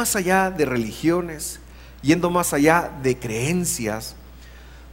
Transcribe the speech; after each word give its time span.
más 0.00 0.16
allá 0.16 0.50
de 0.50 0.64
religiones, 0.64 1.60
yendo 2.00 2.30
más 2.30 2.54
allá 2.54 2.90
de 3.02 3.18
creencias, 3.18 4.14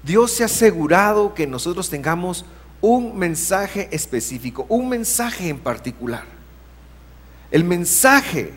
Dios 0.04 0.32
se 0.32 0.44
ha 0.44 0.48
asegurado 0.48 1.34
que 1.34 1.48
nosotros 1.48 1.90
tengamos 1.90 2.44
un 2.82 3.18
mensaje 3.18 3.88
específico, 3.94 4.66
un 4.68 4.90
mensaje 4.90 5.48
en 5.48 5.60
particular. 5.60 6.26
El 7.52 7.64
mensaje 7.64 8.52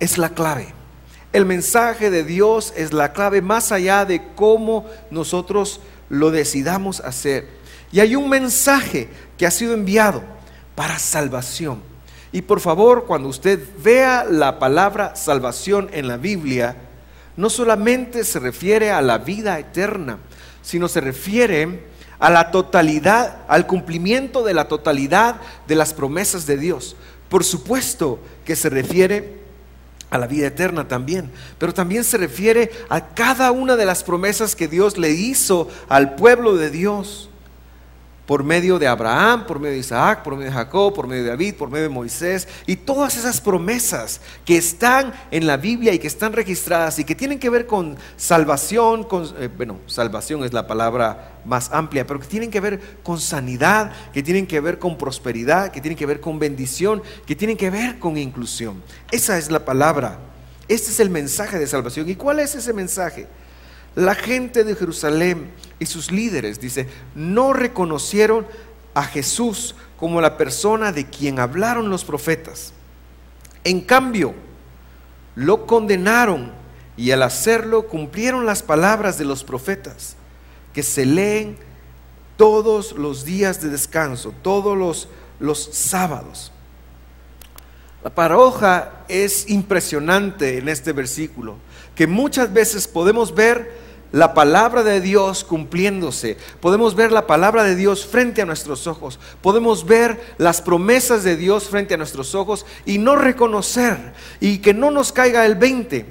es 0.00 0.18
la 0.18 0.30
clave. 0.30 0.74
El 1.32 1.46
mensaje 1.46 2.10
de 2.10 2.24
Dios 2.24 2.74
es 2.76 2.92
la 2.92 3.12
clave 3.12 3.40
más 3.40 3.70
allá 3.70 4.04
de 4.04 4.22
cómo 4.34 4.86
nosotros 5.12 5.80
lo 6.08 6.32
decidamos 6.32 6.98
hacer. 6.98 7.48
Y 7.92 8.00
hay 8.00 8.16
un 8.16 8.28
mensaje 8.28 9.08
que 9.38 9.46
ha 9.46 9.52
sido 9.52 9.74
enviado 9.74 10.20
para 10.74 10.98
salvación. 10.98 11.93
Y 12.34 12.42
por 12.42 12.58
favor, 12.58 13.04
cuando 13.04 13.28
usted 13.28 13.60
vea 13.78 14.26
la 14.28 14.58
palabra 14.58 15.14
salvación 15.14 15.88
en 15.92 16.08
la 16.08 16.16
Biblia, 16.16 16.74
no 17.36 17.48
solamente 17.48 18.24
se 18.24 18.40
refiere 18.40 18.90
a 18.90 19.00
la 19.02 19.18
vida 19.18 19.56
eterna, 19.56 20.18
sino 20.60 20.88
se 20.88 21.00
refiere 21.00 21.84
a 22.18 22.30
la 22.30 22.50
totalidad, 22.50 23.42
al 23.46 23.68
cumplimiento 23.68 24.42
de 24.42 24.52
la 24.52 24.66
totalidad 24.66 25.36
de 25.68 25.76
las 25.76 25.94
promesas 25.94 26.44
de 26.44 26.56
Dios. 26.56 26.96
Por 27.28 27.44
supuesto 27.44 28.18
que 28.44 28.56
se 28.56 28.68
refiere 28.68 29.38
a 30.10 30.18
la 30.18 30.26
vida 30.26 30.48
eterna 30.48 30.88
también, 30.88 31.30
pero 31.58 31.72
también 31.72 32.02
se 32.02 32.18
refiere 32.18 32.72
a 32.88 33.14
cada 33.14 33.52
una 33.52 33.76
de 33.76 33.86
las 33.86 34.02
promesas 34.02 34.56
que 34.56 34.66
Dios 34.66 34.98
le 34.98 35.10
hizo 35.12 35.68
al 35.88 36.16
pueblo 36.16 36.56
de 36.56 36.70
Dios 36.70 37.30
por 38.26 38.42
medio 38.42 38.78
de 38.78 38.86
Abraham, 38.86 39.46
por 39.46 39.58
medio 39.58 39.74
de 39.74 39.80
Isaac, 39.80 40.22
por 40.22 40.34
medio 40.34 40.50
de 40.50 40.56
Jacob, 40.56 40.94
por 40.94 41.06
medio 41.06 41.24
de 41.24 41.30
David, 41.30 41.54
por 41.54 41.70
medio 41.70 41.84
de 41.84 41.90
Moisés, 41.90 42.48
y 42.66 42.76
todas 42.76 43.16
esas 43.16 43.40
promesas 43.40 44.20
que 44.44 44.56
están 44.56 45.12
en 45.30 45.46
la 45.46 45.56
Biblia 45.56 45.92
y 45.92 45.98
que 45.98 46.06
están 46.06 46.32
registradas 46.32 46.98
y 46.98 47.04
que 47.04 47.14
tienen 47.14 47.38
que 47.38 47.50
ver 47.50 47.66
con 47.66 47.96
salvación, 48.16 49.04
con, 49.04 49.24
eh, 49.38 49.48
bueno, 49.54 49.78
salvación 49.86 50.44
es 50.44 50.52
la 50.52 50.66
palabra 50.66 51.40
más 51.44 51.70
amplia, 51.72 52.06
pero 52.06 52.20
que 52.20 52.26
tienen 52.26 52.50
que 52.50 52.60
ver 52.60 52.80
con 53.02 53.20
sanidad, 53.20 53.92
que 54.12 54.22
tienen 54.22 54.46
que 54.46 54.60
ver 54.60 54.78
con 54.78 54.96
prosperidad, 54.96 55.70
que 55.70 55.80
tienen 55.80 55.98
que 55.98 56.06
ver 56.06 56.20
con 56.20 56.38
bendición, 56.38 57.02
que 57.26 57.36
tienen 57.36 57.56
que 57.56 57.70
ver 57.70 57.98
con 57.98 58.16
inclusión. 58.16 58.82
Esa 59.10 59.36
es 59.36 59.50
la 59.50 59.64
palabra. 59.64 60.18
Este 60.66 60.90
es 60.90 61.00
el 61.00 61.10
mensaje 61.10 61.58
de 61.58 61.66
salvación. 61.66 62.08
¿Y 62.08 62.14
cuál 62.14 62.40
es 62.40 62.54
ese 62.54 62.72
mensaje? 62.72 63.26
La 63.94 64.14
gente 64.14 64.64
de 64.64 64.74
Jerusalén 64.74 65.50
y 65.78 65.86
sus 65.86 66.10
líderes, 66.10 66.60
dice, 66.60 66.88
no 67.14 67.52
reconocieron 67.52 68.46
a 68.94 69.04
Jesús 69.04 69.74
como 69.98 70.20
la 70.20 70.36
persona 70.36 70.92
de 70.92 71.06
quien 71.06 71.38
hablaron 71.38 71.90
los 71.90 72.04
profetas. 72.04 72.72
En 73.64 73.80
cambio, 73.80 74.34
lo 75.34 75.66
condenaron 75.66 76.52
y 76.96 77.10
al 77.10 77.22
hacerlo 77.22 77.88
cumplieron 77.88 78.46
las 78.46 78.62
palabras 78.62 79.18
de 79.18 79.24
los 79.24 79.42
profetas, 79.42 80.16
que 80.72 80.82
se 80.82 81.06
leen 81.06 81.56
todos 82.36 82.92
los 82.92 83.24
días 83.24 83.60
de 83.60 83.68
descanso, 83.68 84.32
todos 84.42 84.76
los, 84.76 85.08
los 85.40 85.70
sábados. 85.72 86.52
La 88.02 88.10
paradoja 88.14 89.04
es 89.08 89.48
impresionante 89.48 90.58
en 90.58 90.68
este 90.68 90.92
versículo, 90.92 91.56
que 91.94 92.06
muchas 92.06 92.52
veces 92.52 92.86
podemos 92.86 93.34
ver 93.34 93.83
la 94.14 94.32
palabra 94.32 94.84
de 94.84 95.00
Dios 95.00 95.42
cumpliéndose. 95.42 96.36
Podemos 96.60 96.94
ver 96.94 97.10
la 97.10 97.26
palabra 97.26 97.64
de 97.64 97.74
Dios 97.74 98.06
frente 98.06 98.42
a 98.42 98.46
nuestros 98.46 98.86
ojos. 98.86 99.18
Podemos 99.42 99.84
ver 99.86 100.36
las 100.38 100.62
promesas 100.62 101.24
de 101.24 101.36
Dios 101.36 101.64
frente 101.64 101.94
a 101.94 101.96
nuestros 101.96 102.36
ojos 102.36 102.64
y 102.86 102.98
no 102.98 103.16
reconocer 103.16 104.12
y 104.38 104.58
que 104.58 104.72
no 104.72 104.92
nos 104.92 105.10
caiga 105.10 105.44
el 105.44 105.56
20 105.56 106.06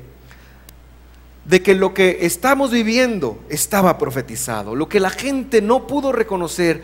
de 1.46 1.64
que 1.64 1.76
lo 1.76 1.94
que 1.94 2.26
estamos 2.26 2.72
viviendo 2.72 3.40
estaba 3.48 3.98
profetizado. 3.98 4.76
Lo 4.76 4.90
que 4.90 5.00
la 5.00 5.10
gente 5.10 5.62
no 5.62 5.88
pudo 5.88 6.12
reconocer 6.12 6.82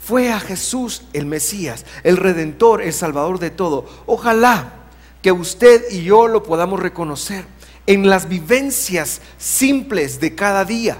fue 0.00 0.32
a 0.32 0.40
Jesús 0.40 1.02
el 1.12 1.26
Mesías, 1.26 1.84
el 2.02 2.16
Redentor, 2.16 2.80
el 2.80 2.94
Salvador 2.94 3.38
de 3.40 3.50
todo. 3.50 3.84
Ojalá 4.06 4.72
que 5.20 5.32
usted 5.32 5.84
y 5.90 6.04
yo 6.04 6.28
lo 6.28 6.42
podamos 6.42 6.80
reconocer 6.80 7.44
en 7.86 8.08
las 8.08 8.28
vivencias 8.28 9.20
simples 9.38 10.20
de 10.20 10.34
cada 10.34 10.64
día. 10.64 10.98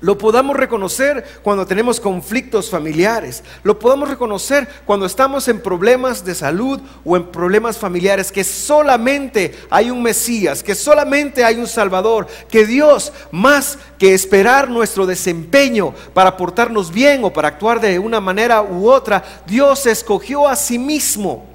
Lo 0.00 0.18
podamos 0.18 0.56
reconocer 0.56 1.24
cuando 1.42 1.66
tenemos 1.66 1.98
conflictos 2.00 2.68
familiares. 2.68 3.42
Lo 3.62 3.78
podamos 3.78 4.10
reconocer 4.10 4.68
cuando 4.84 5.06
estamos 5.06 5.48
en 5.48 5.62
problemas 5.62 6.22
de 6.22 6.34
salud 6.34 6.80
o 7.02 7.16
en 7.16 7.24
problemas 7.24 7.78
familiares. 7.78 8.30
Que 8.30 8.44
solamente 8.44 9.54
hay 9.70 9.90
un 9.90 10.02
Mesías, 10.02 10.62
que 10.62 10.74
solamente 10.74 11.42
hay 11.42 11.56
un 11.56 11.66
Salvador. 11.66 12.26
Que 12.50 12.66
Dios, 12.66 13.10
más 13.30 13.78
que 13.98 14.12
esperar 14.12 14.68
nuestro 14.68 15.06
desempeño 15.06 15.94
para 16.12 16.36
portarnos 16.36 16.92
bien 16.92 17.24
o 17.24 17.32
para 17.32 17.48
actuar 17.48 17.80
de 17.80 17.98
una 17.98 18.20
manera 18.20 18.62
u 18.62 18.90
otra, 18.90 19.24
Dios 19.46 19.86
escogió 19.86 20.46
a 20.46 20.56
sí 20.56 20.78
mismo 20.78 21.46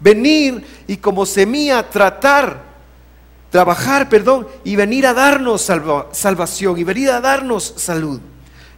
venir 0.00 0.64
y 0.86 0.96
como 0.96 1.26
semilla 1.26 1.88
tratar 1.88 2.71
trabajar, 3.52 4.08
perdón, 4.08 4.48
y 4.64 4.76
venir 4.76 5.06
a 5.06 5.12
darnos 5.12 5.70
salvación 6.12 6.78
y 6.78 6.84
venir 6.84 7.10
a 7.10 7.20
darnos 7.20 7.74
salud. 7.76 8.18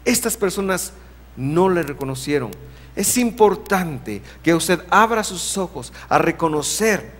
Estas 0.04 0.36
personas 0.36 0.92
no 1.36 1.68
le 1.68 1.84
reconocieron. 1.84 2.50
Es 2.96 3.16
importante 3.16 4.20
que 4.42 4.52
usted 4.52 4.80
abra 4.90 5.22
sus 5.22 5.56
ojos 5.56 5.92
a 6.08 6.18
reconocer 6.18 7.12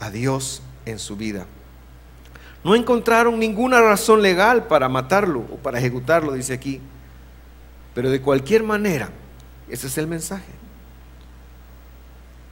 a 0.00 0.10
Dios 0.10 0.62
en 0.86 0.98
su 0.98 1.16
vida. 1.16 1.46
No 2.64 2.74
encontraron 2.74 3.38
ninguna 3.38 3.82
razón 3.82 4.22
legal 4.22 4.66
para 4.66 4.88
matarlo 4.88 5.40
o 5.40 5.56
para 5.56 5.78
ejecutarlo, 5.78 6.32
dice 6.32 6.54
aquí. 6.54 6.80
Pero 7.94 8.08
de 8.08 8.22
cualquier 8.22 8.62
manera, 8.62 9.10
ese 9.68 9.86
es 9.86 9.98
el 9.98 10.06
mensaje. 10.06 10.50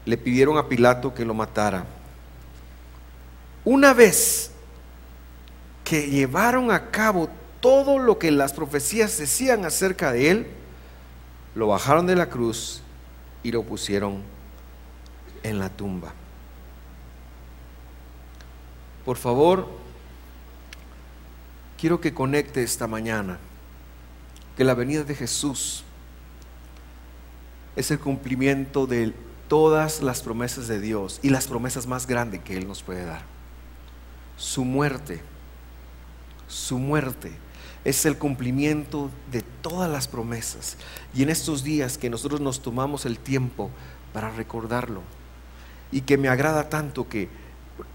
Le 0.05 0.19
pidieron 0.19 0.59
a 0.59 0.69
Pilato 0.69 1.15
que 1.15 1.25
lo 1.25 1.33
matara. 1.33 1.87
Una 3.65 3.95
vez 3.95 4.50
que 5.84 6.09
llevaron 6.09 6.71
a 6.71 6.91
cabo 6.91 7.28
todo 7.61 7.99
lo 7.99 8.19
que 8.19 8.31
las 8.31 8.53
profecías 8.53 9.17
decían 9.19 9.65
acerca 9.65 10.12
de 10.12 10.31
él, 10.31 10.47
lo 11.55 11.69
bajaron 11.69 12.06
de 12.06 12.17
la 12.17 12.28
cruz 12.28 12.83
y 13.43 13.53
lo 13.53 13.62
pusieron 13.62 14.23
en 15.45 15.59
la 15.59 15.69
tumba. 15.69 16.12
Por 19.05 19.17
favor, 19.17 19.69
quiero 21.79 22.00
que 22.00 22.15
conecte 22.15 22.62
esta 22.62 22.87
mañana 22.87 23.39
que 24.56 24.65
la 24.65 24.75
venida 24.75 25.05
de 25.05 25.15
Jesús 25.15 25.84
es 27.77 27.91
el 27.91 27.99
cumplimiento 27.99 28.87
de 28.87 29.12
todas 29.49 30.03
las 30.03 30.23
promesas 30.23 30.67
de 30.67 30.81
Dios 30.81 31.21
y 31.23 31.31
las 31.31 31.47
promesas 31.47 31.87
más 31.87 32.06
grandes 32.06 32.43
que 32.43 32.56
Él 32.56 32.67
nos 32.67 32.83
puede 32.83 33.05
dar 33.05 33.31
su 34.37 34.65
muerte, 34.65 35.20
su 36.48 36.78
muerte 36.78 37.32
es 37.84 38.06
el 38.06 38.16
cumplimiento 38.16 39.10
de 39.31 39.43
todas 39.43 39.91
las 39.91 40.09
promesas. 40.09 40.76
Y 41.15 41.22
en 41.22 41.31
estos 41.31 41.65
días 41.65 41.98
que 41.98 42.10
nosotros 42.10 42.41
nos 42.41 42.60
tomamos 42.62 43.06
el 43.06 43.19
tiempo 43.19 43.70
para 44.12 44.31
recordarlo, 44.31 45.03
y 45.91 46.03
que 46.03 46.16
me 46.16 46.28
agrada 46.28 46.69
tanto 46.69 47.09
que, 47.09 47.28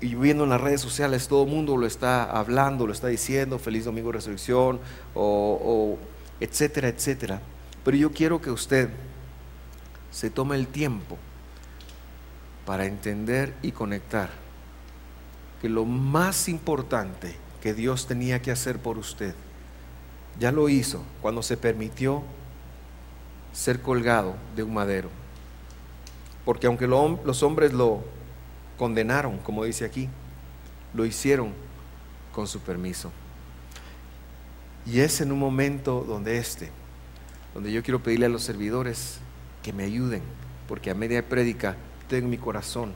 y 0.01 0.15
viendo 0.15 0.43
en 0.43 0.51
las 0.51 0.61
redes 0.61 0.81
sociales, 0.81 1.27
todo 1.27 1.43
el 1.43 1.49
mundo 1.49 1.77
lo 1.77 1.87
está 1.87 2.23
hablando, 2.23 2.85
lo 2.85 2.93
está 2.93 3.07
diciendo, 3.07 3.59
feliz 3.59 3.85
domingo 3.85 4.09
de 4.09 4.17
resurrección, 4.17 4.79
o, 5.15 5.97
etcétera, 6.39 6.89
etcétera. 6.89 7.41
Pero 7.83 7.97
yo 7.97 8.11
quiero 8.11 8.41
que 8.41 8.51
usted 8.51 8.89
se 10.11 10.29
tome 10.29 10.55
el 10.55 10.67
tiempo 10.67 11.17
para 12.65 12.85
entender 12.85 13.53
y 13.61 13.71
conectar 13.71 14.29
que 15.61 15.69
lo 15.69 15.85
más 15.85 16.49
importante 16.49 17.35
que 17.61 17.73
Dios 17.73 18.07
tenía 18.07 18.41
que 18.41 18.51
hacer 18.51 18.79
por 18.79 18.97
usted, 18.97 19.33
ya 20.39 20.51
lo 20.51 20.69
hizo 20.69 21.03
cuando 21.21 21.41
se 21.41 21.57
permitió 21.57 22.23
ser 23.53 23.81
colgado 23.81 24.35
de 24.55 24.63
un 24.63 24.73
madero. 24.73 25.09
Porque 26.45 26.67
aunque 26.67 26.87
los 26.87 27.43
hombres 27.43 27.73
lo 27.73 28.03
condenaron, 28.77 29.39
como 29.39 29.63
dice 29.63 29.83
aquí, 29.83 30.07
lo 30.93 31.05
hicieron 31.05 31.53
con 32.31 32.47
su 32.47 32.59
permiso. 32.59 33.11
Y 34.85 34.99
es 34.99 35.19
en 35.19 35.31
un 35.31 35.39
momento 35.39 36.05
donde 36.07 36.37
este, 36.37 36.69
donde 37.53 37.71
yo 37.71 37.83
quiero 37.83 38.01
pedirle 38.01 38.27
a 38.27 38.29
los 38.29 38.43
servidores 38.43 39.17
que 39.63 39.73
me 39.73 39.83
ayuden, 39.83 40.21
porque 40.67 40.91
a 40.91 40.93
media 40.93 41.27
prédica 41.27 41.75
tengo 42.07 42.29
mi 42.29 42.37
corazón 42.37 42.93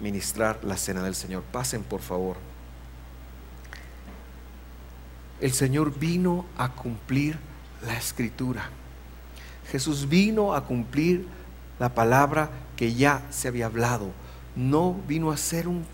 ministrar 0.00 0.60
la 0.62 0.76
cena 0.76 1.02
del 1.02 1.14
Señor. 1.14 1.42
Pasen, 1.42 1.82
por 1.82 2.00
favor. 2.00 2.36
El 5.40 5.52
Señor 5.52 5.98
vino 5.98 6.46
a 6.56 6.72
cumplir 6.72 7.38
la 7.84 7.96
escritura. 7.96 8.70
Jesús 9.70 10.08
vino 10.08 10.54
a 10.54 10.64
cumplir 10.64 11.26
la 11.78 11.94
palabra 11.94 12.50
que 12.76 12.94
ya 12.94 13.22
se 13.30 13.48
había 13.48 13.66
hablado. 13.66 14.10
No 14.56 14.94
vino 15.06 15.30
a 15.30 15.36
ser 15.36 15.68
un 15.68 15.84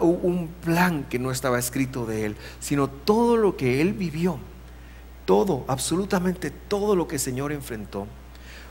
un 0.00 0.48
plan 0.62 1.04
que 1.04 1.18
no 1.18 1.30
estaba 1.30 1.58
escrito 1.58 2.06
de 2.06 2.26
él, 2.26 2.36
sino 2.60 2.88
todo 2.88 3.36
lo 3.36 3.56
que 3.56 3.80
él 3.80 3.92
vivió, 3.92 4.38
todo, 5.24 5.64
absolutamente 5.68 6.50
todo 6.50 6.96
lo 6.96 7.08
que 7.08 7.16
el 7.16 7.20
Señor 7.20 7.52
enfrentó, 7.52 8.06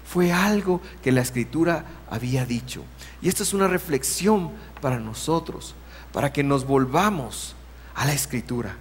fue 0.06 0.32
algo 0.32 0.82
que 1.02 1.12
la 1.12 1.22
escritura 1.22 1.86
había 2.10 2.46
dicho. 2.46 2.84
Y 3.24 3.30
esta 3.30 3.44
es 3.44 3.54
una 3.54 3.70
reflexión 3.70 4.52
para 4.82 5.00
nosotros, 5.00 5.76
para 6.12 6.34
que 6.34 6.44
nos 6.44 6.66
volvamos 6.66 7.56
a 7.96 8.06
la 8.06 8.14
escritura, 8.14 8.76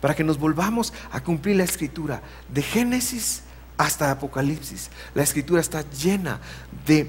para 0.00 0.16
que 0.16 0.24
nos 0.24 0.36
volvamos 0.36 0.92
a 1.12 1.22
cumplir 1.22 1.56
la 1.56 1.62
escritura 1.62 2.20
de 2.52 2.60
Génesis 2.60 3.44
hasta 3.78 4.10
Apocalipsis. 4.10 4.90
La 5.14 5.22
escritura 5.22 5.60
está 5.60 5.88
llena 5.90 6.40
de 6.84 7.08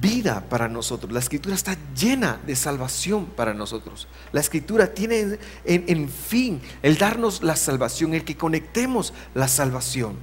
vida 0.00 0.44
para 0.48 0.68
nosotros. 0.68 1.10
La 1.10 1.18
escritura 1.18 1.56
está 1.56 1.76
llena 1.96 2.38
de 2.46 2.54
salvación 2.54 3.26
para 3.26 3.52
nosotros. 3.52 4.06
La 4.30 4.40
escritura 4.40 4.94
tiene 4.94 5.40
en, 5.64 6.08
fin 6.08 6.60
el 6.84 6.98
darnos 6.98 7.42
la 7.42 7.56
salvación, 7.56 8.14
el 8.14 8.24
que 8.24 8.36
conectemos 8.36 9.12
la 9.34 9.48
salvación 9.48 10.14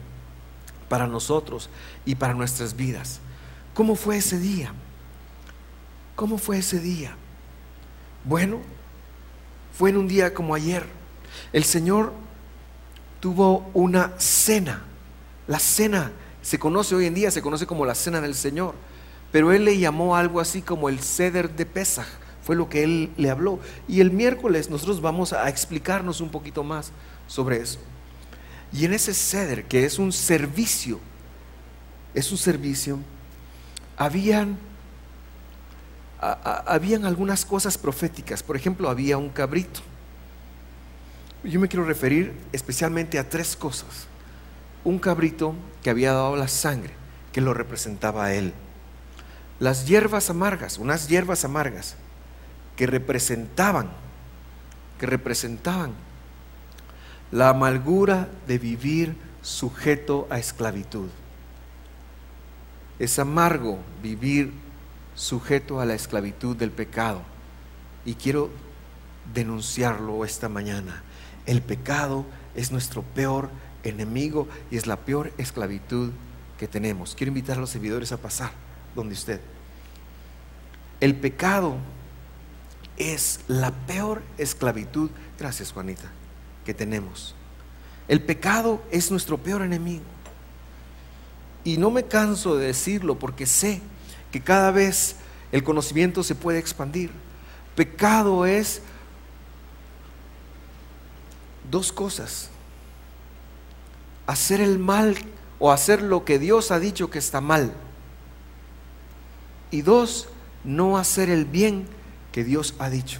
para 0.87 1.07
nosotros 1.07 1.69
y 2.05 2.15
para 2.15 2.33
nuestras 2.33 2.77
vidas. 2.77 3.19
¿Cómo 3.73 3.95
fue 3.95 4.15
ese 4.15 4.39
día? 4.39 4.73
¿Cómo 6.15 6.37
fue 6.37 6.59
ese 6.59 6.79
día? 6.79 7.15
Bueno, 8.23 8.59
fue 9.77 9.89
en 9.89 9.97
un 9.97 10.07
día 10.07 10.33
como 10.33 10.55
ayer. 10.55 10.85
El 11.51 11.63
Señor 11.63 12.13
tuvo 13.19 13.69
una 13.73 14.13
cena. 14.17 14.83
La 15.47 15.59
cena 15.59 16.11
se 16.41 16.59
conoce 16.59 16.95
hoy 16.95 17.05
en 17.05 17.13
día, 17.13 17.31
se 17.31 17.41
conoce 17.41 17.65
como 17.65 17.85
la 17.85 17.95
cena 17.95 18.21
del 18.21 18.35
Señor 18.35 18.75
pero 19.33 19.51
él 19.51 19.65
le 19.65 19.79
llamó 19.79 20.15
algo 20.15 20.39
así 20.39 20.61
como 20.61 20.89
el 20.89 20.99
ceder 20.99 21.55
de 21.55 21.65
Pesaj, 21.65 22.05
fue 22.43 22.55
lo 22.55 22.69
que 22.69 22.83
él 22.83 23.11
le 23.17 23.31
habló. 23.31 23.59
Y 23.87 23.99
el 23.99 24.11
miércoles 24.11 24.69
nosotros 24.69 25.01
vamos 25.01 25.33
a 25.33 25.49
explicarnos 25.49 26.21
un 26.21 26.29
poquito 26.29 26.63
más 26.63 26.91
sobre 27.25 27.57
eso. 27.57 27.79
Y 28.71 28.85
en 28.85 28.93
ese 28.93 29.11
ceder, 29.11 29.65
que 29.65 29.85
es 29.85 29.97
un 29.97 30.11
servicio, 30.11 30.99
es 32.13 32.31
un 32.31 32.37
servicio, 32.37 32.99
habían, 33.97 34.55
habían 36.65 37.05
algunas 37.05 37.45
cosas 37.45 37.77
proféticas. 37.77 38.43
Por 38.43 38.55
ejemplo, 38.55 38.89
había 38.89 39.17
un 39.17 39.29
cabrito. 39.29 39.81
Yo 41.43 41.59
me 41.59 41.67
quiero 41.67 41.85
referir 41.85 42.33
especialmente 42.51 43.19
a 43.19 43.27
tres 43.27 43.55
cosas. 43.55 44.07
Un 44.83 44.99
cabrito 44.99 45.55
que 45.81 45.89
había 45.89 46.13
dado 46.13 46.35
la 46.35 46.47
sangre, 46.47 46.93
que 47.31 47.41
lo 47.41 47.53
representaba 47.53 48.25
a 48.25 48.33
él 48.33 48.53
las 49.63 49.87
hierbas 49.87 50.29
amargas, 50.29 50.77
unas 50.77 51.07
hierbas 51.07 51.45
amargas 51.45 51.95
que 52.75 52.85
representaban, 52.85 53.89
que 54.99 55.05
representaban 55.05 55.93
la 57.31 57.47
amargura 57.47 58.27
de 58.45 58.57
vivir 58.57 59.15
sujeto 59.41 60.27
a 60.29 60.37
esclavitud. 60.37 61.07
Es 62.99 63.19
amargo 63.19 63.79
vivir 64.01 64.51
sujeto 65.15 65.79
a 65.79 65.85
la 65.85 65.93
esclavitud 65.93 66.55
del 66.55 66.71
pecado. 66.71 67.21
Y 68.05 68.15
quiero 68.15 68.49
denunciarlo 69.33 70.25
esta 70.25 70.49
mañana. 70.49 71.03
El 71.45 71.61
pecado 71.61 72.25
es 72.55 72.71
nuestro 72.71 73.01
peor 73.01 73.49
enemigo 73.83 74.47
y 74.71 74.77
es 74.77 74.87
la 74.87 74.97
peor 74.97 75.31
esclavitud 75.37 76.11
que 76.57 76.67
tenemos. 76.67 77.15
Quiero 77.15 77.29
invitar 77.29 77.57
a 77.57 77.61
los 77.61 77.69
servidores 77.69 78.11
a 78.11 78.17
pasar 78.17 78.51
donde 78.95 79.13
usted. 79.13 79.41
El 80.99 81.15
pecado 81.15 81.77
es 82.97 83.41
la 83.47 83.71
peor 83.71 84.21
esclavitud, 84.37 85.09
gracias 85.37 85.71
Juanita, 85.71 86.09
que 86.65 86.73
tenemos. 86.73 87.35
El 88.07 88.21
pecado 88.21 88.81
es 88.91 89.11
nuestro 89.11 89.37
peor 89.37 89.61
enemigo. 89.61 90.03
Y 91.63 91.77
no 91.77 91.91
me 91.91 92.03
canso 92.03 92.57
de 92.57 92.67
decirlo 92.67 93.17
porque 93.17 93.45
sé 93.45 93.81
que 94.33 94.41
cada 94.41 94.71
vez 94.71 95.15
el 95.51 95.63
conocimiento 95.63 96.23
se 96.23 96.33
puede 96.33 96.57
expandir. 96.57 97.11
Pecado 97.75 98.47
es 98.47 98.81
dos 101.69 101.93
cosas. 101.93 102.49
Hacer 104.25 104.59
el 104.59 104.79
mal 104.79 105.15
o 105.59 105.71
hacer 105.71 106.01
lo 106.01 106.25
que 106.25 106.39
Dios 106.39 106.71
ha 106.71 106.79
dicho 106.79 107.11
que 107.11 107.19
está 107.19 107.41
mal. 107.41 107.73
Y 109.69 109.83
dos, 109.83 110.29
no 110.63 110.97
hacer 110.97 111.29
el 111.29 111.45
bien 111.45 111.85
que 112.31 112.43
Dios 112.43 112.73
ha 112.79 112.89
dicho. 112.89 113.19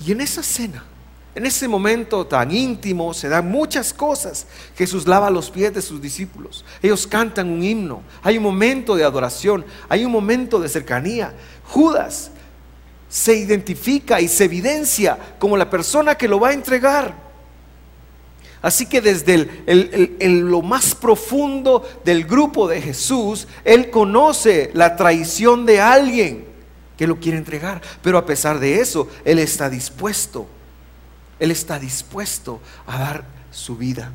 Y 0.00 0.12
en 0.12 0.22
esa 0.22 0.42
cena, 0.42 0.84
en 1.34 1.46
ese 1.46 1.66
momento 1.66 2.26
tan 2.26 2.50
íntimo, 2.50 3.14
se 3.14 3.28
dan 3.28 3.50
muchas 3.50 3.94
cosas. 3.94 4.46
Jesús 4.76 5.06
lava 5.06 5.30
los 5.30 5.50
pies 5.50 5.72
de 5.72 5.80
sus 5.80 6.00
discípulos. 6.00 6.62
Ellos 6.82 7.06
cantan 7.06 7.48
un 7.48 7.62
himno. 7.62 8.02
Hay 8.22 8.36
un 8.36 8.42
momento 8.42 8.94
de 8.96 9.04
adoración. 9.04 9.64
Hay 9.88 10.04
un 10.04 10.12
momento 10.12 10.60
de 10.60 10.68
cercanía. 10.68 11.32
Judas 11.64 12.30
se 13.08 13.34
identifica 13.34 14.20
y 14.20 14.28
se 14.28 14.44
evidencia 14.44 15.18
como 15.38 15.56
la 15.56 15.70
persona 15.70 16.16
que 16.16 16.28
lo 16.28 16.38
va 16.38 16.48
a 16.48 16.54
entregar. 16.54 17.14
Así 18.60 18.86
que 18.86 19.00
desde 19.00 19.48
lo 20.20 20.60
más 20.60 20.94
profundo 20.94 21.82
del 22.04 22.24
grupo 22.24 22.68
de 22.68 22.80
Jesús, 22.80 23.48
Él 23.64 23.90
conoce 23.90 24.70
la 24.74 24.96
traición 24.96 25.64
de 25.64 25.80
alguien 25.80 26.44
que 26.96 27.06
lo 27.06 27.18
quiere 27.18 27.38
entregar. 27.38 27.80
Pero 28.02 28.18
a 28.18 28.26
pesar 28.26 28.60
de 28.60 28.80
eso, 28.80 29.08
Él 29.24 29.38
está 29.38 29.70
dispuesto. 29.70 30.46
Él 31.42 31.50
está 31.50 31.80
dispuesto 31.80 32.60
a 32.86 33.00
dar 33.00 33.24
su 33.50 33.76
vida. 33.76 34.12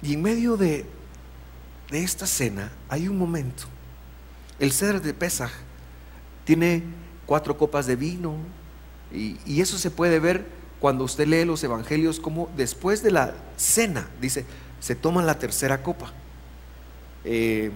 Y 0.00 0.14
en 0.14 0.22
medio 0.22 0.56
de, 0.56 0.86
de 1.90 2.04
esta 2.04 2.28
cena 2.28 2.70
hay 2.88 3.08
un 3.08 3.18
momento. 3.18 3.64
El 4.60 4.70
ceder 4.70 5.02
de 5.02 5.14
Pesaj 5.14 5.50
tiene 6.44 6.84
cuatro 7.26 7.58
copas 7.58 7.86
de 7.86 7.96
vino. 7.96 8.36
Y, 9.12 9.60
eso 9.60 9.76
se 9.78 9.90
puede 9.90 10.20
ver 10.20 10.46
cuando 10.78 11.02
usted 11.02 11.26
lee 11.26 11.44
los 11.44 11.64
evangelios 11.64 12.20
como 12.20 12.48
después 12.56 13.02
de 13.02 13.10
la 13.10 13.34
cena, 13.56 14.08
dice, 14.20 14.46
se 14.78 14.94
toma 14.94 15.24
la 15.24 15.40
tercera 15.40 15.82
copa. 15.82 16.12
Eh, 17.24 17.72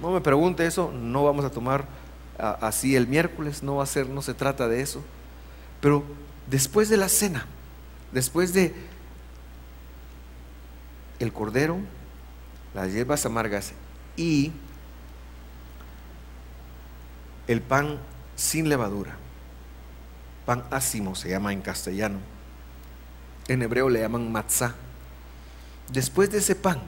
no 0.00 0.10
me 0.10 0.20
pregunte 0.20 0.66
eso, 0.66 0.92
no 0.92 1.24
vamos 1.24 1.44
a 1.44 1.50
tomar 1.50 1.86
así 2.38 2.96
el 2.96 3.06
miércoles, 3.06 3.62
no 3.62 3.76
va 3.76 3.84
a 3.84 3.86
ser, 3.86 4.08
no 4.08 4.22
se 4.22 4.34
trata 4.34 4.68
de 4.68 4.80
eso. 4.80 5.02
Pero 5.80 6.04
después 6.48 6.88
de 6.88 6.96
la 6.96 7.08
cena, 7.08 7.46
después 8.12 8.52
de 8.52 8.74
el 11.18 11.32
cordero, 11.32 11.78
las 12.74 12.92
hierbas 12.92 13.24
amargas 13.24 13.72
y 14.16 14.52
el 17.46 17.60
pan 17.60 17.98
sin 18.36 18.68
levadura. 18.68 19.16
Pan 20.44 20.64
ácimo 20.70 21.14
se 21.14 21.30
llama 21.30 21.52
en 21.52 21.62
castellano. 21.62 22.18
En 23.48 23.62
hebreo 23.62 23.88
le 23.88 24.00
llaman 24.00 24.32
matzah. 24.32 24.74
Después 25.92 26.30
de 26.30 26.38
ese 26.38 26.54
pan, 26.54 26.80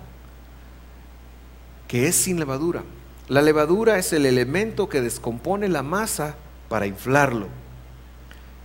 que 1.87 2.09
es 2.09 2.17
sin 2.17 2.39
levadura, 2.39 2.83
la 3.29 3.43
levadura 3.43 3.99
es 3.99 4.13
el 4.13 4.27
elemento 4.27 4.89
que 4.89 5.01
descompone 5.01 5.69
la 5.69 5.83
masa 5.83 6.37
para 6.69 6.87
inflarlo. 6.87 7.49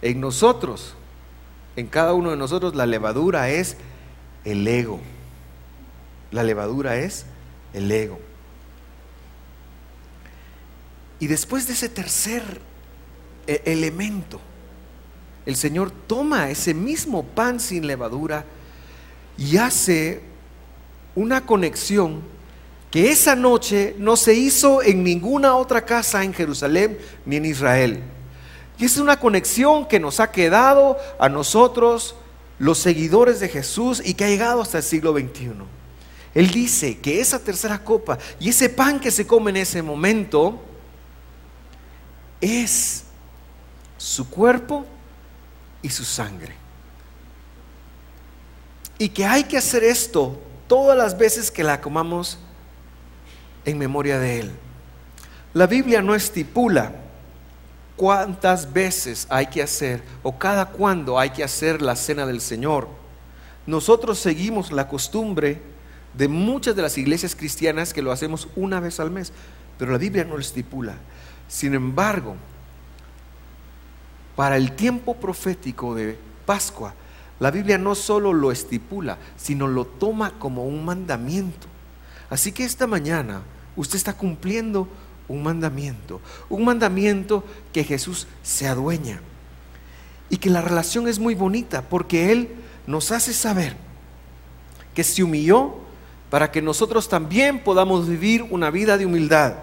En 0.01 0.19
nosotros, 0.19 0.95
en 1.75 1.87
cada 1.87 2.13
uno 2.13 2.31
de 2.31 2.37
nosotros, 2.37 2.75
la 2.75 2.85
levadura 2.85 3.49
es 3.49 3.77
el 4.45 4.67
ego. 4.67 4.99
La 6.31 6.43
levadura 6.43 6.97
es 6.97 7.25
el 7.73 7.91
ego. 7.91 8.19
Y 11.19 11.27
después 11.27 11.67
de 11.67 11.73
ese 11.73 11.89
tercer 11.89 12.61
e-, 13.47 13.61
elemento. 13.65 14.39
El 15.45 15.55
Señor 15.55 15.91
toma 15.91 16.49
ese 16.51 16.73
mismo 16.73 17.23
pan 17.23 17.59
sin 17.59 17.87
levadura 17.87 18.45
y 19.37 19.57
hace 19.57 20.21
una 21.15 21.45
conexión 21.45 22.21
que 22.91 23.09
esa 23.09 23.37
noche 23.37 23.95
no 23.97 24.17
se 24.17 24.33
hizo 24.33 24.83
en 24.83 25.03
ninguna 25.03 25.55
otra 25.55 25.85
casa 25.85 26.23
en 26.25 26.33
Jerusalén 26.33 26.99
ni 27.25 27.37
en 27.37 27.45
Israel. 27.45 28.03
Y 28.77 28.83
es 28.83 28.97
una 28.97 29.17
conexión 29.17 29.87
que 29.87 29.99
nos 29.99 30.19
ha 30.19 30.29
quedado 30.31 30.97
a 31.17 31.29
nosotros, 31.29 32.15
los 32.59 32.79
seguidores 32.79 33.39
de 33.39 33.47
Jesús, 33.47 34.01
y 34.03 34.13
que 34.13 34.25
ha 34.25 34.27
llegado 34.27 34.61
hasta 34.61 34.79
el 34.79 34.83
siglo 34.83 35.13
XXI. 35.13 35.53
Él 36.33 36.49
dice 36.51 36.97
que 36.99 37.21
esa 37.21 37.39
tercera 37.39 37.81
copa 37.81 38.17
y 38.39 38.49
ese 38.49 38.69
pan 38.69 38.99
que 38.99 39.11
se 39.11 39.25
come 39.25 39.51
en 39.51 39.57
ese 39.57 39.81
momento 39.81 40.61
es 42.41 43.03
su 43.97 44.29
cuerpo 44.29 44.85
y 45.81 45.89
su 45.89 46.03
sangre. 46.03 46.55
Y 48.97 49.09
que 49.09 49.25
hay 49.25 49.45
que 49.45 49.57
hacer 49.57 49.83
esto 49.83 50.39
todas 50.67 50.97
las 50.97 51.17
veces 51.17 51.51
que 51.51 51.63
la 51.63 51.79
comamos 51.79 52.37
en 53.65 53.77
memoria 53.77 54.19
de 54.19 54.39
Él. 54.39 54.51
La 55.53 55.67
Biblia 55.67 56.01
no 56.01 56.15
estipula 56.15 56.93
cuántas 57.95 58.71
veces 58.71 59.27
hay 59.29 59.47
que 59.47 59.61
hacer 59.61 60.01
o 60.23 60.37
cada 60.37 60.67
cuándo 60.67 61.19
hay 61.19 61.31
que 61.31 61.43
hacer 61.43 61.81
la 61.81 61.95
cena 61.95 62.25
del 62.25 62.41
Señor. 62.41 62.87
Nosotros 63.67 64.17
seguimos 64.17 64.71
la 64.71 64.87
costumbre 64.87 65.61
de 66.13 66.27
muchas 66.27 66.75
de 66.75 66.81
las 66.81 66.97
iglesias 66.97 67.35
cristianas 67.35 67.93
que 67.93 68.01
lo 68.01 68.11
hacemos 68.11 68.47
una 68.55 68.79
vez 68.79 68.99
al 68.99 69.11
mes, 69.11 69.31
pero 69.77 69.91
la 69.91 69.97
Biblia 69.97 70.23
no 70.23 70.35
lo 70.35 70.41
estipula. 70.41 70.95
Sin 71.47 71.73
embargo, 71.73 72.35
para 74.35 74.57
el 74.57 74.71
tiempo 74.71 75.15
profético 75.15 75.93
de 75.93 76.17
Pascua, 76.45 76.93
la 77.39 77.51
Biblia 77.51 77.77
no 77.77 77.95
solo 77.95 78.33
lo 78.33 78.51
estipula, 78.51 79.17
sino 79.35 79.67
lo 79.67 79.85
toma 79.85 80.31
como 80.39 80.65
un 80.65 80.85
mandamiento. 80.85 81.67
Así 82.29 82.51
que 82.51 82.63
esta 82.63 82.87
mañana 82.87 83.41
usted 83.75 83.95
está 83.95 84.13
cumpliendo 84.13 84.87
un 85.27 85.43
mandamiento, 85.43 86.21
un 86.49 86.65
mandamiento 86.65 87.43
que 87.71 87.83
Jesús 87.83 88.27
se 88.43 88.67
adueña 88.67 89.21
y 90.29 90.37
que 90.37 90.49
la 90.49 90.61
relación 90.61 91.07
es 91.07 91.19
muy 91.19 91.35
bonita 91.35 91.81
porque 91.81 92.31
Él 92.31 92.49
nos 92.87 93.11
hace 93.11 93.33
saber 93.33 93.75
que 94.93 95.03
se 95.03 95.23
humilló 95.23 95.75
para 96.29 96.51
que 96.51 96.61
nosotros 96.61 97.09
también 97.09 97.59
podamos 97.59 98.07
vivir 98.07 98.43
una 98.49 98.69
vida 98.71 98.97
de 98.97 99.05
humildad 99.05 99.55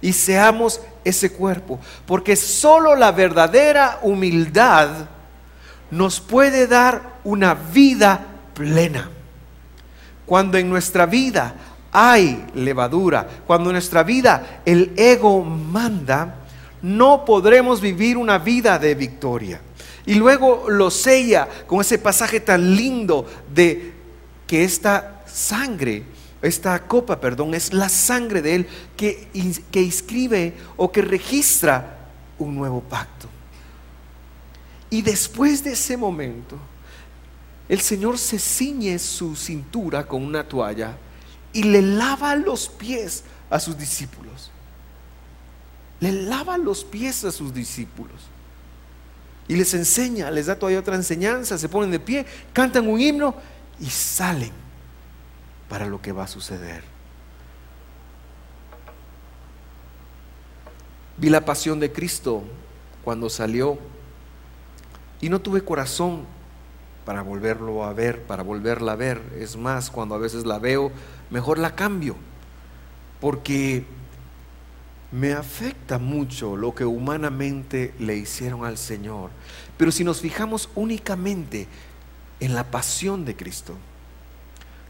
y 0.00 0.12
seamos 0.12 0.80
ese 1.04 1.32
cuerpo, 1.32 1.78
porque 2.06 2.36
solo 2.36 2.96
la 2.96 3.12
verdadera 3.12 4.00
humildad 4.02 5.08
nos 5.90 6.20
puede 6.20 6.66
dar 6.66 7.20
una 7.24 7.54
vida 7.54 8.26
plena. 8.54 9.10
Cuando 10.26 10.58
en 10.58 10.68
nuestra 10.68 11.06
vida 11.06 11.54
hay 11.92 12.46
levadura, 12.54 13.28
cuando 13.46 13.68
en 13.68 13.74
nuestra 13.74 14.02
vida 14.02 14.62
el 14.64 14.92
ego 14.96 15.44
manda, 15.44 16.36
no 16.80 17.24
podremos 17.24 17.80
vivir 17.80 18.16
una 18.16 18.38
vida 18.38 18.78
de 18.78 18.94
victoria. 18.94 19.60
Y 20.06 20.14
luego 20.14 20.64
lo 20.68 20.90
sella 20.90 21.46
con 21.66 21.80
ese 21.80 21.98
pasaje 21.98 22.40
tan 22.40 22.74
lindo 22.74 23.26
de 23.54 23.92
que 24.46 24.64
esta 24.64 25.22
sangre, 25.26 26.02
esta 26.40 26.88
copa, 26.88 27.20
perdón, 27.20 27.54
es 27.54 27.72
la 27.72 27.88
sangre 27.88 28.42
de 28.42 28.54
Él 28.56 28.66
que, 28.96 29.28
que 29.70 29.82
inscribe 29.82 30.54
o 30.76 30.90
que 30.90 31.02
registra 31.02 32.08
un 32.38 32.54
nuevo 32.54 32.80
pacto. 32.80 33.28
Y 34.90 35.02
después 35.02 35.62
de 35.62 35.72
ese 35.72 35.96
momento, 35.96 36.58
el 37.68 37.80
Señor 37.80 38.18
se 38.18 38.38
ciñe 38.38 38.98
su 38.98 39.36
cintura 39.36 40.06
con 40.06 40.24
una 40.24 40.42
toalla 40.42 40.96
y 41.52 41.64
le 41.64 41.82
lava 41.82 42.34
los 42.36 42.68
pies 42.68 43.24
a 43.50 43.60
sus 43.60 43.76
discípulos. 43.76 44.50
Le 46.00 46.12
lava 46.12 46.58
los 46.58 46.84
pies 46.84 47.24
a 47.24 47.32
sus 47.32 47.52
discípulos. 47.52 48.22
Y 49.48 49.56
les 49.56 49.74
enseña, 49.74 50.30
les 50.30 50.46
da 50.46 50.56
todavía 50.56 50.80
otra 50.80 50.96
enseñanza, 50.96 51.58
se 51.58 51.68
ponen 51.68 51.90
de 51.90 52.00
pie, 52.00 52.26
cantan 52.52 52.88
un 52.88 53.00
himno 53.00 53.34
y 53.80 53.86
salen 53.86 54.52
para 55.68 55.86
lo 55.86 56.00
que 56.00 56.12
va 56.12 56.24
a 56.24 56.28
suceder. 56.28 56.84
Vi 61.18 61.28
la 61.28 61.44
pasión 61.44 61.78
de 61.80 61.92
Cristo 61.92 62.42
cuando 63.04 63.28
salió 63.28 63.78
y 65.20 65.28
no 65.28 65.40
tuve 65.40 65.62
corazón 65.62 66.24
para 67.04 67.22
volverlo 67.22 67.84
a 67.84 67.92
ver, 67.92 68.22
para 68.22 68.42
volverla 68.42 68.92
a 68.92 68.96
ver. 68.96 69.20
Es 69.38 69.56
más, 69.56 69.90
cuando 69.90 70.14
a 70.14 70.18
veces 70.18 70.46
la 70.46 70.58
veo, 70.58 70.92
mejor 71.32 71.58
la 71.58 71.74
cambio, 71.74 72.14
porque 73.20 73.84
me 75.10 75.32
afecta 75.32 75.98
mucho 75.98 76.56
lo 76.56 76.74
que 76.74 76.84
humanamente 76.84 77.94
le 77.98 78.16
hicieron 78.16 78.64
al 78.64 78.76
Señor. 78.76 79.30
Pero 79.78 79.90
si 79.90 80.04
nos 80.04 80.20
fijamos 80.20 80.68
únicamente 80.74 81.66
en 82.38 82.54
la 82.54 82.70
pasión 82.70 83.24
de 83.24 83.34
Cristo, 83.34 83.76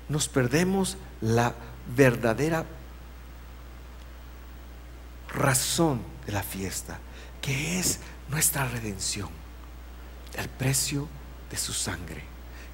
nos 0.08 0.28
perdemos 0.28 0.96
la 1.20 1.54
verdadera 1.96 2.66
razón 5.32 6.02
de 6.26 6.32
la 6.32 6.42
fiesta, 6.42 6.98
que 7.40 7.78
es 7.78 8.00
nuestra 8.28 8.66
redención, 8.66 9.28
el 10.34 10.48
precio 10.48 11.08
de 11.50 11.56
su 11.56 11.72
sangre, 11.72 12.31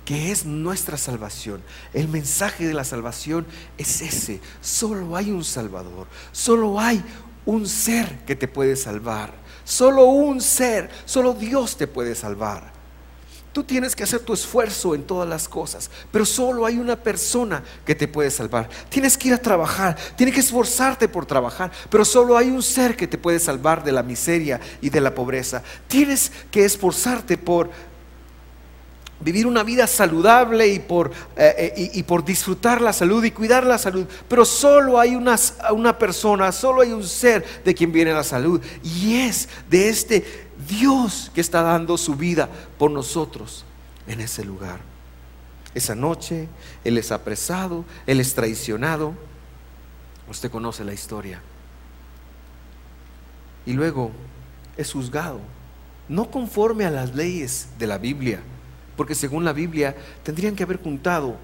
que 0.09 0.33
es 0.33 0.47
nuestra 0.47 0.97
salvación. 0.97 1.62
El 1.93 2.09
mensaje 2.09 2.67
de 2.67 2.73
la 2.73 2.85
salvación 2.85 3.47
es 3.77 4.00
ese. 4.00 4.41
Solo 4.62 5.15
hay 5.15 5.31
un 5.31 5.45
Salvador, 5.45 6.07
solo 6.33 6.81
hay 6.81 7.05
un 7.45 7.69
ser 7.69 8.21
que 8.25 8.35
te 8.35 8.49
puede 8.49 8.75
salvar, 8.77 9.35
solo 9.65 10.07
un 10.07 10.41
ser, 10.41 10.88
solo 11.05 11.35
Dios 11.35 11.77
te 11.77 11.87
puede 11.87 12.15
salvar. 12.15 12.73
Tú 13.53 13.65
tienes 13.65 13.95
que 13.95 14.05
hacer 14.05 14.21
tu 14.21 14.33
esfuerzo 14.33 14.95
en 14.95 15.03
todas 15.03 15.29
las 15.29 15.47
cosas, 15.47 15.91
pero 16.11 16.25
solo 16.25 16.65
hay 16.65 16.79
una 16.79 16.97
persona 16.97 17.62
que 17.85 17.95
te 17.95 18.09
puede 18.09 18.31
salvar. 18.31 18.71
Tienes 18.88 19.19
que 19.19 19.29
ir 19.29 19.35
a 19.35 19.43
trabajar, 19.43 19.95
tienes 20.17 20.35
que 20.35 20.41
esforzarte 20.41 21.09
por 21.09 21.27
trabajar, 21.27 21.71
pero 21.91 22.07
solo 22.07 22.38
hay 22.38 22.49
un 22.49 22.62
ser 22.62 22.97
que 22.97 23.09
te 23.09 23.19
puede 23.19 23.41
salvar 23.41 23.85
de 23.85 23.93
la 23.93 24.03
miseria 24.03 24.59
y 24.81 24.88
de 24.88 25.03
la 25.03 25.15
pobreza. 25.15 25.62
Tienes 25.87 26.33
que 26.50 26.65
esforzarte 26.65 27.37
por 27.37 27.69
vivir 29.21 29.47
una 29.47 29.63
vida 29.63 29.87
saludable 29.87 30.69
y 30.69 30.79
por, 30.79 31.11
eh, 31.37 31.75
eh, 31.77 31.91
y, 31.95 32.03
por, 32.05 32.25
disfrutar 32.25 32.81
la 32.81 32.93
salud 32.93 33.25
y 33.25 33.31
cuidar 33.31 33.65
la 33.65 33.79
salud. 33.79 34.07
Pero 34.29 34.45
solo 34.45 34.99
hay 35.01 35.17
una, 35.17 35.37
una, 35.73 35.99
persona, 35.99 36.53
solo 36.53 36.83
hay 36.83 36.93
un 36.93 37.05
ser 37.05 37.45
de 37.65 37.75
quien 37.75 37.93
viene 37.93 38.13
la 38.13 38.25
salud. 38.25 38.61
Y 38.83 39.17
es 39.17 39.49
de 39.69 39.89
este 39.89 40.49
Dios 40.69 41.31
que 41.35 41.41
está 41.41 41.63
dando 41.63 41.97
su 41.97 42.15
vida 42.15 42.49
por 42.79 42.91
nosotros 42.91 43.65
en 44.07 44.21
ese 44.21 44.45
lugar. 44.45 44.81
Esa 45.75 45.95
noche 45.95 46.49
Él 46.85 46.99
es 46.99 47.13
apresado, 47.13 47.85
Él 48.07 48.21
es 48.21 48.35
traicionado. 48.35 49.15
Usted 50.29 50.51
conoce 50.51 50.85
la 50.85 50.93
historia. 50.93 51.41
Y 53.67 53.73
luego 53.73 54.13
es 54.77 54.93
juzgado, 54.93 55.41
no 56.09 56.31
conforme 56.31 56.87
a 56.87 56.91
las 56.91 57.15
leyes 57.15 57.69
de 57.79 57.87
la 57.87 57.99
Biblia 57.99 58.41
porque 58.99 59.14
según 59.14 59.45
la 59.45 59.52
Biblia 59.52 59.95
tendrían 60.25 60.57
que 60.57 60.64
haber 60.64 60.83
juntado 60.83 61.37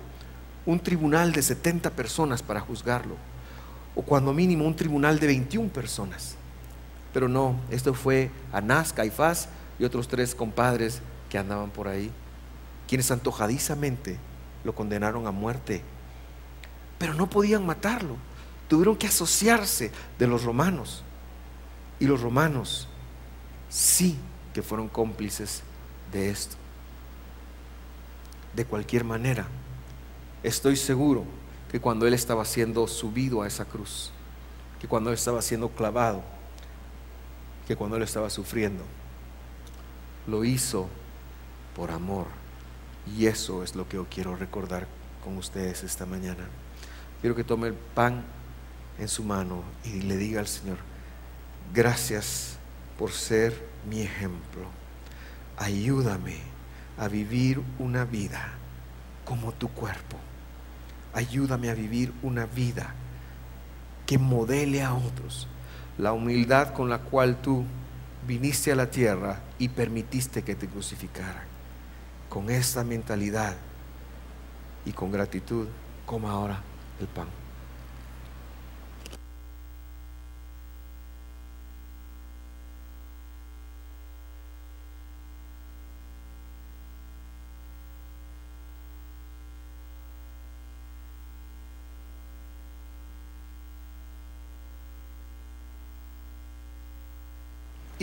un 0.66 0.80
tribunal 0.80 1.30
de 1.30 1.40
70 1.40 1.88
personas 1.90 2.42
para 2.42 2.58
juzgarlo, 2.58 3.14
o 3.94 4.02
cuando 4.02 4.32
mínimo 4.32 4.66
un 4.66 4.74
tribunal 4.74 5.20
de 5.20 5.28
21 5.28 5.68
personas. 5.68 6.34
Pero 7.12 7.28
no, 7.28 7.60
esto 7.70 7.94
fue 7.94 8.32
Anás, 8.52 8.92
Caifás 8.92 9.48
y 9.78 9.84
otros 9.84 10.08
tres 10.08 10.34
compadres 10.34 11.00
que 11.30 11.38
andaban 11.38 11.70
por 11.70 11.86
ahí, 11.86 12.10
quienes 12.88 13.12
antojadizamente 13.12 14.18
lo 14.64 14.74
condenaron 14.74 15.28
a 15.28 15.30
muerte, 15.30 15.80
pero 16.98 17.14
no 17.14 17.30
podían 17.30 17.64
matarlo, 17.64 18.16
tuvieron 18.66 18.96
que 18.96 19.06
asociarse 19.06 19.92
de 20.18 20.26
los 20.26 20.42
romanos, 20.42 21.04
y 22.00 22.06
los 22.06 22.20
romanos 22.20 22.88
sí 23.68 24.18
que 24.52 24.60
fueron 24.60 24.88
cómplices 24.88 25.62
de 26.10 26.30
esto 26.30 26.56
de 28.54 28.64
cualquier 28.64 29.04
manera. 29.04 29.46
Estoy 30.42 30.76
seguro 30.76 31.24
que 31.70 31.80
cuando 31.80 32.06
Él 32.06 32.14
estaba 32.14 32.44
siendo 32.44 32.86
subido 32.86 33.42
a 33.42 33.46
esa 33.46 33.64
cruz, 33.64 34.10
que 34.80 34.86
cuando 34.86 35.10
Él 35.10 35.14
estaba 35.14 35.42
siendo 35.42 35.70
clavado, 35.70 36.22
que 37.66 37.76
cuando 37.76 37.96
Él 37.96 38.02
estaba 38.02 38.30
sufriendo, 38.30 38.84
lo 40.26 40.44
hizo 40.44 40.88
por 41.74 41.90
amor. 41.90 42.26
Y 43.16 43.26
eso 43.26 43.62
es 43.62 43.74
lo 43.74 43.88
que 43.88 43.96
yo 43.96 44.06
quiero 44.08 44.36
recordar 44.36 44.86
con 45.22 45.36
ustedes 45.36 45.82
esta 45.82 46.06
mañana. 46.06 46.46
Quiero 47.20 47.34
que 47.34 47.44
tome 47.44 47.68
el 47.68 47.74
pan 47.74 48.24
en 48.98 49.08
su 49.08 49.24
mano 49.24 49.62
y 49.84 50.02
le 50.02 50.16
diga 50.16 50.40
al 50.40 50.46
Señor, 50.46 50.78
gracias 51.72 52.56
por 52.98 53.10
ser 53.10 53.66
mi 53.88 54.02
ejemplo. 54.02 54.68
Ayúdame 55.56 56.53
a 56.98 57.08
vivir 57.08 57.60
una 57.78 58.04
vida 58.04 58.52
como 59.24 59.52
tu 59.52 59.68
cuerpo. 59.68 60.16
Ayúdame 61.12 61.70
a 61.70 61.74
vivir 61.74 62.12
una 62.22 62.46
vida 62.46 62.94
que 64.06 64.18
modele 64.18 64.82
a 64.82 64.94
otros 64.94 65.48
la 65.98 66.12
humildad 66.12 66.72
con 66.72 66.88
la 66.90 66.98
cual 66.98 67.40
tú 67.40 67.64
viniste 68.26 68.72
a 68.72 68.76
la 68.76 68.90
tierra 68.90 69.40
y 69.58 69.68
permitiste 69.68 70.42
que 70.42 70.54
te 70.54 70.68
crucificaran. 70.68 71.44
Con 72.28 72.50
esta 72.50 72.82
mentalidad 72.82 73.54
y 74.84 74.92
con 74.92 75.12
gratitud, 75.12 75.68
coma 76.04 76.32
ahora 76.32 76.60
el 77.00 77.06
pan. 77.06 77.43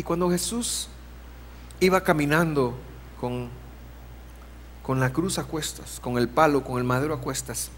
Y 0.01 0.03
cuando 0.03 0.31
Jesús 0.31 0.87
iba 1.79 2.01
caminando 2.01 2.73
con, 3.19 3.49
con 4.81 4.99
la 4.99 5.13
cruz 5.13 5.37
a 5.37 5.43
cuestas, 5.43 5.99
con 5.99 6.17
el 6.17 6.27
palo, 6.27 6.63
con 6.63 6.79
el 6.79 6.83
madero 6.83 7.13
a 7.13 7.21
cuestas, 7.21 7.69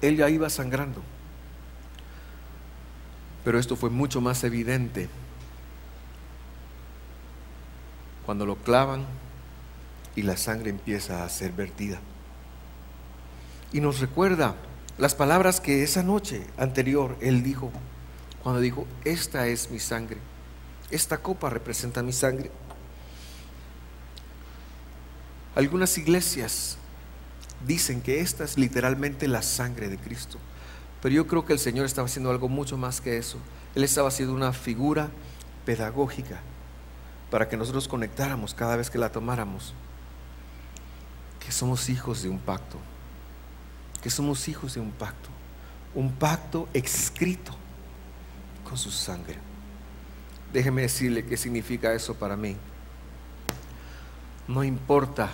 él 0.00 0.16
ya 0.16 0.30
iba 0.30 0.48
sangrando. 0.48 1.02
Pero 3.44 3.58
esto 3.58 3.76
fue 3.76 3.90
mucho 3.90 4.22
más 4.22 4.42
evidente 4.42 5.10
cuando 8.24 8.46
lo 8.46 8.56
clavan 8.56 9.04
y 10.16 10.22
la 10.22 10.38
sangre 10.38 10.70
empieza 10.70 11.24
a 11.24 11.28
ser 11.28 11.52
vertida. 11.52 12.00
Y 13.70 13.82
nos 13.82 14.00
recuerda 14.00 14.54
las 14.96 15.14
palabras 15.14 15.60
que 15.60 15.82
esa 15.82 16.02
noche 16.02 16.46
anterior 16.56 17.18
él 17.20 17.42
dijo, 17.42 17.70
cuando 18.42 18.60
dijo, 18.60 18.86
esta 19.04 19.46
es 19.46 19.70
mi 19.70 19.78
sangre, 19.78 20.18
esta 20.90 21.18
copa 21.18 21.48
representa 21.48 22.02
mi 22.02 22.12
sangre. 22.12 22.50
Algunas 25.54 25.96
iglesias 25.98 26.76
dicen 27.66 28.00
que 28.00 28.20
esta 28.20 28.44
es 28.44 28.58
literalmente 28.58 29.28
la 29.28 29.42
sangre 29.42 29.88
de 29.88 29.98
Cristo, 29.98 30.38
pero 31.00 31.14
yo 31.14 31.26
creo 31.26 31.44
que 31.44 31.52
el 31.52 31.58
Señor 31.58 31.86
estaba 31.86 32.06
haciendo 32.06 32.30
algo 32.30 32.48
mucho 32.48 32.76
más 32.76 33.00
que 33.00 33.16
eso. 33.16 33.38
Él 33.74 33.84
estaba 33.84 34.08
haciendo 34.08 34.34
una 34.34 34.52
figura 34.52 35.10
pedagógica 35.64 36.40
para 37.30 37.48
que 37.48 37.56
nosotros 37.56 37.86
conectáramos 37.86 38.54
cada 38.54 38.76
vez 38.76 38.90
que 38.90 38.98
la 38.98 39.12
tomáramos, 39.12 39.72
que 41.38 41.52
somos 41.52 41.88
hijos 41.88 42.22
de 42.22 42.28
un 42.28 42.38
pacto, 42.38 42.78
que 44.02 44.10
somos 44.10 44.48
hijos 44.48 44.74
de 44.74 44.80
un 44.80 44.90
pacto, 44.90 45.28
un 45.94 46.12
pacto 46.12 46.68
escrito 46.74 47.61
su 48.76 48.90
sangre. 48.90 49.38
Déjeme 50.52 50.82
decirle 50.82 51.24
qué 51.24 51.36
significa 51.36 51.92
eso 51.94 52.14
para 52.14 52.36
mí. 52.36 52.56
No 54.48 54.64
importa 54.64 55.30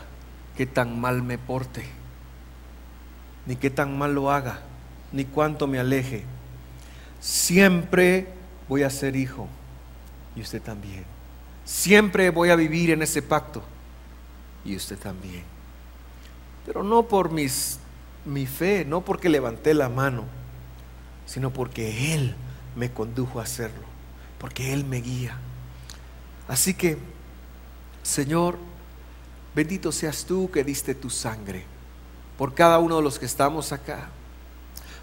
qué 0.57 0.67
tan 0.67 1.01
mal 1.01 1.23
me 1.23 1.39
porte, 1.39 1.85
ni 3.47 3.57
qué 3.57 3.71
tan 3.71 3.99
mal 3.99 4.15
lo 4.15 4.31
haga, 4.31 4.61
ni 5.13 5.25
cuánto 5.25 5.67
me 5.67 5.79
aleje. 5.79 6.25
Siempre 7.21 8.29
voy 8.69 8.83
a 8.83 8.91
ser 8.91 9.17
hijo 9.17 9.49
y 10.37 10.43
usted 10.43 10.63
también. 10.63 11.05
Siempre 11.65 12.31
voy 12.31 12.51
a 12.51 12.57
vivir 12.57 12.91
en 12.91 13.03
ese 13.03 13.23
pacto. 13.23 13.63
Y 14.65 14.77
usted 14.77 14.99
también. 14.99 15.45
Pero 16.67 16.83
no 16.83 17.05
por 17.05 17.31
mis, 17.31 17.79
mi 18.25 18.47
fe, 18.47 18.85
no 18.85 19.01
porque 19.01 19.29
levanté 19.29 19.75
la 19.75 19.89
mano, 19.89 20.25
sino 21.27 21.51
porque 21.51 22.15
Él 22.15 22.35
me 22.77 22.91
condujo 22.91 23.41
a 23.41 23.45
hacerlo, 23.45 23.85
porque 24.39 24.73
Él 24.73 24.85
me 24.85 25.01
guía. 25.01 25.39
Así 26.47 26.75
que, 26.75 26.99
Señor, 28.03 28.59
bendito 29.55 29.93
seas 29.93 30.25
tú 30.25 30.51
que 30.51 30.65
diste 30.65 30.95
tu 30.95 31.11
sangre 31.11 31.65
por 32.39 32.55
cada 32.55 32.79
uno 32.79 32.97
de 32.97 33.03
los 33.03 33.19
que 33.19 33.27
estamos 33.27 33.73
acá. 33.73 34.09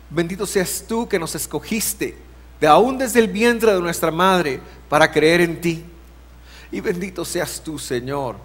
Bendito 0.10 0.46
seas 0.46 0.86
tú 0.88 1.08
que 1.08 1.20
nos 1.20 1.36
escogiste, 1.36 2.18
de 2.62 2.68
aún 2.68 2.98
desde 2.98 3.20
el 3.20 3.28
vientre 3.28 3.74
de 3.74 3.82
nuestra 3.82 4.10
madre, 4.10 4.62
para 4.88 5.12
creer 5.12 5.42
en 5.42 5.60
ti. 5.60 5.84
Y 6.72 6.80
bendito 6.80 7.26
seas 7.26 7.62
tú, 7.64 7.78
Señor, 7.78 8.38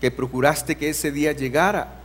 que 0.00 0.10
procuraste 0.10 0.76
que 0.76 0.88
ese 0.88 1.12
día 1.12 1.32
llegara. 1.32 2.00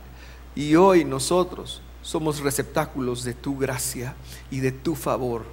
Y 0.54 0.76
hoy 0.76 1.04
nosotros 1.04 1.82
somos 2.02 2.40
receptáculos 2.40 3.24
de 3.24 3.34
tu 3.34 3.58
gracia 3.58 4.14
y 4.50 4.60
de 4.60 4.72
tu 4.72 4.94
favor. 4.94 5.44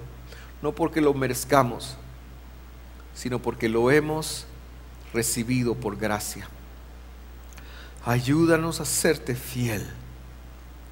No 0.62 0.72
porque 0.72 1.00
lo 1.00 1.14
merezcamos, 1.14 1.96
sino 3.14 3.38
porque 3.40 3.68
lo 3.68 3.90
hemos 3.90 4.46
recibido 5.12 5.74
por 5.74 5.96
gracia. 5.96 6.48
Ayúdanos 8.04 8.80
a 8.80 8.84
serte 8.84 9.34
fiel 9.34 9.88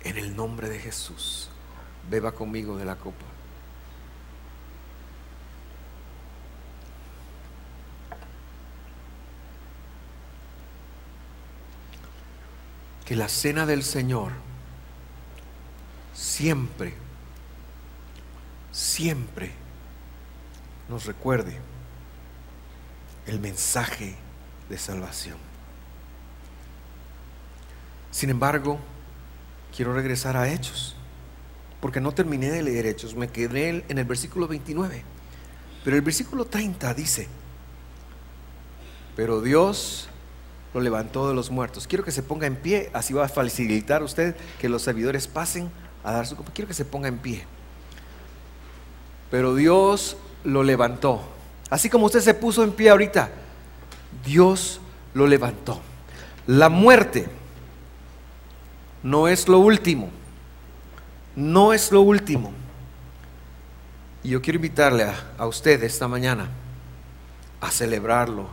en 0.05 0.16
el 0.18 0.37
nombre 0.37 0.68
de 0.68 0.79
Jesús. 0.79 1.48
Beba 2.09 2.33
conmigo 2.33 2.76
de 2.76 2.85
la 2.85 2.96
copa. 2.96 3.24
que 13.07 13.14
la 13.14 13.29
cena 13.29 13.64
del 13.66 13.85
Señor 13.85 14.33
siempre, 16.12 16.92
siempre 18.76 19.52
nos 20.90 21.06
recuerde 21.06 21.56
el 23.26 23.40
mensaje 23.40 24.14
de 24.68 24.76
salvación. 24.76 25.38
Sin 28.10 28.28
embargo, 28.28 28.78
quiero 29.74 29.94
regresar 29.94 30.36
a 30.36 30.52
Hechos, 30.52 30.94
porque 31.80 32.02
no 32.02 32.12
terminé 32.12 32.50
de 32.50 32.62
leer 32.62 32.84
Hechos, 32.84 33.14
me 33.14 33.28
quedé 33.28 33.82
en 33.88 33.96
el 33.98 34.04
versículo 34.04 34.46
29. 34.46 35.02
Pero 35.82 35.96
el 35.96 36.02
versículo 36.02 36.44
30 36.44 36.92
dice, 36.92 37.28
pero 39.16 39.40
Dios 39.40 40.10
lo 40.74 40.80
levantó 40.80 41.28
de 41.28 41.34
los 41.34 41.50
muertos. 41.50 41.86
Quiero 41.86 42.04
que 42.04 42.12
se 42.12 42.22
ponga 42.22 42.46
en 42.46 42.56
pie, 42.56 42.90
así 42.92 43.14
va 43.14 43.24
a 43.24 43.28
facilitar 43.28 44.02
usted 44.02 44.36
que 44.60 44.68
los 44.68 44.82
servidores 44.82 45.26
pasen 45.28 45.70
a 46.04 46.12
dar 46.12 46.26
su. 46.26 46.36
Quiero 46.36 46.68
que 46.68 46.74
se 46.74 46.84
ponga 46.84 47.08
en 47.08 47.18
pie. 47.18 47.46
Pero 49.30 49.54
Dios 49.54 50.16
lo 50.44 50.62
levantó. 50.62 51.20
Así 51.70 51.90
como 51.90 52.06
usted 52.06 52.20
se 52.20 52.34
puso 52.34 52.62
en 52.62 52.72
pie 52.72 52.90
ahorita, 52.90 53.30
Dios 54.24 54.80
lo 55.14 55.26
levantó. 55.26 55.80
La 56.46 56.68
muerte 56.68 57.28
no 59.02 59.28
es 59.28 59.48
lo 59.48 59.58
último. 59.58 60.10
No 61.34 61.72
es 61.72 61.92
lo 61.92 62.00
último. 62.00 62.52
Y 64.22 64.30
yo 64.30 64.42
quiero 64.42 64.56
invitarle 64.56 65.04
a, 65.04 65.14
a 65.38 65.46
usted 65.46 65.82
esta 65.82 66.08
mañana 66.08 66.48
a 67.60 67.70
celebrarlo 67.70 68.48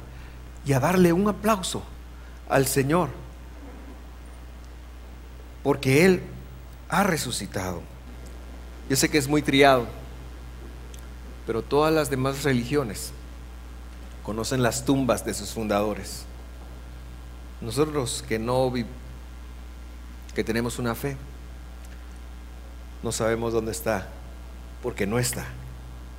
y 0.65 0.73
a 0.73 0.79
darle 0.79 1.13
un 1.13 1.27
aplauso 1.27 1.83
al 2.49 2.67
Señor, 2.67 3.09
porque 5.61 6.05
Él 6.05 6.21
ha 6.89 7.03
resucitado. 7.03 7.81
Yo 8.89 8.95
sé 8.95 9.09
que 9.09 9.17
es 9.17 9.27
muy 9.27 9.41
triado, 9.41 9.87
pero 11.45 11.61
todas 11.61 11.93
las 11.93 12.09
demás 12.09 12.43
religiones 12.43 13.11
conocen 14.23 14.63
las 14.63 14.85
tumbas 14.85 15.25
de 15.25 15.33
sus 15.33 15.51
fundadores. 15.51 16.25
Nosotros 17.61 18.23
que 18.27 18.39
no 18.39 18.71
que 20.33 20.43
tenemos 20.43 20.79
una 20.79 20.95
fe, 20.95 21.15
no 23.03 23.11
sabemos 23.11 23.53
dónde 23.53 23.71
está, 23.71 24.07
porque 24.81 25.05
no 25.05 25.19
está. 25.19 25.45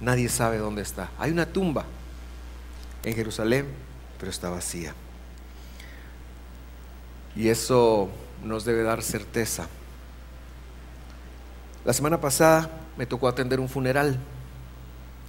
Nadie 0.01 0.29
sabe 0.29 0.59
dónde 0.59 0.83
está. 0.83 1.11
Hay 1.19 1.31
una 1.31 1.47
tumba 1.47 1.85
en 3.03 3.15
Jerusalén, 3.15 3.67
pero 4.19 4.31
está 4.31 4.51
vacía. 4.51 4.95
Y 7.35 7.49
eso 7.49 8.11
nos 8.45 8.65
debe 8.65 8.83
dar 8.83 9.03
certeza. 9.03 9.67
La 11.85 11.93
semana 11.93 12.21
pasada 12.21 12.71
me 12.97 13.07
tocó 13.07 13.29
atender 13.29 13.61
un 13.61 13.69
funeral. 13.69 14.19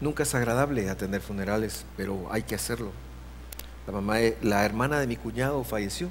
Nunca 0.01 0.23
es 0.23 0.36
agradable 0.36 0.89
atender 0.89 1.21
funerales, 1.21 1.86
pero 1.95 2.27
hay 2.31 2.43
que 2.43 2.55
hacerlo. 2.55 2.91
La 3.88 3.93
mamá, 3.93 4.17
la 4.41 4.65
hermana 4.65 4.99
de 4.99 5.08
mi 5.08 5.15
cuñado 5.15 5.63
falleció 5.63 6.10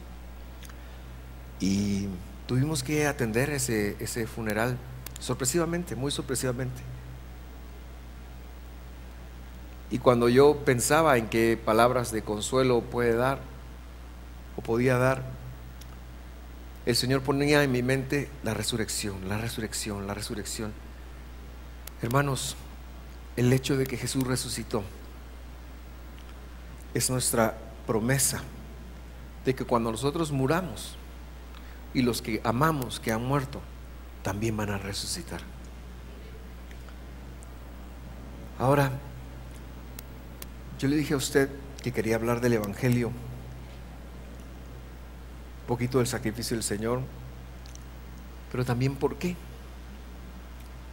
y 1.60 2.08
tuvimos 2.46 2.82
que 2.82 3.06
atender 3.06 3.50
ese, 3.50 3.96
ese 3.98 4.26
funeral 4.26 4.78
sorpresivamente, 5.18 5.96
muy 5.96 6.10
sorpresivamente. 6.10 6.82
Y 9.90 9.98
cuando 9.98 10.28
yo 10.28 10.56
pensaba 10.64 11.16
en 11.18 11.28
qué 11.28 11.58
palabras 11.62 12.10
de 12.10 12.22
consuelo 12.22 12.80
puede 12.80 13.14
dar 13.14 13.38
o 14.56 14.62
podía 14.62 14.98
dar, 14.98 15.22
el 16.86 16.96
Señor 16.96 17.22
ponía 17.22 17.62
en 17.62 17.72
mi 17.72 17.82
mente 17.82 18.28
la 18.42 18.54
resurrección, 18.54 19.28
la 19.28 19.38
resurrección, 19.38 20.06
la 20.06 20.14
resurrección. 20.14 20.72
Hermanos, 22.02 22.56
el 23.36 23.52
hecho 23.52 23.76
de 23.76 23.86
que 23.86 23.96
Jesús 23.96 24.24
resucitó 24.24 24.82
es 26.94 27.10
nuestra 27.10 27.58
promesa 27.86 28.42
de 29.44 29.54
que 29.54 29.64
cuando 29.64 29.90
nosotros 29.90 30.32
muramos 30.32 30.96
y 31.92 32.02
los 32.02 32.22
que 32.22 32.40
amamos 32.44 33.00
que 33.00 33.12
han 33.12 33.24
muerto 33.24 33.60
también 34.22 34.56
van 34.56 34.70
a 34.70 34.78
resucitar. 34.78 35.40
Ahora, 38.58 38.92
yo 40.78 40.88
le 40.88 40.96
dije 40.96 41.14
a 41.14 41.16
usted 41.16 41.50
que 41.82 41.92
quería 41.92 42.16
hablar 42.16 42.40
del 42.40 42.54
Evangelio 42.54 43.10
poquito 45.66 45.98
del 45.98 46.06
sacrificio 46.06 46.56
del 46.56 46.62
Señor, 46.62 47.00
pero 48.52 48.64
también 48.64 48.94
por 48.94 49.16
qué. 49.16 49.36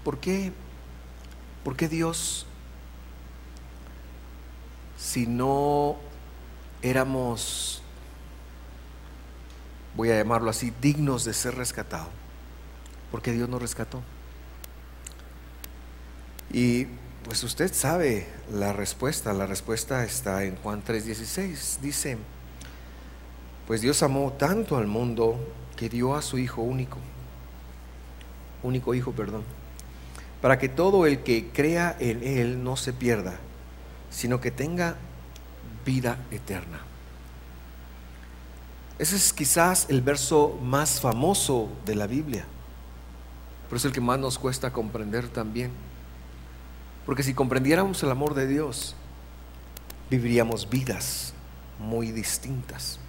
¿Por 0.03 0.17
qué? 0.19 0.51
¿Por 1.63 1.75
qué 1.75 1.87
Dios 1.87 2.47
si 5.01 5.25
no 5.25 5.97
éramos, 6.83 7.81
voy 9.95 10.11
a 10.11 10.17
llamarlo 10.17 10.51
así, 10.51 10.71
dignos 10.79 11.25
de 11.25 11.33
ser 11.33 11.55
rescatados, 11.55 12.09
porque 13.09 13.31
Dios 13.31 13.49
nos 13.49 13.61
rescató. 13.61 14.01
Y 16.53 16.85
pues 17.23 17.43
usted 17.43 17.73
sabe 17.73 18.27
la 18.53 18.73
respuesta, 18.73 19.33
la 19.33 19.47
respuesta 19.47 20.03
está 20.03 20.43
en 20.43 20.55
Juan 20.57 20.83
3:16, 20.83 21.79
dice, 21.81 22.17
pues 23.65 23.81
Dios 23.81 24.03
amó 24.03 24.33
tanto 24.33 24.77
al 24.77 24.85
mundo 24.85 25.39
que 25.75 25.89
dio 25.89 26.15
a 26.15 26.21
su 26.21 26.37
Hijo 26.37 26.61
único, 26.61 26.99
único 28.61 28.93
Hijo, 28.93 29.13
perdón, 29.13 29.43
para 30.41 30.57
que 30.57 30.69
todo 30.69 31.05
el 31.05 31.19
que 31.23 31.49
crea 31.49 31.95
en 31.99 32.23
Él 32.23 32.63
no 32.63 32.75
se 32.75 32.93
pierda, 32.93 33.35
sino 34.09 34.41
que 34.41 34.51
tenga 34.51 34.95
vida 35.85 36.17
eterna. 36.31 36.79
Ese 38.97 39.15
es 39.15 39.33
quizás 39.33 39.87
el 39.89 40.01
verso 40.01 40.59
más 40.61 40.99
famoso 40.99 41.69
de 41.85 41.95
la 41.95 42.07
Biblia, 42.07 42.45
pero 43.67 43.77
es 43.77 43.85
el 43.85 43.91
que 43.91 44.01
más 44.01 44.19
nos 44.19 44.37
cuesta 44.37 44.73
comprender 44.73 45.27
también. 45.27 45.71
Porque 47.05 47.23
si 47.23 47.33
comprendiéramos 47.33 48.01
el 48.03 48.11
amor 48.11 48.33
de 48.33 48.47
Dios, 48.47 48.95
viviríamos 50.09 50.69
vidas 50.69 51.33
muy 51.79 52.11
distintas. 52.11 52.99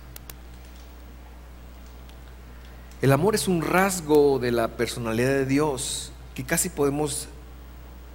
El 3.03 3.13
amor 3.13 3.35
es 3.35 3.49
un 3.49 3.61
rasgo 3.61 4.39
de 4.39 4.53
la 4.53 4.69
personalidad 4.69 5.31
de 5.31 5.47
Dios 5.47 6.12
que 6.35 6.45
casi 6.45 6.69
podemos 6.69 7.29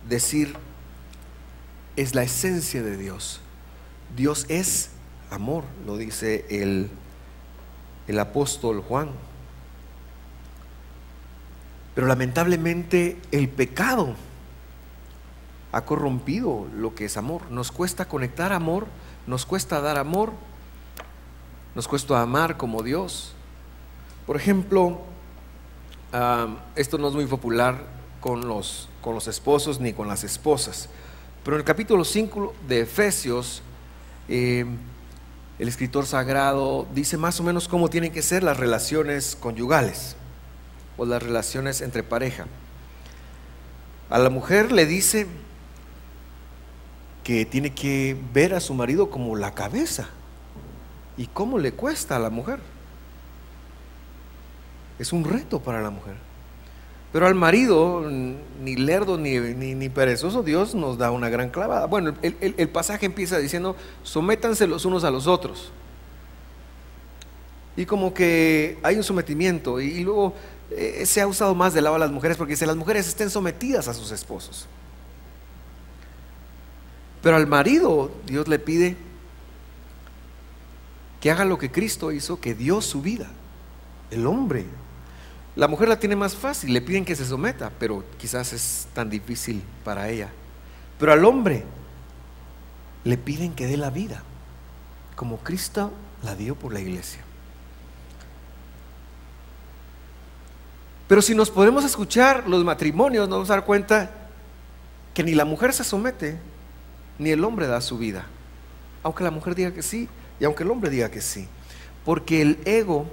decir 0.07 0.55
es 1.95 2.15
la 2.15 2.23
esencia 2.23 2.81
de 2.81 2.97
Dios. 2.97 3.41
Dios 4.15 4.45
es 4.49 4.91
amor, 5.29 5.63
lo 5.85 5.97
dice 5.97 6.45
el, 6.49 6.89
el 8.07 8.19
apóstol 8.19 8.81
Juan. 8.81 9.09
Pero 11.95 12.07
lamentablemente 12.07 13.17
el 13.31 13.49
pecado 13.49 14.15
ha 15.71 15.81
corrompido 15.81 16.67
lo 16.75 16.95
que 16.95 17.05
es 17.05 17.17
amor. 17.17 17.49
Nos 17.51 17.71
cuesta 17.71 18.05
conectar 18.05 18.53
amor, 18.53 18.87
nos 19.25 19.45
cuesta 19.45 19.81
dar 19.81 19.97
amor, 19.97 20.31
nos 21.75 21.87
cuesta 21.87 22.21
amar 22.21 22.57
como 22.57 22.83
Dios. 22.83 23.33
Por 24.25 24.35
ejemplo, 24.35 25.01
esto 26.75 26.97
no 26.97 27.07
es 27.09 27.13
muy 27.15 27.25
popular 27.25 27.96
con 28.19 28.47
los, 28.47 28.89
con 29.01 29.15
los 29.15 29.27
esposos 29.27 29.79
ni 29.79 29.93
con 29.93 30.07
las 30.07 30.23
esposas, 30.23 30.89
pero 31.43 31.55
en 31.55 31.61
el 31.61 31.65
capítulo 31.65 32.03
5 32.03 32.55
de 32.67 32.81
Efesios, 32.81 33.61
eh, 34.27 34.65
el 35.59 35.67
escritor 35.67 36.05
sagrado 36.05 36.85
dice 36.93 37.15
más 37.15 37.39
o 37.39 37.43
menos 37.43 37.69
cómo 37.69 37.89
tienen 37.89 38.11
que 38.11 38.21
ser 38.21 38.43
las 38.43 38.57
relaciones 38.57 39.37
conyugales 39.37 40.17
o 40.97 41.05
las 41.05 41.23
relaciones 41.23 41.79
entre 41.79 42.03
pareja. 42.03 42.47
A 44.09 44.19
la 44.19 44.29
mujer 44.29 44.73
le 44.73 44.85
dice 44.85 45.25
que 47.23 47.45
tiene 47.45 47.73
que 47.73 48.17
ver 48.33 48.53
a 48.53 48.59
su 48.59 48.73
marido 48.73 49.09
como 49.09 49.35
la 49.35 49.53
cabeza. 49.53 50.09
¿Y 51.17 51.27
cómo 51.27 51.59
le 51.59 51.71
cuesta 51.71 52.17
a 52.17 52.19
la 52.19 52.29
mujer? 52.29 52.59
Es 54.99 55.13
un 55.13 55.23
reto 55.23 55.61
para 55.61 55.81
la 55.81 55.89
mujer. 55.89 56.26
Pero 57.13 57.25
al 57.25 57.35
marido, 57.35 58.09
ni 58.09 58.75
lerdo 58.75 59.17
ni, 59.17 59.39
ni, 59.39 59.89
perezoso, 59.89 60.43
Dios 60.43 60.75
nos 60.75 60.97
da 60.97 61.11
una 61.11 61.29
gran 61.29 61.49
clavada. 61.49 61.85
Bueno, 61.85 62.13
el, 62.21 62.69
pasaje 62.69 63.05
empieza 63.05 63.37
diciendo, 63.37 63.75
sométanse 64.03 64.67
los 64.67 64.83
unos 64.83 65.03
a 65.03 65.11
los 65.11 65.25
otros. 65.25 65.71
Y 67.77 67.85
como 67.85 68.13
que 68.13 68.77
hay 68.83 68.97
un 68.97 69.03
sometimiento. 69.03 69.79
Y, 69.79 70.03
luego 70.03 70.33
eh, 70.71 71.05
se 71.05 71.21
ha 71.21 71.27
usado 71.27 71.55
más 71.55 71.73
del 71.73 71.85
lado 71.85 71.95
de 71.95 72.01
las 72.01 72.11
mujeres 72.11 72.35
porque 72.35 72.53
dice, 72.53 72.65
las 72.65 72.75
mujeres 72.75 73.07
estén 73.07 73.29
sometidas 73.29 73.87
a 73.87 73.93
sus 73.93 74.11
esposos. 74.11 74.67
Pero 77.21 77.37
al 77.37 77.47
marido 77.47 78.11
Dios 78.25 78.47
le 78.47 78.59
pide 78.59 78.97
que 81.21 81.31
haga 81.31 81.45
lo 81.45 81.57
que 81.57 81.71
Cristo 81.71 82.11
hizo, 82.11 82.39
que 82.39 82.53
dio 82.53 82.81
su 82.81 83.01
vida. 83.01 83.27
El 84.11 84.27
hombre 84.27 84.65
la 85.57 85.67
mujer 85.67 85.89
la 85.89 85.99
tiene 85.99 86.15
más 86.15 86.35
fácil, 86.35 86.71
le 86.71 86.81
piden 86.81 87.03
que 87.03 87.15
se 87.15 87.25
someta, 87.25 87.71
pero 87.79 88.03
quizás 88.19 88.53
es 88.53 88.87
tan 88.93 89.09
difícil 89.09 89.63
para 89.83 90.07
ella. 90.07 90.29
Pero 90.99 91.11
al 91.11 91.25
hombre 91.25 91.63
le 93.03 93.17
piden 93.17 93.53
que 93.55 93.65
dé 93.65 93.75
la 93.75 93.89
vida, 93.89 94.21
como 95.15 95.37
Cristo 95.37 95.91
la 96.21 96.35
dio 96.35 96.53
por 96.53 96.73
la 96.73 96.79
iglesia. 96.79 97.21
Pero 101.07 101.23
si 101.23 101.33
nos 101.33 101.49
podemos 101.49 101.83
escuchar 101.83 102.47
los 102.47 102.63
matrimonios, 102.63 103.27
nos 103.27 103.37
vamos 103.37 103.49
a 103.49 103.55
dar 103.55 103.65
cuenta 103.65 104.11
que 105.15 105.23
ni 105.23 105.33
la 105.33 105.45
mujer 105.45 105.73
se 105.73 105.83
somete, 105.83 106.37
ni 107.17 107.31
el 107.31 107.43
hombre 107.43 107.65
da 107.65 107.81
su 107.81 107.97
vida. 107.97 108.27
Aunque 109.01 109.23
la 109.23 109.31
mujer 109.31 109.55
diga 109.55 109.73
que 109.73 109.81
sí, 109.81 110.07
y 110.39 110.45
aunque 110.45 110.61
el 110.61 110.69
hombre 110.69 110.91
diga 110.91 111.09
que 111.09 111.21
sí. 111.21 111.47
Porque 112.05 112.43
el 112.43 112.59
ego 112.65 113.07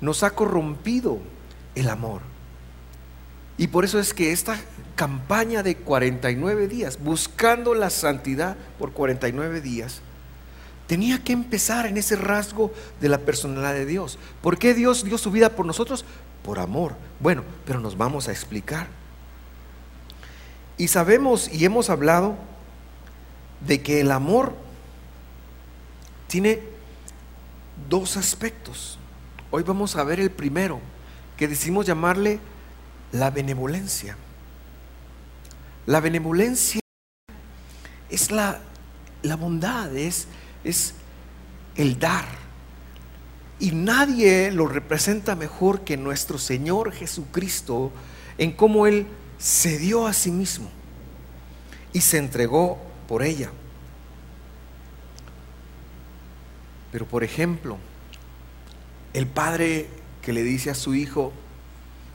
nos 0.00 0.22
ha 0.22 0.30
corrompido 0.30 1.18
el 1.80 1.88
amor. 1.88 2.22
Y 3.56 3.68
por 3.68 3.84
eso 3.84 3.98
es 3.98 4.14
que 4.14 4.32
esta 4.32 4.58
campaña 4.94 5.62
de 5.62 5.76
49 5.76 6.68
días, 6.68 6.98
buscando 7.02 7.74
la 7.74 7.90
santidad 7.90 8.56
por 8.78 8.92
49 8.92 9.60
días, 9.60 10.00
tenía 10.86 11.22
que 11.22 11.32
empezar 11.32 11.86
en 11.86 11.96
ese 11.96 12.16
rasgo 12.16 12.72
de 13.00 13.08
la 13.08 13.18
personalidad 13.18 13.74
de 13.74 13.84
Dios. 13.84 14.18
¿Por 14.42 14.58
qué 14.58 14.74
Dios 14.74 15.04
dio 15.04 15.18
su 15.18 15.30
vida 15.30 15.50
por 15.50 15.66
nosotros? 15.66 16.04
Por 16.44 16.60
amor. 16.60 16.94
Bueno, 17.20 17.42
pero 17.66 17.80
nos 17.80 17.96
vamos 17.96 18.28
a 18.28 18.32
explicar. 18.32 18.86
Y 20.76 20.88
sabemos 20.88 21.52
y 21.52 21.64
hemos 21.64 21.90
hablado 21.90 22.36
de 23.66 23.82
que 23.82 24.00
el 24.00 24.12
amor 24.12 24.54
tiene 26.28 26.60
dos 27.88 28.16
aspectos. 28.16 28.98
Hoy 29.50 29.64
vamos 29.64 29.96
a 29.96 30.04
ver 30.04 30.20
el 30.20 30.30
primero 30.30 30.80
que 31.38 31.48
decimos 31.48 31.86
llamarle 31.86 32.40
la 33.12 33.30
benevolencia. 33.30 34.16
La 35.86 36.00
benevolencia 36.00 36.80
es 38.10 38.30
la, 38.30 38.60
la 39.22 39.36
bondad, 39.36 39.96
es, 39.96 40.26
es 40.64 40.94
el 41.76 41.98
dar. 41.98 42.26
Y 43.60 43.70
nadie 43.70 44.50
lo 44.50 44.66
representa 44.66 45.36
mejor 45.36 45.82
que 45.82 45.96
nuestro 45.96 46.38
Señor 46.38 46.92
Jesucristo 46.92 47.92
en 48.36 48.52
cómo 48.52 48.86
Él 48.86 49.06
se 49.38 49.78
dio 49.78 50.06
a 50.06 50.12
sí 50.12 50.32
mismo 50.32 50.68
y 51.92 52.00
se 52.00 52.18
entregó 52.18 52.78
por 53.06 53.22
ella. 53.22 53.50
Pero 56.90 57.06
por 57.06 57.22
ejemplo, 57.22 57.78
el 59.12 59.26
Padre 59.26 59.88
que 60.22 60.32
le 60.32 60.42
dice 60.42 60.70
a 60.70 60.74
su 60.74 60.94
hijo 60.94 61.32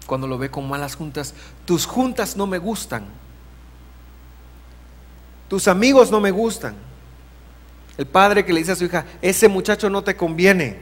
cuando 0.05 0.27
lo 0.27 0.37
ve 0.37 0.51
con 0.51 0.67
malas 0.67 0.95
juntas, 0.95 1.33
tus 1.65 1.85
juntas 1.85 2.35
no 2.35 2.45
me 2.45 2.57
gustan, 2.57 3.05
tus 5.47 5.67
amigos 5.67 6.11
no 6.11 6.19
me 6.19 6.31
gustan. 6.31 6.75
El 7.97 8.07
padre 8.07 8.43
que 8.43 8.53
le 8.53 8.59
dice 8.59 8.71
a 8.71 8.75
su 8.75 8.85
hija, 8.85 9.05
ese 9.21 9.47
muchacho 9.47 9.89
no 9.89 10.03
te 10.03 10.15
conviene, 10.15 10.79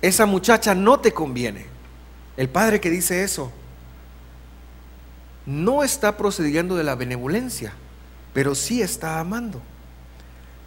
esa 0.00 0.26
muchacha 0.26 0.74
no 0.74 0.98
te 0.98 1.12
conviene. 1.12 1.66
El 2.36 2.48
padre 2.48 2.80
que 2.80 2.90
dice 2.90 3.22
eso 3.22 3.52
no 5.46 5.84
está 5.84 6.16
procediendo 6.16 6.74
de 6.74 6.84
la 6.84 6.94
benevolencia, 6.94 7.74
pero 8.32 8.54
sí 8.54 8.82
está 8.82 9.20
amando. 9.20 9.60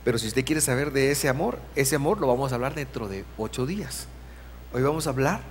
Pero 0.04 0.18
si 0.18 0.28
usted 0.28 0.46
quiere 0.46 0.62
saber 0.62 0.92
de 0.92 1.12
ese 1.12 1.28
amor, 1.28 1.60
ese 1.76 1.96
amor 1.96 2.20
lo 2.20 2.28
vamos 2.28 2.52
a 2.52 2.56
hablar 2.56 2.76
dentro 2.76 3.08
de 3.08 3.26
ocho 3.38 3.66
días. 3.66 4.08
Hoy 4.74 4.82
vamos 4.82 5.08
a 5.08 5.12
hablar 5.12 5.42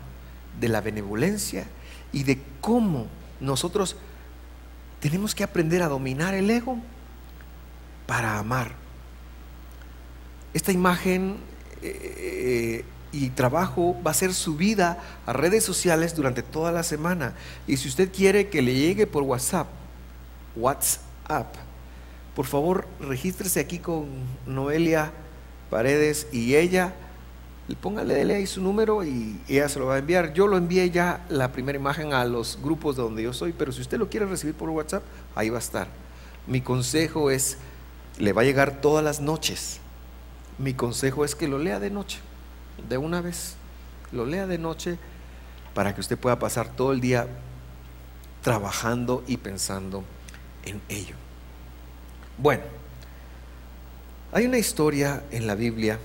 de 0.60 0.68
la 0.68 0.80
benevolencia 0.80 1.66
y 2.12 2.24
de 2.24 2.38
cómo 2.60 3.06
nosotros 3.40 3.96
tenemos 5.00 5.34
que 5.34 5.44
aprender 5.44 5.82
a 5.82 5.88
dominar 5.88 6.34
el 6.34 6.50
ego 6.50 6.78
para 8.06 8.38
amar. 8.38 8.72
Esta 10.52 10.72
imagen 10.72 11.36
eh, 11.82 12.84
y 13.12 13.30
trabajo 13.30 13.96
va 14.06 14.10
a 14.10 14.14
ser 14.14 14.34
subida 14.34 14.98
a 15.24 15.32
redes 15.32 15.64
sociales 15.64 16.14
durante 16.14 16.42
toda 16.42 16.70
la 16.70 16.82
semana. 16.82 17.34
Y 17.66 17.78
si 17.78 17.88
usted 17.88 18.12
quiere 18.12 18.48
que 18.48 18.62
le 18.62 18.74
llegue 18.74 19.06
por 19.06 19.22
WhatsApp, 19.22 19.68
WhatsApp, 20.54 21.54
por 22.34 22.44
favor 22.44 22.86
regístrese 23.00 23.60
aquí 23.60 23.78
con 23.78 24.06
Noelia 24.46 25.12
Paredes 25.70 26.26
y 26.32 26.54
ella 26.54 26.94
póngale 27.74 28.14
dele 28.14 28.36
ahí 28.36 28.46
su 28.46 28.62
número 28.62 29.02
y 29.02 29.40
ella 29.48 29.68
se 29.68 29.80
lo 29.80 29.86
va 29.86 29.96
a 29.96 29.98
enviar. 29.98 30.32
Yo 30.32 30.46
lo 30.46 30.56
envié 30.56 30.90
ya 30.90 31.26
la 31.28 31.50
primera 31.50 31.76
imagen 31.76 32.12
a 32.12 32.24
los 32.24 32.58
grupos 32.62 32.96
de 32.96 33.02
donde 33.02 33.24
yo 33.24 33.32
soy, 33.32 33.52
pero 33.52 33.72
si 33.72 33.80
usted 33.80 33.98
lo 33.98 34.08
quiere 34.08 34.26
recibir 34.26 34.54
por 34.54 34.70
WhatsApp, 34.70 35.02
ahí 35.34 35.50
va 35.50 35.56
a 35.56 35.60
estar. 35.60 35.88
Mi 36.46 36.60
consejo 36.60 37.30
es 37.30 37.58
le 38.18 38.32
va 38.32 38.42
a 38.42 38.44
llegar 38.44 38.80
todas 38.80 39.04
las 39.04 39.20
noches. 39.20 39.80
Mi 40.58 40.74
consejo 40.74 41.24
es 41.24 41.34
que 41.34 41.48
lo 41.48 41.58
lea 41.58 41.80
de 41.80 41.90
noche, 41.90 42.20
de 42.88 42.98
una 42.98 43.20
vez. 43.20 43.56
Lo 44.12 44.24
lea 44.24 44.46
de 44.46 44.58
noche 44.58 44.98
para 45.74 45.94
que 45.94 46.00
usted 46.00 46.16
pueda 46.16 46.38
pasar 46.38 46.68
todo 46.68 46.92
el 46.92 47.00
día 47.00 47.26
trabajando 48.42 49.24
y 49.26 49.38
pensando 49.38 50.04
en 50.64 50.80
ello. 50.88 51.16
Bueno, 52.38 52.62
hay 54.32 54.46
una 54.46 54.58
historia 54.58 55.24
en 55.30 55.46
la 55.46 55.54
Biblia 55.54 55.98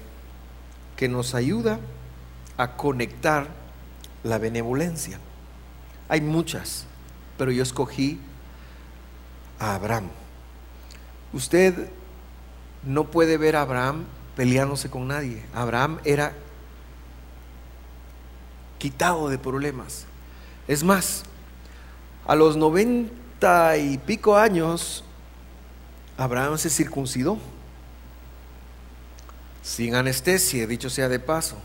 que 1.01 1.09
nos 1.09 1.33
ayuda 1.33 1.79
a 2.57 2.77
conectar 2.77 3.47
la 4.23 4.37
benevolencia. 4.37 5.17
Hay 6.07 6.21
muchas, 6.21 6.85
pero 7.39 7.51
yo 7.51 7.63
escogí 7.63 8.19
a 9.57 9.73
Abraham. 9.73 10.09
Usted 11.33 11.89
no 12.83 13.05
puede 13.05 13.37
ver 13.37 13.55
a 13.55 13.63
Abraham 13.63 14.03
peleándose 14.35 14.91
con 14.91 15.07
nadie. 15.07 15.41
Abraham 15.55 15.97
era 16.03 16.33
quitado 18.77 19.27
de 19.29 19.39
problemas. 19.39 20.05
Es 20.67 20.83
más, 20.83 21.23
a 22.27 22.35
los 22.35 22.55
noventa 22.57 23.75
y 23.75 23.97
pico 23.97 24.37
años, 24.37 25.03
Abraham 26.15 26.59
se 26.59 26.69
circuncidó, 26.69 27.39
sin 29.61 29.95
anestesia, 29.95 30.67
dicho 30.67 30.89
sea 30.89 31.09
de 31.09 31.19
paso. 31.19 31.57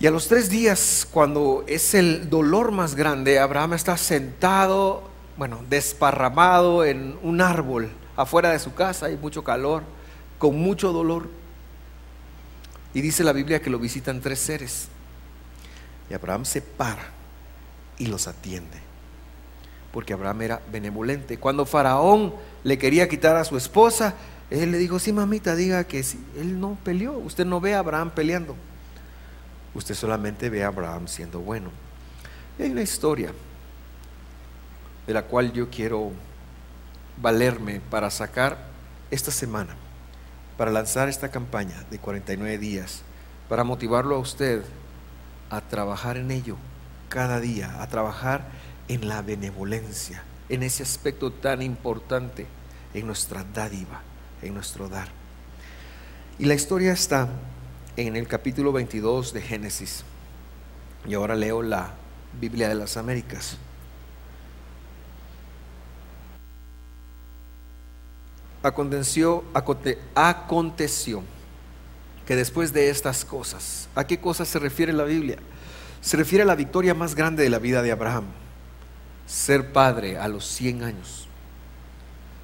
Y 0.00 0.06
a 0.06 0.10
los 0.10 0.28
tres 0.28 0.48
días, 0.48 1.08
cuando 1.10 1.64
es 1.66 1.94
el 1.94 2.30
dolor 2.30 2.70
más 2.70 2.94
grande, 2.94 3.40
Abraham 3.40 3.74
está 3.74 3.96
sentado, 3.96 5.02
bueno, 5.36 5.64
desparramado 5.68 6.84
en 6.84 7.18
un 7.22 7.40
árbol 7.40 7.90
afuera 8.16 8.50
de 8.50 8.60
su 8.60 8.74
casa, 8.74 9.06
hay 9.06 9.16
mucho 9.16 9.42
calor, 9.42 9.82
con 10.38 10.56
mucho 10.56 10.92
dolor. 10.92 11.28
Y 12.94 13.00
dice 13.00 13.24
la 13.24 13.32
Biblia 13.32 13.60
que 13.60 13.70
lo 13.70 13.78
visitan 13.78 14.20
tres 14.20 14.38
seres. 14.38 14.88
Y 16.08 16.14
Abraham 16.14 16.44
se 16.44 16.62
para 16.62 17.10
y 17.98 18.06
los 18.06 18.28
atiende. 18.28 18.78
Porque 19.92 20.12
Abraham 20.12 20.42
era 20.42 20.62
benevolente. 20.70 21.38
Cuando 21.38 21.66
Faraón 21.66 22.34
le 22.62 22.78
quería 22.78 23.08
quitar 23.08 23.36
a 23.36 23.44
su 23.44 23.56
esposa, 23.56 24.14
él 24.50 24.70
le 24.70 24.78
dijo, 24.78 24.98
sí 24.98 25.12
mamita, 25.12 25.54
diga 25.54 25.84
que 25.84 26.02
sí. 26.02 26.18
Él 26.38 26.58
no 26.58 26.78
peleó. 26.82 27.12
Usted 27.18 27.44
no 27.44 27.60
ve 27.60 27.74
a 27.74 27.80
Abraham 27.80 28.10
peleando. 28.10 28.56
Usted 29.74 29.94
solamente 29.94 30.48
ve 30.48 30.64
a 30.64 30.68
Abraham 30.68 31.06
siendo 31.06 31.40
bueno. 31.40 31.70
hay 32.58 32.70
una 32.70 32.82
historia 32.82 33.32
de 35.06 35.14
la 35.14 35.22
cual 35.22 35.52
yo 35.52 35.70
quiero 35.70 36.12
valerme 37.20 37.80
para 37.80 38.10
sacar 38.10 38.58
esta 39.10 39.30
semana, 39.30 39.74
para 40.56 40.70
lanzar 40.70 41.08
esta 41.08 41.30
campaña 41.30 41.84
de 41.90 41.98
49 41.98 42.58
días, 42.58 43.02
para 43.48 43.64
motivarlo 43.64 44.16
a 44.16 44.18
usted 44.18 44.62
a 45.50 45.60
trabajar 45.60 46.16
en 46.16 46.30
ello 46.30 46.56
cada 47.08 47.40
día, 47.40 47.82
a 47.82 47.88
trabajar 47.88 48.48
en 48.88 49.08
la 49.08 49.22
benevolencia, 49.22 50.22
en 50.48 50.62
ese 50.62 50.82
aspecto 50.82 51.32
tan 51.32 51.62
importante 51.62 52.46
en 52.94 53.06
nuestra 53.06 53.44
dádiva, 53.44 54.02
en 54.42 54.54
nuestro 54.54 54.88
dar. 54.88 55.08
Y 56.38 56.44
la 56.44 56.54
historia 56.54 56.92
está 56.92 57.28
en 57.96 58.14
el 58.14 58.28
capítulo 58.28 58.72
22 58.72 59.32
de 59.32 59.42
Génesis. 59.42 60.04
Y 61.06 61.14
ahora 61.14 61.34
leo 61.34 61.62
la 61.62 61.94
Biblia 62.40 62.68
de 62.68 62.74
las 62.76 62.96
Américas. 62.96 63.56
Aconteció, 68.62 69.44
aconteció 70.14 71.22
que 72.26 72.36
después 72.36 72.72
de 72.72 72.90
estas 72.90 73.24
cosas, 73.24 73.88
¿a 73.94 74.06
qué 74.06 74.20
cosas 74.20 74.48
se 74.48 74.58
refiere 74.58 74.92
la 74.92 75.04
Biblia? 75.04 75.38
Se 76.00 76.16
refiere 76.16 76.42
a 76.42 76.46
la 76.46 76.54
victoria 76.54 76.94
más 76.94 77.14
grande 77.14 77.42
de 77.42 77.50
la 77.50 77.58
vida 77.58 77.82
de 77.82 77.90
Abraham, 77.90 78.24
ser 79.26 79.72
padre 79.72 80.18
a 80.18 80.28
los 80.28 80.46
100 80.46 80.82
años. 80.82 81.27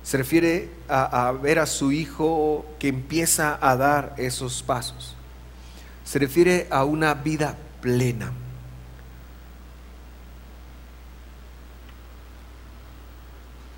Se 0.05 0.17
refiere 0.17 0.69
a, 0.89 1.33
ver 1.33 1.59
a 1.59 1.67
su 1.67 1.91
hijo 1.91 2.65
que 2.79 2.87
empieza 2.89 3.59
a 3.61 3.77
dar 3.77 4.15
esos 4.19 4.63
pasos 4.63 5.17
se 6.05 6.19
refiere 6.19 6.67
a 6.71 6.85
una 6.85 7.15
vida 7.15 7.57
plena. 7.81 8.33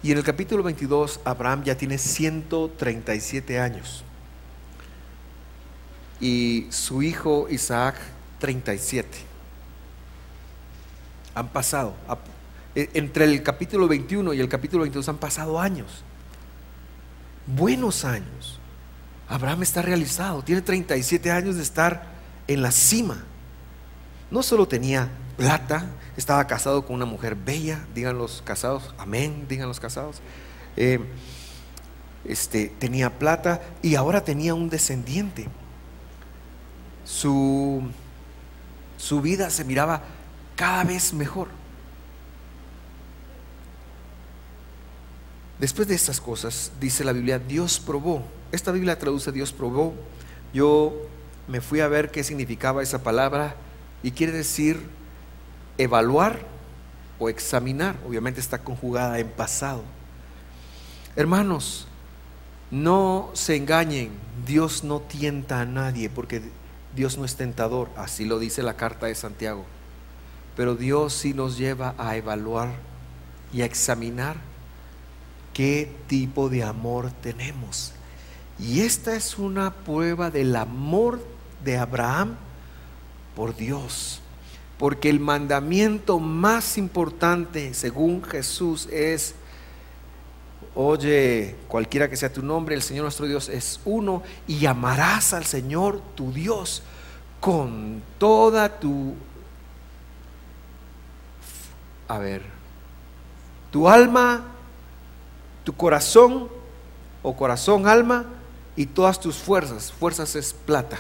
Y 0.02 0.12
en 0.12 0.18
el 0.18 0.24
capítulo 0.24 0.62
22, 0.62 1.20
Abraham 1.24 1.64
ya 1.64 1.76
tiene 1.76 1.98
137 1.98 3.58
años. 3.58 4.04
Y 6.20 6.66
su 6.70 7.02
hijo 7.02 7.48
Isaac, 7.50 7.96
37. 8.38 9.08
Han 11.34 11.48
pasado. 11.48 11.94
E, 12.74 12.90
entre 12.94 13.24
el 13.24 13.42
capítulo 13.42 13.88
21 13.88 14.34
y 14.34 14.40
el 14.40 14.48
capítulo 14.48 14.82
22 14.82 15.08
han 15.08 15.18
pasado 15.18 15.60
años. 15.60 16.04
Buenos 17.46 18.04
años. 18.04 18.58
Abraham 19.28 19.62
está 19.62 19.82
realizado. 19.82 20.42
Tiene 20.42 20.62
37 20.62 21.30
años 21.30 21.56
de 21.56 21.62
estar 21.62 22.04
en 22.46 22.62
la 22.62 22.70
cima. 22.70 23.24
No 24.30 24.42
solo 24.42 24.66
tenía 24.66 25.08
plata, 25.36 25.86
estaba 26.16 26.46
casado 26.46 26.84
con 26.84 26.96
una 26.96 27.04
mujer 27.04 27.36
bella, 27.36 27.86
digan 27.94 28.18
los 28.18 28.42
casados, 28.42 28.94
amén, 28.98 29.46
digan 29.48 29.68
los 29.68 29.80
casados. 29.80 30.20
Eh, 30.76 30.98
este, 32.24 32.68
tenía 32.78 33.18
plata 33.18 33.62
y 33.82 33.94
ahora 33.94 34.24
tenía 34.24 34.54
un 34.54 34.68
descendiente. 34.68 35.46
Su, 37.04 37.82
su 38.96 39.20
vida 39.20 39.50
se 39.50 39.64
miraba 39.64 40.02
cada 40.56 40.82
vez 40.84 41.12
mejor. 41.12 41.48
Después 45.58 45.88
de 45.88 45.94
estas 45.94 46.20
cosas, 46.20 46.72
dice 46.80 47.02
la 47.04 47.12
Biblia, 47.12 47.38
Dios 47.38 47.80
probó. 47.80 48.22
Esta 48.52 48.72
Biblia 48.72 48.98
traduce 48.98 49.32
Dios 49.32 49.52
probó. 49.52 49.94
Yo 50.52 50.94
me 51.48 51.60
fui 51.60 51.80
a 51.80 51.88
ver 51.88 52.10
qué 52.10 52.22
significaba 52.24 52.82
esa 52.82 53.02
palabra 53.02 53.56
y 54.02 54.10
quiere 54.10 54.32
decir 54.32 54.80
evaluar 55.78 56.40
o 57.18 57.28
examinar. 57.28 57.96
Obviamente 58.06 58.40
está 58.40 58.62
conjugada 58.62 59.18
en 59.18 59.28
pasado. 59.28 59.82
Hermanos, 61.14 61.86
no 62.70 63.30
se 63.32 63.56
engañen, 63.56 64.10
Dios 64.46 64.84
no 64.84 65.00
tienta 65.00 65.62
a 65.62 65.64
nadie 65.66 66.10
porque 66.10 66.42
Dios 66.94 67.16
no 67.16 67.24
es 67.24 67.36
tentador, 67.36 67.88
así 67.96 68.26
lo 68.26 68.38
dice 68.38 68.62
la 68.62 68.76
carta 68.76 69.06
de 69.06 69.14
Santiago. 69.14 69.64
Pero 70.56 70.74
Dios 70.74 71.14
sí 71.14 71.32
nos 71.32 71.56
lleva 71.56 71.94
a 71.96 72.16
evaluar 72.16 72.70
y 73.52 73.62
a 73.62 73.64
examinar 73.64 74.36
qué 75.56 75.90
tipo 76.06 76.50
de 76.50 76.62
amor 76.62 77.10
tenemos. 77.22 77.94
Y 78.58 78.82
esta 78.82 79.16
es 79.16 79.38
una 79.38 79.72
prueba 79.72 80.30
del 80.30 80.54
amor 80.54 81.26
de 81.64 81.78
Abraham 81.78 82.36
por 83.34 83.56
Dios. 83.56 84.20
Porque 84.76 85.08
el 85.08 85.18
mandamiento 85.18 86.18
más 86.18 86.76
importante, 86.76 87.72
según 87.72 88.22
Jesús, 88.22 88.86
es, 88.92 89.34
oye, 90.74 91.56
cualquiera 91.68 92.10
que 92.10 92.18
sea 92.18 92.30
tu 92.30 92.42
nombre, 92.42 92.74
el 92.74 92.82
Señor 92.82 93.04
nuestro 93.04 93.24
Dios 93.24 93.48
es 93.48 93.80
uno, 93.86 94.22
y 94.46 94.66
amarás 94.66 95.32
al 95.32 95.46
Señor 95.46 96.02
tu 96.14 96.34
Dios 96.34 96.82
con 97.40 98.02
toda 98.18 98.78
tu, 98.78 99.14
a 102.08 102.18
ver, 102.18 102.42
tu 103.70 103.88
alma, 103.88 104.52
tu 105.66 105.74
corazón, 105.74 106.48
o 107.24 107.36
corazón, 107.36 107.88
alma, 107.88 108.24
y 108.76 108.86
todas 108.86 109.18
tus 109.18 109.34
fuerzas. 109.34 109.90
Fuerzas 109.90 110.36
es 110.36 110.52
plata. 110.52 110.96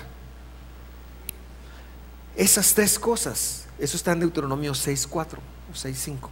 Esas 2.34 2.74
tres 2.74 2.98
cosas, 2.98 3.68
eso 3.78 3.96
está 3.96 4.10
en 4.10 4.18
Deuteronomio 4.18 4.72
6.4 4.72 5.38
o 5.70 5.72
6.5. 5.72 6.28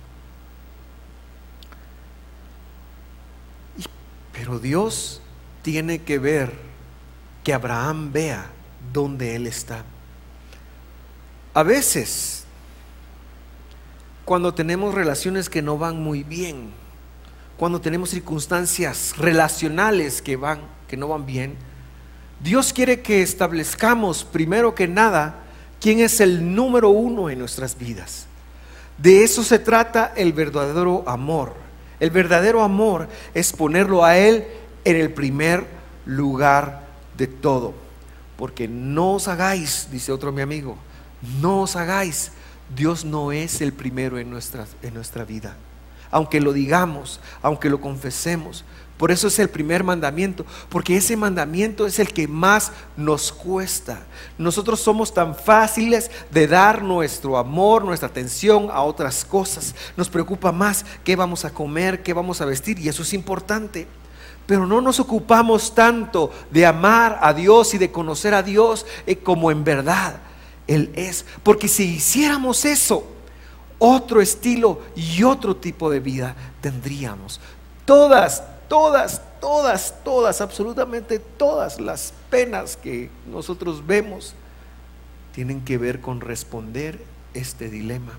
Pero 4.32 4.58
Dios 4.58 5.20
tiene 5.62 6.02
que 6.02 6.18
ver 6.18 6.52
que 7.44 7.54
Abraham 7.54 8.10
vea 8.10 8.50
dónde 8.92 9.36
Él 9.36 9.46
está. 9.46 9.84
A 11.54 11.62
veces, 11.62 12.46
cuando 14.24 14.52
tenemos 14.54 14.92
relaciones 14.92 15.48
que 15.48 15.62
no 15.62 15.78
van 15.78 16.02
muy 16.02 16.24
bien, 16.24 16.82
cuando 17.56 17.80
tenemos 17.80 18.10
circunstancias 18.10 19.14
relacionales 19.16 20.20
que 20.22 20.36
van 20.36 20.60
que 20.88 20.96
no 20.96 21.08
van 21.08 21.26
bien, 21.26 21.56
Dios 22.40 22.72
quiere 22.72 23.00
que 23.00 23.22
establezcamos 23.22 24.24
primero 24.24 24.74
que 24.74 24.86
nada 24.86 25.44
quién 25.80 26.00
es 26.00 26.20
el 26.20 26.54
número 26.54 26.90
uno 26.90 27.30
en 27.30 27.38
nuestras 27.38 27.76
vidas. 27.78 28.26
De 28.98 29.24
eso 29.24 29.42
se 29.42 29.58
trata 29.58 30.12
el 30.16 30.32
verdadero 30.32 31.04
amor. 31.06 31.54
El 32.00 32.10
verdadero 32.10 32.62
amor 32.62 33.08
es 33.34 33.52
ponerlo 33.52 34.04
a 34.04 34.16
Él 34.16 34.44
en 34.84 34.96
el 34.96 35.12
primer 35.12 35.66
lugar 36.06 36.86
de 37.16 37.26
todo. 37.26 37.74
Porque 38.36 38.68
no 38.68 39.14
os 39.14 39.28
hagáis, 39.28 39.88
dice 39.90 40.12
otro 40.12 40.32
mi 40.32 40.42
amigo, 40.42 40.76
no 41.40 41.62
os 41.62 41.76
hagáis. 41.76 42.32
Dios 42.74 43.04
no 43.04 43.32
es 43.32 43.60
el 43.60 43.72
primero 43.72 44.18
en 44.18 44.30
nuestra, 44.30 44.66
en 44.82 44.94
nuestra 44.94 45.24
vida. 45.24 45.56
Aunque 46.14 46.40
lo 46.40 46.52
digamos, 46.52 47.18
aunque 47.42 47.68
lo 47.68 47.80
confesemos, 47.80 48.64
por 48.96 49.10
eso 49.10 49.26
es 49.26 49.36
el 49.40 49.50
primer 49.50 49.82
mandamiento, 49.82 50.46
porque 50.68 50.96
ese 50.96 51.16
mandamiento 51.16 51.88
es 51.88 51.98
el 51.98 52.12
que 52.12 52.28
más 52.28 52.70
nos 52.96 53.32
cuesta. 53.32 53.98
Nosotros 54.38 54.78
somos 54.78 55.12
tan 55.12 55.34
fáciles 55.34 56.12
de 56.30 56.46
dar 56.46 56.84
nuestro 56.84 57.36
amor, 57.36 57.84
nuestra 57.84 58.08
atención 58.08 58.68
a 58.70 58.82
otras 58.82 59.24
cosas. 59.24 59.74
Nos 59.96 60.08
preocupa 60.08 60.52
más 60.52 60.86
qué 61.02 61.16
vamos 61.16 61.44
a 61.44 61.52
comer, 61.52 62.04
qué 62.04 62.12
vamos 62.12 62.40
a 62.40 62.44
vestir, 62.44 62.78
y 62.78 62.88
eso 62.88 63.02
es 63.02 63.12
importante. 63.12 63.88
Pero 64.46 64.68
no 64.68 64.80
nos 64.80 65.00
ocupamos 65.00 65.74
tanto 65.74 66.30
de 66.52 66.64
amar 66.64 67.18
a 67.22 67.34
Dios 67.34 67.74
y 67.74 67.78
de 67.78 67.90
conocer 67.90 68.34
a 68.34 68.44
Dios 68.44 68.86
eh, 69.04 69.16
como 69.16 69.50
en 69.50 69.64
verdad 69.64 70.20
Él 70.68 70.92
es. 70.94 71.26
Porque 71.42 71.66
si 71.66 71.96
hiciéramos 71.96 72.64
eso, 72.64 73.13
otro 73.78 74.20
estilo 74.20 74.80
y 74.96 75.22
otro 75.22 75.56
tipo 75.56 75.90
de 75.90 76.00
vida 76.00 76.34
tendríamos. 76.60 77.40
Todas, 77.84 78.42
todas, 78.68 79.20
todas, 79.40 79.94
todas, 80.02 80.40
absolutamente 80.40 81.18
todas 81.18 81.80
las 81.80 82.14
penas 82.30 82.76
que 82.76 83.10
nosotros 83.26 83.86
vemos 83.86 84.34
tienen 85.34 85.64
que 85.64 85.78
ver 85.78 86.00
con 86.00 86.20
responder 86.20 87.04
este 87.34 87.68
dilema. 87.68 88.12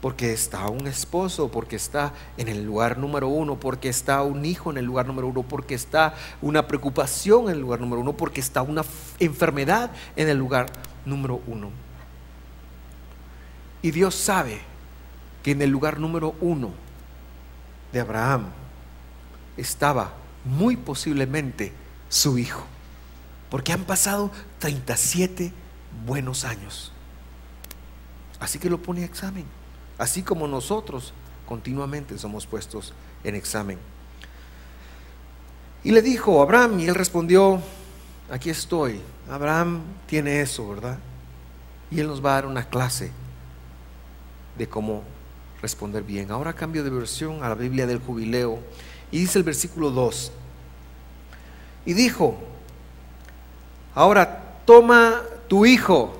Porque 0.00 0.32
está 0.32 0.66
un 0.68 0.86
esposo, 0.86 1.50
porque 1.50 1.76
está 1.76 2.14
en 2.38 2.48
el 2.48 2.64
lugar 2.64 2.96
número 2.96 3.28
uno, 3.28 3.60
porque 3.60 3.90
está 3.90 4.22
un 4.22 4.46
hijo 4.46 4.70
en 4.70 4.78
el 4.78 4.86
lugar 4.86 5.06
número 5.06 5.28
uno, 5.28 5.42
porque 5.42 5.74
está 5.74 6.14
una 6.40 6.66
preocupación 6.66 7.44
en 7.44 7.56
el 7.56 7.60
lugar 7.60 7.80
número 7.80 8.00
uno, 8.00 8.14
porque 8.14 8.40
está 8.40 8.62
una 8.62 8.82
enfermedad 9.18 9.90
en 10.16 10.30
el 10.30 10.38
lugar 10.38 10.72
número 11.04 11.42
uno. 11.46 11.70
Y 13.82 13.90
Dios 13.90 14.14
sabe 14.14 14.69
que 15.42 15.52
en 15.52 15.62
el 15.62 15.70
lugar 15.70 15.98
número 15.98 16.34
uno 16.40 16.70
de 17.92 18.00
Abraham 18.00 18.46
estaba 19.56 20.12
muy 20.44 20.76
posiblemente 20.76 21.72
su 22.08 22.38
hijo, 22.38 22.64
porque 23.50 23.72
han 23.72 23.84
pasado 23.84 24.30
37 24.58 25.52
buenos 26.06 26.44
años. 26.44 26.92
Así 28.38 28.58
que 28.58 28.70
lo 28.70 28.78
pone 28.78 29.02
a 29.02 29.06
examen, 29.06 29.44
así 29.98 30.22
como 30.22 30.48
nosotros 30.48 31.12
continuamente 31.46 32.16
somos 32.16 32.46
puestos 32.46 32.94
en 33.24 33.34
examen. 33.34 33.78
Y 35.82 35.92
le 35.92 36.02
dijo 36.02 36.42
Abraham, 36.42 36.80
y 36.80 36.86
él 36.86 36.94
respondió, 36.94 37.60
aquí 38.30 38.50
estoy. 38.50 39.00
Abraham 39.30 39.80
tiene 40.06 40.40
eso, 40.40 40.68
¿verdad? 40.68 40.98
Y 41.90 42.00
él 42.00 42.06
nos 42.06 42.24
va 42.24 42.32
a 42.32 42.34
dar 42.34 42.46
una 42.46 42.68
clase 42.68 43.10
de 44.56 44.68
cómo 44.68 45.02
responder 45.62 46.02
bien. 46.02 46.30
Ahora 46.30 46.52
cambio 46.52 46.84
de 46.84 46.90
versión 46.90 47.42
a 47.42 47.48
la 47.48 47.54
Biblia 47.54 47.86
del 47.86 47.98
jubileo 47.98 48.58
y 49.10 49.18
dice 49.18 49.38
el 49.38 49.44
versículo 49.44 49.90
2, 49.90 50.32
y 51.84 51.94
dijo, 51.94 52.36
ahora 53.94 54.60
toma 54.64 55.22
tu 55.48 55.66
hijo. 55.66 56.16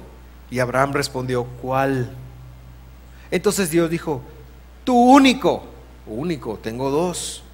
Y 0.50 0.58
Abraham 0.58 0.92
respondió, 0.92 1.44
¿cuál? 1.62 2.10
Entonces 3.30 3.70
Dios 3.70 3.88
dijo, 3.88 4.22
tu 4.82 4.96
único, 4.96 5.64
único, 6.06 6.58
tengo 6.58 6.90
dos. 6.90 7.44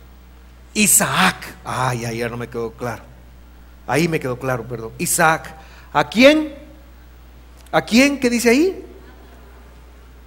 Isaac, 0.72 1.56
ay, 1.64 2.16
ya 2.16 2.28
no 2.28 2.36
me 2.36 2.48
quedó 2.48 2.70
claro. 2.72 3.02
Ahí 3.86 4.08
me 4.08 4.18
quedó 4.20 4.38
claro, 4.38 4.66
perdón. 4.66 4.92
Isaac, 4.98 5.54
¿a 5.92 6.08
quién? 6.08 6.54
¿A 7.70 7.82
quién? 7.82 8.18
¿Qué 8.18 8.30
dice 8.30 8.50
ahí? 8.50 8.84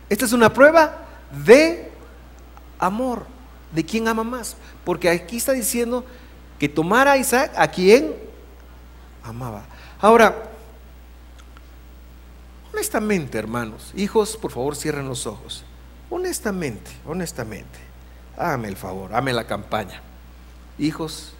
Esta 0.10 0.26
es 0.26 0.34
una 0.34 0.54
prueba 0.54 1.09
de 1.45 1.91
amor. 2.79 3.25
¿De 3.73 3.85
quién 3.85 4.07
ama 4.07 4.23
más? 4.23 4.55
Porque 4.83 5.09
aquí 5.09 5.37
está 5.37 5.51
diciendo 5.51 6.03
que 6.57 6.67
tomara 6.67 7.13
a 7.13 7.17
Isaac 7.17 7.51
a 7.55 7.67
quien 7.67 8.15
amaba. 9.23 9.63
Ahora, 9.99 10.49
honestamente, 12.73 13.37
hermanos, 13.37 13.91
hijos, 13.95 14.37
por 14.37 14.51
favor 14.51 14.75
cierren 14.75 15.07
los 15.07 15.27
ojos. 15.27 15.63
Honestamente, 16.09 16.89
honestamente, 17.05 17.79
hágame 18.35 18.67
el 18.69 18.75
favor, 18.75 19.11
hágame 19.11 19.33
la 19.33 19.45
campaña. 19.45 20.01
Hijos 20.79 21.33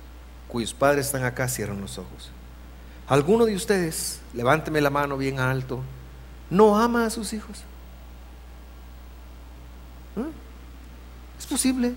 cuyos 0.48 0.74
padres 0.74 1.08
están 1.08 1.24
acá, 1.24 1.48
cierren 1.48 1.80
los 1.82 1.98
ojos. 1.98 2.32
¿Alguno 3.08 3.46
de 3.46 3.56
ustedes, 3.56 4.20
levánteme 4.34 4.82
la 4.82 4.90
mano 4.90 5.18
bien 5.18 5.40
alto, 5.40 5.82
no 6.50 6.78
ama 6.78 7.06
a 7.06 7.10
sus 7.10 7.34
hijos? 7.34 7.64
¿Es 11.40 11.48
posible? 11.48 11.96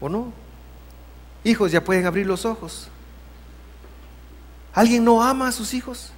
¿O 0.00 0.08
no? 0.08 0.32
Hijos 1.42 1.72
ya 1.72 1.84
pueden 1.84 2.06
abrir 2.06 2.26
los 2.26 2.44
ojos. 2.44 2.88
¿Alguien 4.72 5.04
no 5.04 5.22
ama 5.22 5.48
a 5.48 5.52
sus 5.52 5.74
hijos? 5.74 6.10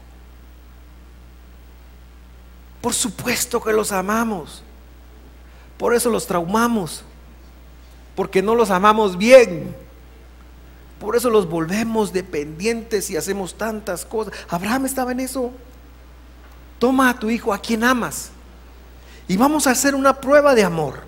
Por 2.81 2.95
supuesto 2.95 3.61
que 3.61 3.73
los 3.73 3.91
amamos. 3.91 4.63
Por 5.79 5.95
eso 5.95 6.11
los 6.11 6.27
traumamos. 6.27 7.03
Porque 8.15 8.43
no 8.43 8.55
los 8.55 8.71
amamos 8.71 9.19
bien. 9.19 9.75
Por 11.01 11.17
eso 11.17 11.29
los 11.29 11.49
volvemos 11.49 12.13
dependientes 12.13 13.11
y 13.11 13.17
hacemos 13.17 13.57
tantas 13.57 14.07
cosas. 14.07 14.33
Abraham 14.49 14.87
estaba 14.87 15.13
en 15.13 15.21
eso. 15.21 15.51
Toma 16.79 17.11
a 17.11 17.19
tu 17.19 17.29
hijo 17.31 17.53
a 17.53 17.59
quien 17.59 17.85
amas. 17.85 18.31
Y 19.29 19.37
vamos 19.37 19.67
a 19.67 19.73
hacer 19.73 19.95
una 19.95 20.21
prueba 20.21 20.55
de 20.55 20.65
amor. 20.65 21.05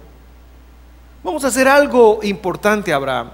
Vamos 1.22 1.44
a 1.44 1.48
hacer 1.48 1.68
algo 1.68 2.20
importante, 2.22 2.92
Abraham. 2.92 3.30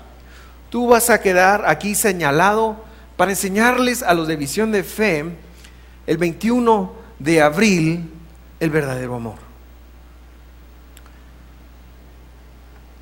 Tú 0.71 0.89
vas 0.89 1.11
a 1.11 1.21
quedar 1.21 1.65
aquí 1.67 1.95
señalado 1.95 2.85
para 3.17 3.31
enseñarles 3.31 4.03
a 4.03 4.15
los 4.15 4.27
de 4.27 4.37
visión 4.37 4.73
de 4.73 4.83
fe 4.83 5.25
el 6.07 6.19
21 6.19 6.93
de 7.19 7.43
abril 7.43 8.11
el 8.61 8.71
verdadero 8.71 9.15
amor. 9.15 9.37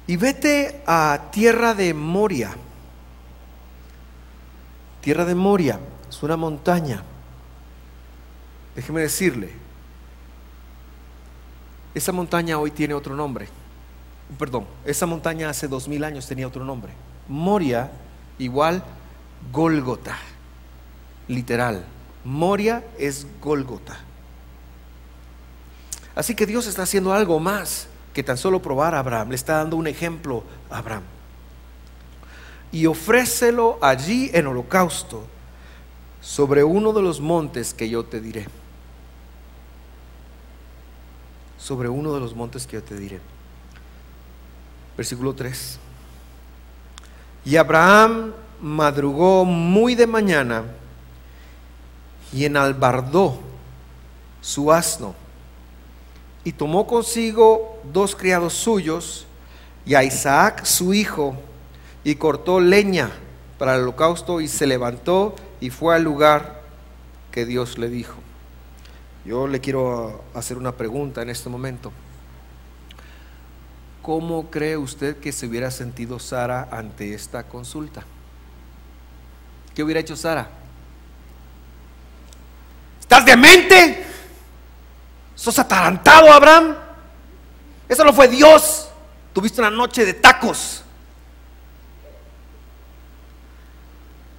Y 0.07 0.17
vete 0.17 0.83
a 0.87 1.31
tierra 1.31 1.75
de 1.75 1.95
Moria. 1.95 2.51
Tierra 5.01 5.25
de 5.25 5.35
Moria 5.35 5.81
es 6.09 6.23
una 6.23 6.37
montaña. 6.37 7.03
Déjeme 8.75 9.01
decirle, 9.01 9.62
esa 11.95 12.13
montaña 12.13 12.59
hoy 12.59 12.71
tiene 12.71 12.95
otro 12.95 13.15
nombre 13.15 13.49
perdón, 14.39 14.67
esa 14.85 15.07
montaña 15.07 15.49
hace 15.51 15.69
dos 15.69 15.89
mil 15.89 16.05
años 16.05 16.27
tenía 16.27 16.47
otro 16.47 16.65
nombre. 16.65 16.93
Moria 17.29 17.91
igual 18.39 18.83
Golgota, 19.51 20.19
literal. 21.29 21.85
Moria 22.25 22.85
es 22.99 23.27
Golgota. 23.41 23.99
Así 26.15 26.35
que 26.35 26.47
Dios 26.47 26.67
está 26.67 26.83
haciendo 26.83 27.13
algo 27.13 27.41
más 27.41 27.89
que 28.13 28.23
tan 28.23 28.37
solo 28.37 28.61
probar 28.61 28.95
a 28.95 28.99
Abraham. 28.99 29.31
Le 29.31 29.35
está 29.35 29.57
dando 29.57 29.77
un 29.77 29.87
ejemplo 29.87 30.45
a 30.71 30.79
Abraham. 30.79 31.03
Y 32.71 32.87
ofrécelo 32.87 33.79
allí 33.83 34.31
en 34.33 34.47
holocausto 34.47 35.27
sobre 36.21 36.65
uno 36.65 36.93
de 36.93 37.03
los 37.03 37.21
montes 37.21 37.75
que 37.75 37.89
yo 37.89 38.05
te 38.05 38.21
diré. 38.21 38.47
Sobre 41.63 41.89
uno 41.89 42.13
de 42.15 42.21
los 42.21 42.35
montes 42.35 42.67
que 42.67 42.77
yo 42.77 42.83
te 42.83 42.97
diré. 42.97 43.21
Versículo 44.97 45.33
3. 45.33 45.79
Y 47.45 47.57
Abraham 47.57 48.33
madrugó 48.61 49.45
muy 49.45 49.95
de 49.95 50.07
mañana 50.07 50.65
y 52.33 52.45
enalbardó 52.45 53.39
su 54.41 54.73
asno 54.73 55.15
y 56.45 56.53
tomó 56.53 56.87
consigo 56.87 57.81
dos 57.93 58.17
criados 58.17 58.55
suyos 58.55 59.27
y 59.85 59.95
a 59.95 60.03
Isaac 60.03 60.65
su 60.65 60.95
hijo 60.95 61.37
y 62.05 62.17
cortó 62.17 62.61
leña 62.61 63.11
para 63.59 63.77
el 63.77 63.83
holocausto 63.83 64.41
y 64.41 64.49
se 64.49 64.67
levantó 64.67 65.37
y 65.61 65.71
fue 65.71 65.95
al 65.95 66.03
lugar 66.03 66.63
que 67.31 67.47
Dios 67.47 67.79
le 67.79 67.89
dijo. 67.89 68.22
Yo 69.25 69.47
le 69.47 69.61
quiero 69.61 70.25
hacer 70.35 70.57
una 70.57 70.73
pregunta 70.73 71.23
en 71.23 71.31
este 71.31 71.49
momento. 71.49 71.93
¿Cómo 74.03 74.51
cree 74.51 74.77
usted 74.77 75.19
que 75.19 75.31
se 75.31 75.47
hubiera 75.47 75.71
sentido 75.71 76.19
Sara 76.19 76.69
ante 76.73 77.15
esta 77.15 77.45
consulta? 77.45 78.03
¿Qué 79.75 79.83
hubiera 79.83 80.01
hecho 80.01 80.17
Sara? 80.17 80.49
¿Estás 83.01 83.25
demente? 83.25 84.05
¿Sos 85.37 85.57
atarantado, 85.59 86.33
Abraham? 86.33 86.75
Eso 87.89 88.05
no 88.05 88.13
fue 88.13 88.27
Dios. 88.27 88.89
tuviste 89.33 89.61
una 89.61 89.71
noche 89.71 90.05
de 90.05 90.15
tacos. 90.15 90.83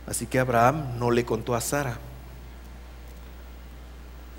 Así 0.05 0.25
que 0.27 0.39
Abraham 0.39 0.97
no 0.99 1.09
le 1.09 1.23
contó 1.23 1.55
a 1.55 1.61
Sara. 1.61 1.97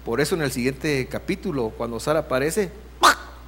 Por 0.04 0.20
eso 0.20 0.34
en 0.34 0.42
el 0.42 0.52
siguiente 0.52 1.08
capítulo, 1.10 1.70
cuando 1.70 1.98
Sara 1.98 2.20
aparece, 2.20 2.70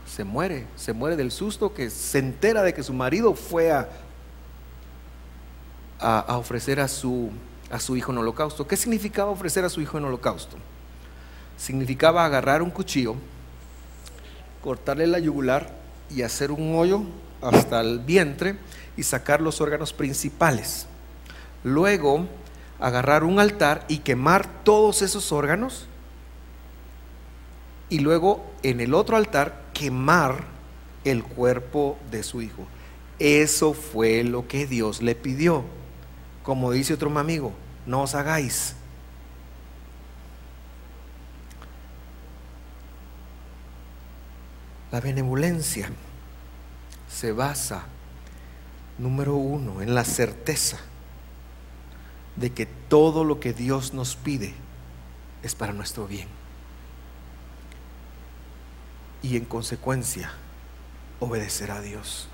se 0.07 0.25
muere, 0.25 0.67
se 0.75 0.95
muere 0.95 1.15
del 1.15 1.31
susto 1.31 1.75
que 1.75 1.91
se 1.91 2.19
entera 2.19 2.63
de 2.63 2.73
que 2.73 2.83
su 2.83 2.95
marido 2.95 3.35
fue 3.35 3.71
a, 3.71 3.89
ofrecer 6.29 6.81
a 6.81 6.89
su, 6.89 7.31
a 7.71 7.79
su 7.79 7.97
hijo 7.97 8.13
en 8.13 8.19
holocausto. 8.19 8.67
¿Qué 8.67 8.77
significaba 8.77 9.31
ofrecer 9.31 9.67
a 9.67 9.69
su 9.69 9.83
hijo 9.83 9.99
en 9.99 10.07
holocausto? 10.07 10.57
Significaba 11.59 12.25
agarrar 12.25 12.63
un 12.63 12.71
cuchillo, 12.71 13.17
cortarle 14.63 15.07
la 15.07 15.19
yugular 15.19 15.75
y 16.09 16.23
hacer 16.23 16.51
un 16.51 16.75
hoyo 16.75 17.03
hasta 17.43 17.83
el 17.83 17.99
vientre 17.99 18.57
y 18.97 19.03
sacar 19.03 19.43
los 19.43 19.61
órganos 19.61 19.93
principales. 19.93 20.87
Luego 21.65 22.27
agarrar 22.81 23.25
un 23.25 23.41
altar 23.41 23.85
y 23.89 23.99
quemar 23.99 24.65
todos 24.65 25.03
esos 25.03 25.33
órganos 25.33 25.87
y 27.89 28.01
luego 28.01 28.45
en 28.63 28.81
el 28.81 28.95
otro 28.95 29.17
altar 29.17 29.67
quemar 29.73 30.45
el 31.05 31.23
cuerpo 31.23 31.99
de 32.11 32.23
su 32.23 32.43
hijo. 32.43 32.67
Eso 33.19 33.73
fue 33.73 34.25
lo 34.25 34.49
que 34.49 34.67
Dios 34.67 35.03
le 35.03 35.15
pidió. 35.15 35.65
Como 36.43 36.73
dice 36.73 36.95
otro 36.95 37.17
amigo, 37.19 37.53
no 37.87 38.03
os 38.03 38.15
hagáis. 38.15 38.75
La 44.91 45.01
benevolencia 45.01 45.91
se 47.09 47.33
basa, 47.33 47.85
número 48.99 49.35
uno, 49.35 49.83
en 49.83 49.95
la 49.95 50.05
certeza 50.05 50.79
de 52.37 52.51
que 52.51 52.67
todo 52.67 53.25
lo 53.25 53.41
que 53.41 53.53
Dios 53.53 53.95
nos 53.95 54.17
pide 54.17 54.55
es 55.43 55.55
para 55.55 55.73
nuestro 55.73 56.07
bien 56.07 56.36
y 59.27 59.37
en 59.37 59.45
consecuencia 59.45 60.31
obedecer 61.19 61.73
a 61.73 61.81
Dios. 61.81 62.29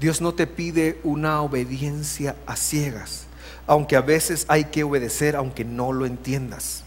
Dios 0.00 0.20
no 0.20 0.34
te 0.34 0.48
pide 0.48 0.98
una 1.04 1.40
obediencia 1.42 2.34
a 2.46 2.56
ciegas, 2.56 3.26
aunque 3.66 3.94
a 3.94 4.00
veces 4.00 4.46
hay 4.48 4.64
que 4.64 4.82
obedecer 4.82 5.36
aunque 5.36 5.64
no 5.64 5.92
lo 5.92 6.06
entiendas. 6.06 6.82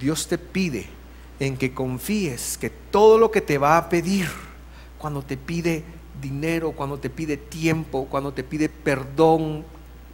Dios 0.00 0.26
te 0.26 0.36
pide 0.36 0.86
en 1.38 1.56
que 1.56 1.72
confíes 1.72 2.58
que 2.58 2.70
todo 2.70 3.18
lo 3.18 3.30
que 3.30 3.40
te 3.40 3.58
va 3.58 3.76
a 3.76 3.88
pedir, 3.88 4.28
cuando 4.98 5.22
te 5.22 5.36
pide 5.36 5.84
dinero, 6.20 6.72
cuando 6.72 6.98
te 6.98 7.08
pide 7.08 7.36
tiempo, 7.36 8.06
cuando 8.10 8.32
te 8.32 8.42
pide 8.42 8.68
perdón 8.68 9.64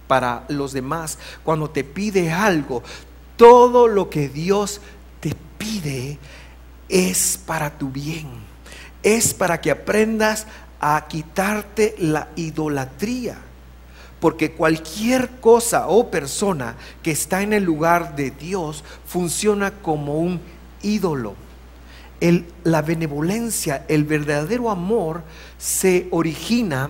para 0.06 0.44
los 0.48 0.72
demás, 0.72 1.18
cuando 1.42 1.70
te 1.70 1.84
pide 1.84 2.30
algo, 2.30 2.82
todo 3.36 3.88
lo 3.88 4.10
que 4.10 4.28
Dios 4.28 4.80
te 5.20 5.34
pide 5.56 6.18
es 6.88 7.38
para 7.44 7.76
tu 7.78 7.90
bien, 7.90 8.26
es 9.02 9.34
para 9.34 9.60
que 9.60 9.70
aprendas 9.70 10.46
a 10.80 11.06
quitarte 11.08 11.94
la 11.98 12.28
idolatría. 12.36 13.38
Porque 14.20 14.52
cualquier 14.52 15.40
cosa 15.40 15.88
o 15.88 16.10
persona 16.10 16.76
que 17.02 17.10
está 17.10 17.42
en 17.42 17.52
el 17.52 17.64
lugar 17.64 18.16
de 18.16 18.30
Dios 18.30 18.82
funciona 19.06 19.70
como 19.70 20.18
un 20.18 20.40
ídolo. 20.82 21.34
la 22.64 22.80
benevolencia, 22.80 23.84
el 23.88 24.04
verdadero 24.04 24.70
amor 24.70 25.22
se 25.58 26.08
origina 26.10 26.88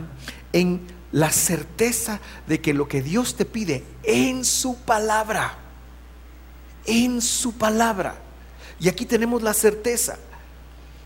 en 0.52 0.80
la 1.10 1.32
certeza 1.32 2.20
de 2.46 2.60
que 2.60 2.72
lo 2.72 2.86
que 2.86 3.02
Dios 3.02 3.34
te 3.34 3.44
pide 3.44 3.82
en 4.04 4.44
su 4.44 4.76
palabra, 4.76 5.58
en 6.84 7.20
su 7.20 7.54
palabra, 7.54 8.14
y 8.78 8.88
aquí 8.88 9.06
tenemos 9.06 9.42
la 9.42 9.54
certeza. 9.54 10.18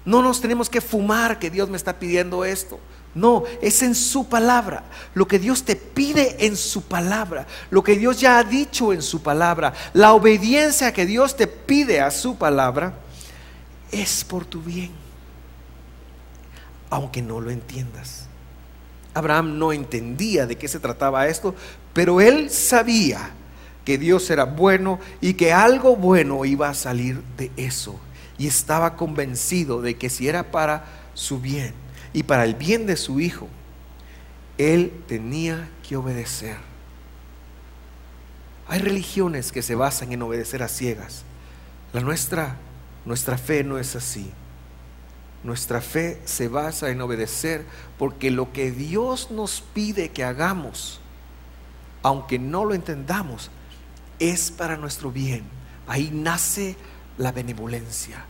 No 0.05 0.23
nos 0.23 0.41
tenemos 0.41 0.69
que 0.69 0.81
fumar 0.81 1.39
que 1.39 1.51
Dios 1.51 1.69
me 1.69 1.77
está 1.77 1.99
pidiendo 1.99 2.45
esto. 2.45 2.81
No, 3.15 3.45
es 3.61 3.83
en 3.83 3.95
su 3.95 4.29
palabra. 4.29 4.85
Lo 5.15 5.27
que 5.27 5.39
Dios 5.39 5.65
te 5.65 5.77
pide 5.77 6.47
en 6.47 6.57
su 6.57 6.83
palabra. 6.83 7.47
Lo 7.71 7.83
que 7.83 7.97
Dios 7.97 8.21
ya 8.21 8.39
ha 8.39 8.45
dicho 8.45 8.93
en 8.93 9.03
su 9.03 9.23
palabra. 9.23 9.75
La 9.93 10.13
obediencia 10.13 10.93
que 10.93 11.07
Dios 11.07 11.37
te 11.37 11.47
pide 11.47 12.01
a 12.01 12.11
su 12.11 12.37
palabra 12.37 12.95
es 13.91 14.25
por 14.25 14.45
tu 14.45 14.63
bien. 14.63 14.91
Aunque 16.89 17.21
no 17.21 17.41
lo 17.41 17.51
entiendas. 17.51 18.27
Abraham 19.13 19.59
no 19.59 19.73
entendía 19.73 20.47
de 20.47 20.57
qué 20.57 20.69
se 20.69 20.79
trataba 20.79 21.27
esto, 21.27 21.55
pero 21.93 22.21
él 22.21 22.49
sabía 22.49 23.31
que 23.91 23.99
Dios 23.99 24.31
era 24.31 24.45
bueno 24.45 25.01
y 25.21 25.35
que 25.35 25.53
algo 25.53 25.97
bueno 25.97 26.45
iba 26.45 26.69
a 26.69 26.75
salir 26.75 27.21
de 27.37 27.51
eso. 27.57 27.99
Y 28.39 28.47
estaba 28.47 28.95
convencido 28.95 29.83
de 29.83 29.97
que 29.97 30.09
si 30.09 30.29
era 30.29 30.53
para 30.53 30.85
su 31.13 31.41
bien 31.41 31.75
y 32.13 32.23
para 32.23 32.45
el 32.45 32.55
bien 32.55 32.87
de 32.87 32.97
su 32.97 33.19
hijo, 33.19 33.49
él 34.59 34.93
tenía 35.09 35.69
que 35.83 35.97
obedecer. 35.97 36.55
Hay 38.69 38.79
religiones 38.79 39.51
que 39.51 39.61
se 39.61 39.75
basan 39.75 40.13
en 40.13 40.23
obedecer 40.23 40.63
a 40.63 40.69
ciegas. 40.69 41.25
La 41.93 42.01
nuestra, 42.01 42.59
nuestra 43.05 43.39
fe 43.39 43.65
no 43.65 43.77
es 43.77 43.97
así. 43.97 44.31
Nuestra 45.43 45.81
fe 45.81 46.21
se 46.27 46.47
basa 46.47 46.91
en 46.91 47.01
obedecer 47.01 47.67
porque 47.99 48.31
lo 48.31 48.53
que 48.53 48.71
Dios 48.71 49.33
nos 49.33 49.65
pide 49.75 50.11
que 50.11 50.23
hagamos, 50.23 51.01
aunque 52.05 52.39
no 52.39 52.65
lo 52.65 52.75
entendamos, 52.75 53.51
es 54.21 54.51
para 54.51 54.77
nuestro 54.77 55.11
bien. 55.11 55.43
Ahí 55.89 56.11
nace 56.13 56.77
la 57.19 57.33
benevolencia. 57.33 58.25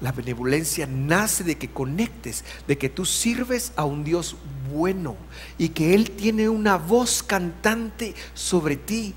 La 0.00 0.12
benevolencia 0.12 0.86
nace 0.86 1.44
de 1.44 1.56
que 1.56 1.70
conectes, 1.70 2.44
de 2.68 2.76
que 2.76 2.88
tú 2.88 3.04
sirves 3.04 3.72
a 3.76 3.84
un 3.84 4.04
Dios 4.04 4.36
bueno 4.72 5.16
y 5.56 5.70
que 5.70 5.94
Él 5.94 6.10
tiene 6.10 6.48
una 6.48 6.76
voz 6.76 7.22
cantante 7.22 8.14
sobre 8.34 8.76
ti, 8.76 9.14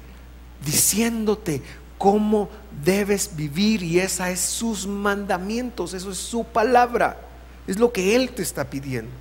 diciéndote 0.66 1.62
cómo 1.98 2.50
debes 2.84 3.36
vivir 3.36 3.84
y 3.84 4.00
esa 4.00 4.30
es 4.30 4.40
sus 4.40 4.88
mandamientos, 4.88 5.94
eso 5.94 6.12
es 6.12 6.18
su 6.18 6.46
palabra, 6.46 7.20
es 7.66 7.80
lo 7.80 7.92
que 7.92 8.16
Él 8.16 8.32
te 8.32 8.44
está 8.44 8.70
pidiendo. 8.70 9.12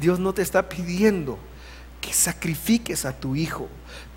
Dios 0.00 0.18
no 0.18 0.32
te 0.32 0.42
está 0.42 0.68
pidiendo 0.68 1.38
que 2.00 2.12
sacrifiques 2.12 3.04
a 3.04 3.18
tu 3.18 3.34
hijo, 3.34 3.68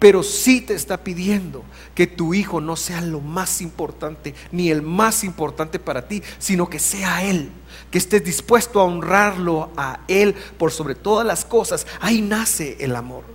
pero 0.01 0.23
sí 0.23 0.61
te 0.61 0.73
está 0.73 1.03
pidiendo 1.03 1.63
que 1.93 2.07
tu 2.07 2.33
hijo 2.33 2.59
no 2.59 2.75
sea 2.75 3.01
lo 3.01 3.21
más 3.21 3.61
importante, 3.61 4.33
ni 4.51 4.71
el 4.71 4.81
más 4.81 5.23
importante 5.23 5.77
para 5.77 6.07
ti, 6.07 6.23
sino 6.39 6.67
que 6.67 6.79
sea 6.79 7.23
Él, 7.23 7.51
que 7.91 7.99
estés 7.99 8.23
dispuesto 8.23 8.79
a 8.79 8.85
honrarlo 8.85 9.69
a 9.77 9.99
Él 10.07 10.33
por 10.57 10.71
sobre 10.71 10.95
todas 10.95 11.23
las 11.23 11.45
cosas. 11.45 11.85
Ahí 11.99 12.23
nace 12.23 12.77
el 12.79 12.95
amor. 12.95 13.25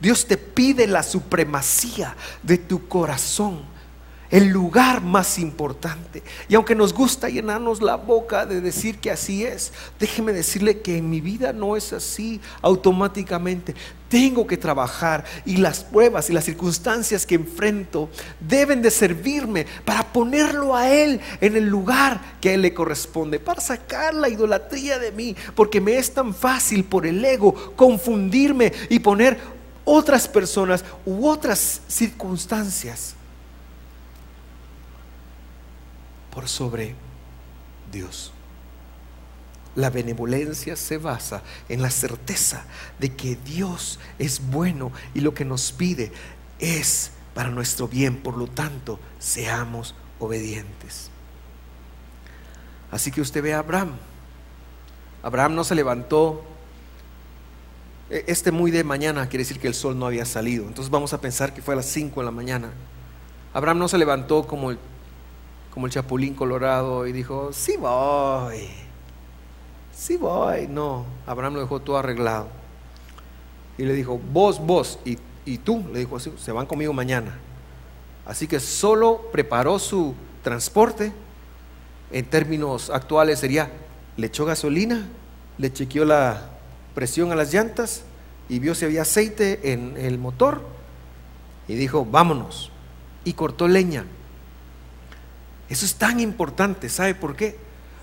Dios 0.00 0.26
te 0.26 0.38
pide 0.38 0.86
la 0.86 1.02
supremacía 1.02 2.16
de 2.42 2.56
tu 2.56 2.88
corazón 2.88 3.60
el 4.30 4.48
lugar 4.48 5.02
más 5.02 5.38
importante. 5.38 6.22
Y 6.48 6.54
aunque 6.54 6.74
nos 6.74 6.92
gusta 6.92 7.28
llenarnos 7.28 7.80
la 7.80 7.96
boca 7.96 8.46
de 8.46 8.60
decir 8.60 8.98
que 8.98 9.10
así 9.10 9.44
es, 9.44 9.72
déjeme 9.98 10.32
decirle 10.32 10.80
que 10.80 10.98
en 10.98 11.08
mi 11.08 11.20
vida 11.20 11.52
no 11.52 11.76
es 11.76 11.92
así 11.92 12.40
automáticamente. 12.60 13.74
Tengo 14.08 14.46
que 14.46 14.56
trabajar 14.56 15.24
y 15.44 15.58
las 15.58 15.84
pruebas 15.84 16.30
y 16.30 16.32
las 16.32 16.44
circunstancias 16.44 17.26
que 17.26 17.34
enfrento 17.34 18.08
deben 18.40 18.80
de 18.80 18.90
servirme 18.90 19.66
para 19.84 20.12
ponerlo 20.12 20.74
a 20.74 20.90
Él 20.90 21.20
en 21.40 21.56
el 21.56 21.66
lugar 21.66 22.20
que 22.40 22.50
a 22.50 22.54
Él 22.54 22.62
le 22.62 22.74
corresponde, 22.74 23.38
para 23.38 23.60
sacar 23.60 24.14
la 24.14 24.28
idolatría 24.28 24.98
de 24.98 25.12
mí, 25.12 25.36
porque 25.54 25.80
me 25.80 25.98
es 25.98 26.12
tan 26.12 26.34
fácil 26.34 26.84
por 26.84 27.06
el 27.06 27.22
ego 27.22 27.74
confundirme 27.76 28.72
y 28.88 28.98
poner 28.98 29.38
otras 29.84 30.28
personas 30.28 30.84
u 31.04 31.26
otras 31.26 31.80
circunstancias 31.88 33.14
por 36.38 36.48
sobre 36.48 36.94
Dios. 37.90 38.30
La 39.74 39.90
benevolencia 39.90 40.76
se 40.76 40.96
basa 40.96 41.42
en 41.68 41.82
la 41.82 41.90
certeza 41.90 42.64
de 43.00 43.12
que 43.16 43.34
Dios 43.34 43.98
es 44.20 44.40
bueno 44.48 44.92
y 45.14 45.20
lo 45.20 45.34
que 45.34 45.44
nos 45.44 45.72
pide 45.72 46.12
es 46.60 47.10
para 47.34 47.50
nuestro 47.50 47.88
bien. 47.88 48.18
Por 48.18 48.36
lo 48.36 48.46
tanto, 48.46 49.00
seamos 49.18 49.96
obedientes. 50.20 51.10
Así 52.92 53.10
que 53.10 53.20
usted 53.20 53.42
ve 53.42 53.54
a 53.54 53.58
Abraham. 53.58 53.96
Abraham 55.24 55.56
no 55.56 55.64
se 55.64 55.74
levantó. 55.74 56.44
E, 58.10 58.26
este 58.28 58.52
muy 58.52 58.70
de 58.70 58.84
mañana 58.84 59.28
quiere 59.28 59.42
decir 59.42 59.58
que 59.58 59.66
el 59.66 59.74
sol 59.74 59.98
no 59.98 60.06
había 60.06 60.24
salido. 60.24 60.68
Entonces 60.68 60.92
vamos 60.92 61.12
a 61.12 61.20
pensar 61.20 61.52
que 61.52 61.62
fue 61.62 61.74
a 61.74 61.78
las 61.78 61.86
5 61.86 62.20
de 62.20 62.24
la 62.24 62.30
mañana. 62.30 62.70
Abraham 63.52 63.80
no 63.80 63.88
se 63.88 63.98
levantó 63.98 64.46
como 64.46 64.70
el 64.70 64.78
como 65.78 65.86
el 65.86 65.92
chapulín 65.92 66.34
colorado 66.34 67.06
y 67.06 67.12
dijo, 67.12 67.52
sí 67.52 67.76
voy. 67.76 68.68
sí 69.94 70.16
voy. 70.16 70.66
No, 70.66 71.04
Abraham 71.24 71.54
lo 71.54 71.60
dejó 71.60 71.78
todo 71.78 71.98
arreglado. 71.98 72.48
Y 73.76 73.84
le 73.84 73.94
dijo, 73.94 74.18
vos, 74.32 74.58
vos 74.58 74.98
y, 75.04 75.18
y 75.44 75.58
tú, 75.58 75.84
le 75.92 76.00
dijo 76.00 76.16
así, 76.16 76.32
se 76.36 76.50
van 76.50 76.66
conmigo 76.66 76.92
mañana. 76.92 77.38
Así 78.26 78.48
que 78.48 78.58
solo 78.58 79.28
preparó 79.30 79.78
su 79.78 80.16
transporte. 80.42 81.12
En 82.10 82.24
términos 82.24 82.90
actuales 82.90 83.38
sería, 83.38 83.70
le 84.16 84.26
echó 84.26 84.46
gasolina, 84.46 85.06
le 85.58 85.72
chequeó 85.72 86.04
la 86.04 86.58
presión 86.92 87.30
a 87.30 87.36
las 87.36 87.54
llantas 87.54 88.02
y 88.48 88.58
vio 88.58 88.74
si 88.74 88.84
había 88.84 89.02
aceite 89.02 89.72
en 89.72 89.96
el 89.96 90.18
motor 90.18 90.60
y 91.68 91.76
dijo, 91.76 92.04
vámonos. 92.04 92.72
Y 93.22 93.34
cortó 93.34 93.68
leña. 93.68 94.06
Eso 95.68 95.84
es 95.84 95.94
tan 95.94 96.20
importante, 96.20 96.88
¿sabe 96.88 97.14
por 97.14 97.36
qué? 97.36 97.56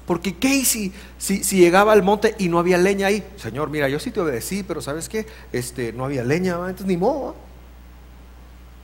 Porque 0.06 0.36
¿qué 0.36 0.64
si, 0.66 0.94
si, 1.18 1.42
llegaba 1.42 1.92
al 1.92 2.04
monte 2.04 2.36
y 2.38 2.48
no 2.48 2.60
había 2.60 2.78
leña 2.78 3.08
ahí? 3.08 3.28
Señor, 3.38 3.70
mira, 3.72 3.90
yo 3.90 4.00
sí 4.00 4.12
te 4.12 4.20
obedecí, 4.20 4.62
pero 4.62 4.82
¿sabes 4.82 5.10
qué? 5.10 5.26
Este, 5.52 5.94
no 5.94 6.06
había 6.06 6.24
leña, 6.24 6.54
entonces 6.56 6.86
ni 6.86 6.98
modo. 6.98 7.36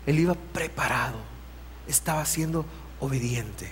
Él 0.07 0.19
iba 0.19 0.33
preparado, 0.33 1.19
estaba 1.87 2.25
siendo 2.25 2.65
obediente. 2.99 3.71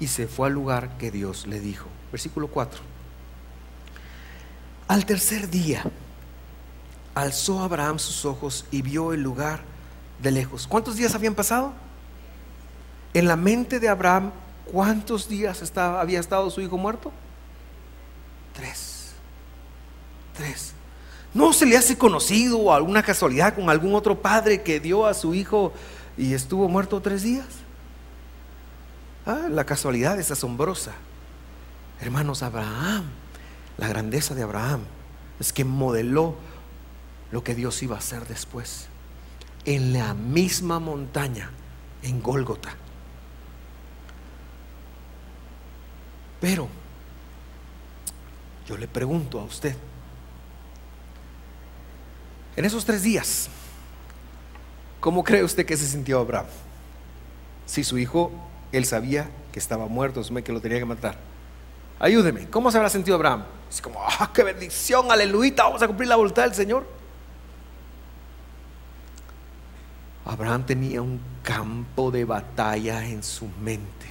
Y 0.00 0.08
se 0.08 0.26
fue 0.26 0.48
al 0.48 0.54
lugar 0.54 0.98
que 0.98 1.10
Dios 1.10 1.46
le 1.46 1.60
dijo. 1.60 1.88
Versículo 2.12 2.48
4. 2.48 2.80
Al 4.88 5.06
tercer 5.06 5.48
día, 5.48 5.84
alzó 7.14 7.60
Abraham 7.60 7.98
sus 7.98 8.24
ojos 8.26 8.66
y 8.70 8.82
vio 8.82 9.14
el 9.14 9.22
lugar 9.22 9.62
de 10.22 10.30
lejos. 10.30 10.66
¿Cuántos 10.66 10.96
días 10.96 11.14
habían 11.14 11.34
pasado? 11.34 11.72
En 13.12 13.26
la 13.26 13.36
mente 13.36 13.80
de 13.80 13.88
Abraham, 13.88 14.30
¿cuántos 14.70 15.28
días 15.28 15.72
había 15.76 16.20
estado 16.20 16.50
su 16.50 16.60
hijo 16.60 16.78
muerto? 16.78 17.12
Tres. 18.54 19.12
Tres. 20.36 20.72
¿No 21.34 21.52
se 21.52 21.66
le 21.66 21.76
hace 21.76 21.96
conocido 21.96 22.72
alguna 22.72 23.02
casualidad 23.02 23.54
con 23.54 23.70
algún 23.70 23.94
otro 23.94 24.20
padre 24.20 24.62
que 24.62 24.80
dio 24.80 25.06
a 25.06 25.14
su 25.14 25.34
hijo 25.34 25.72
y 26.16 26.34
estuvo 26.34 26.68
muerto 26.68 27.00
tres 27.00 27.22
días? 27.22 27.46
Ah, 29.26 29.46
la 29.48 29.64
casualidad 29.64 30.18
es 30.18 30.30
asombrosa. 30.30 30.92
Hermanos, 32.00 32.42
Abraham, 32.42 33.04
la 33.76 33.88
grandeza 33.88 34.34
de 34.34 34.42
Abraham 34.42 34.80
es 35.38 35.52
que 35.52 35.64
modeló 35.64 36.36
lo 37.30 37.44
que 37.44 37.54
Dios 37.54 37.82
iba 37.82 37.96
a 37.96 38.00
hacer 38.00 38.26
después. 38.26 38.86
En 39.64 39.92
la 39.92 40.14
misma 40.14 40.80
montaña, 40.80 41.50
en 42.02 42.22
Gólgota. 42.22 42.70
Pero 46.40 46.68
yo 48.66 48.76
le 48.76 48.88
pregunto 48.88 49.40
a 49.40 49.44
usted, 49.44 49.76
en 52.56 52.64
esos 52.64 52.84
tres 52.84 53.02
días, 53.02 53.48
¿cómo 55.00 55.22
cree 55.22 55.44
usted 55.44 55.66
que 55.66 55.76
se 55.76 55.86
sintió 55.86 56.18
Abraham? 56.20 56.46
Si 57.66 57.84
su 57.84 57.98
hijo, 57.98 58.32
él 58.72 58.84
sabía 58.84 59.30
que 59.52 59.58
estaba 59.58 59.86
muerto, 59.86 60.22
que 60.42 60.52
lo 60.52 60.60
tenía 60.60 60.78
que 60.78 60.84
matar. 60.84 61.16
Ayúdeme, 61.98 62.48
¿cómo 62.48 62.70
se 62.70 62.78
habrá 62.78 62.88
sentido 62.88 63.16
Abraham? 63.16 63.44
Es 63.70 63.80
como, 63.80 64.00
¡ah, 64.02 64.30
qué 64.32 64.42
bendición! 64.42 65.10
Aleluya, 65.12 65.54
vamos 65.58 65.82
a 65.82 65.86
cumplir 65.86 66.08
la 66.08 66.16
voluntad 66.16 66.44
del 66.44 66.54
Señor. 66.54 66.86
Abraham 70.24 70.64
tenía 70.64 71.02
un 71.02 71.20
campo 71.42 72.10
de 72.10 72.24
batalla 72.24 73.06
en 73.06 73.22
su 73.22 73.46
mente, 73.62 74.06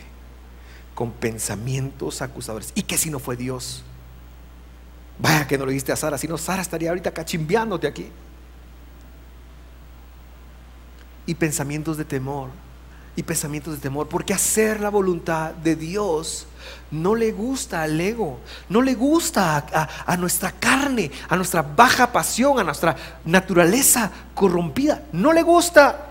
con 0.99 1.11
pensamientos 1.11 2.21
acusadores. 2.21 2.73
¿Y 2.75 2.81
que 2.81 2.97
si 2.97 3.09
no 3.09 3.19
fue 3.19 3.37
Dios? 3.37 3.85
Vaya 5.17 5.47
que 5.47 5.57
no 5.57 5.65
le 5.65 5.71
diste 5.71 5.93
a 5.93 5.95
Sara, 5.95 6.17
si 6.17 6.27
no, 6.27 6.37
Sara 6.37 6.61
estaría 6.61 6.89
ahorita 6.89 7.13
cachimbeándote 7.13 7.87
aquí. 7.87 8.09
Y 11.25 11.35
pensamientos 11.35 11.95
de 11.95 12.03
temor, 12.03 12.49
y 13.15 13.23
pensamientos 13.23 13.75
de 13.75 13.79
temor, 13.79 14.09
porque 14.09 14.33
hacer 14.33 14.81
la 14.81 14.89
voluntad 14.89 15.51
de 15.51 15.77
Dios 15.77 16.47
no 16.91 17.15
le 17.15 17.31
gusta 17.31 17.83
al 17.83 18.01
ego, 18.01 18.41
no 18.67 18.81
le 18.81 18.93
gusta 18.93 19.87
a, 20.05 20.17
nuestra 20.17 20.51
carne, 20.51 21.11
a 21.29 21.37
nuestra 21.37 21.61
baja 21.61 22.11
pasión, 22.11 22.59
a 22.59 22.63
nuestra 22.65 22.97
naturaleza 23.23 24.11
corrompida, 24.35 25.03
no 25.13 25.31
le 25.31 25.43
gusta. 25.43 26.07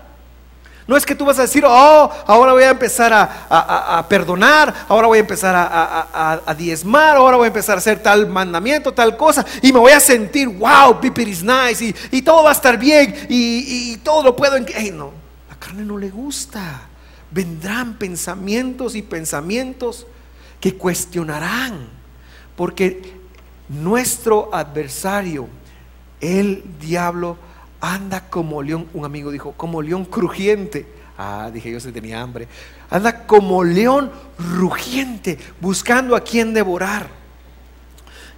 No 0.89 0.97
es 0.97 1.05
que 1.05 1.13
tú 1.13 1.23
vas 1.23 1.37
a 1.37 1.43
decir, 1.43 1.63
oh, 1.67 2.11
ahora 2.25 2.51
voy 2.51 2.63
a 2.63 2.71
empezar 2.71 3.13
a, 3.13 4.07
perdonar, 4.09 4.73
ahora 4.87 5.05
voy 5.05 5.19
a 5.19 5.21
empezar 5.21 5.53
a, 5.55 6.55
diezmar, 6.57 7.15
ahora 7.15 7.37
voy 7.37 7.43
a 7.43 7.47
empezar 7.49 7.75
a 7.75 7.77
hacer 7.77 8.01
tal 8.01 8.25
mandamiento, 8.25 8.91
tal 8.91 9.15
cosa, 9.15 9.45
y 9.61 9.71
me 9.71 9.77
voy 9.77 9.91
a 9.91 9.99
sentir, 9.99 10.47
wow, 10.47 10.99
people 10.99 11.23
is 11.29 11.43
nice, 11.43 11.93
y, 12.11 12.23
todo 12.23 12.41
va 12.41 12.49
a 12.49 12.53
estar 12.53 12.79
bien, 12.79 13.27
y, 13.29 13.97
todo 13.97 14.23
lo 14.23 14.35
puedo. 14.35 14.55
En... 14.55 14.65
no, 14.97 15.11
la 15.47 15.55
carne 15.59 15.85
no 15.85 15.95
le 15.95 16.09
gusta. 16.09 16.87
Vendrán 17.29 17.93
pensamientos 17.93 18.95
y 18.95 19.03
pensamientos 19.03 20.07
que 20.59 20.75
cuestionarán, 20.75 21.87
porque 22.55 23.13
nuestro 23.67 24.49
adversario, 24.51 25.49
el 26.19 26.63
diablo, 26.81 27.37
anda 27.81 28.29
como 28.29 28.61
león, 28.61 28.87
un 28.93 29.05
amigo 29.05 29.31
dijo, 29.31 29.53
como 29.53 29.81
león 29.81 30.05
crujiente. 30.05 30.85
Ah, 31.17 31.49
dije 31.53 31.71
yo 31.71 31.79
se 31.79 31.91
tenía 31.91 32.21
hambre. 32.21 32.47
Anda 32.89 33.25
como 33.25 33.63
león 33.63 34.11
rugiente, 34.37 35.37
buscando 35.59 36.15
a 36.15 36.21
quien 36.21 36.53
devorar. 36.53 37.09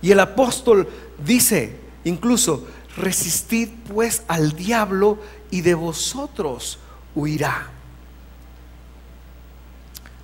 Y 0.02 0.12
el 0.12 0.20
apóstol 0.20 0.88
dice, 1.24 1.76
incluso, 2.04 2.68
resistid 2.98 3.70
pues 3.94 4.24
al 4.28 4.54
diablo 4.54 5.20
y 5.52 5.62
de 5.62 5.76
vosotros 5.76 6.80
huirá. 7.16 7.70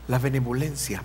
La 0.07 0.19
benevolencia. 0.19 1.03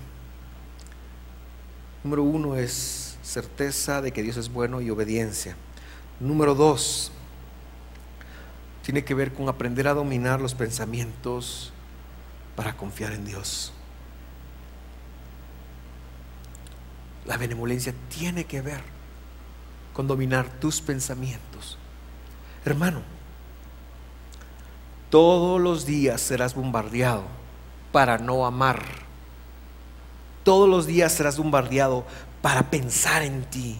Número 2.04 2.22
uno 2.22 2.56
es 2.56 3.16
certeza 3.22 4.00
de 4.00 4.12
que 4.12 4.22
Dios 4.22 4.36
es 4.36 4.52
bueno 4.52 4.80
y 4.80 4.90
obediencia. 4.90 5.56
Número 6.18 6.54
dos, 6.54 7.12
tiene 8.82 9.04
que 9.04 9.14
ver 9.14 9.32
con 9.32 9.48
aprender 9.48 9.88
a 9.88 9.94
dominar 9.94 10.40
los 10.40 10.54
pensamientos 10.54 11.72
para 12.56 12.76
confiar 12.76 13.12
en 13.12 13.24
Dios. 13.24 13.72
La 17.24 17.36
benevolencia 17.36 17.94
tiene 18.08 18.44
que 18.44 18.60
ver 18.60 18.82
con 19.92 20.08
dominar 20.08 20.48
tus 20.48 20.80
pensamientos. 20.80 21.78
Hermano, 22.64 23.02
todos 25.10 25.60
los 25.60 25.86
días 25.86 26.20
serás 26.20 26.54
bombardeado 26.54 27.24
para 27.92 28.18
no 28.18 28.46
amar. 28.46 28.82
Todos 30.42 30.68
los 30.68 30.86
días 30.86 31.12
serás 31.12 31.38
bombardeado 31.38 32.04
para 32.40 32.70
pensar 32.70 33.22
en 33.22 33.44
ti. 33.44 33.78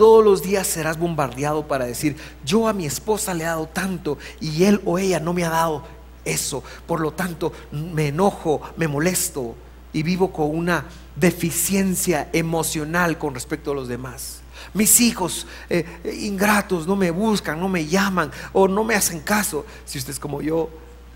Todos 0.00 0.24
los 0.24 0.42
días 0.42 0.66
serás 0.66 0.98
bombardeado 0.98 1.68
para 1.68 1.84
decir, 1.84 2.16
yo 2.42 2.66
a 2.66 2.72
mi 2.72 2.86
esposa 2.86 3.34
le 3.34 3.44
he 3.44 3.46
dado 3.46 3.66
tanto 3.66 4.16
y 4.40 4.64
él 4.64 4.80
o 4.86 4.98
ella 4.98 5.20
no 5.20 5.34
me 5.34 5.44
ha 5.44 5.50
dado 5.50 5.84
eso. 6.24 6.64
Por 6.86 7.00
lo 7.00 7.12
tanto, 7.12 7.52
me 7.70 8.08
enojo, 8.08 8.62
me 8.78 8.88
molesto 8.88 9.54
y 9.92 10.02
vivo 10.02 10.32
con 10.32 10.56
una 10.56 10.86
deficiencia 11.16 12.30
emocional 12.32 13.18
con 13.18 13.34
respecto 13.34 13.72
a 13.72 13.74
los 13.74 13.88
demás. 13.88 14.40
Mis 14.72 15.02
hijos 15.02 15.46
eh, 15.68 15.84
ingratos 16.18 16.86
no 16.86 16.96
me 16.96 17.10
buscan, 17.10 17.60
no 17.60 17.68
me 17.68 17.84
llaman 17.84 18.30
o 18.54 18.66
no 18.66 18.84
me 18.84 18.94
hacen 18.94 19.20
caso. 19.20 19.66
Si 19.84 19.98
usted 19.98 20.14
es 20.14 20.18
como 20.18 20.40
yo, 20.40 20.70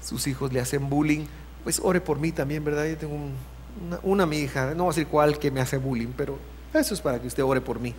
sus 0.07 0.27
hijos 0.27 0.53
le 0.53 0.61
hacen 0.61 0.91
bullying, 0.91 1.25
pues 1.63 1.81
ore 1.83 2.03
por 2.03 2.19
mí 2.19 2.33
también, 2.33 2.63
¿verdad? 2.63 2.85
Yo 2.85 2.99
tengo 2.99 3.15
una, 3.15 3.99
una 4.03 4.27
mi 4.27 4.41
hija, 4.41 4.75
no 4.75 4.85
voy 4.85 4.93
a 4.93 4.95
decir 4.95 5.07
cuál 5.07 5.39
que 5.39 5.51
me 5.51 5.63
hace 5.63 5.79
bullying, 5.79 6.13
pero 6.15 6.39
eso 6.75 6.93
es 6.93 7.01
para 7.01 7.19
que 7.19 7.29
usted 7.29 7.43
ore 7.43 7.63
por 7.63 7.81
mí. 7.81 7.95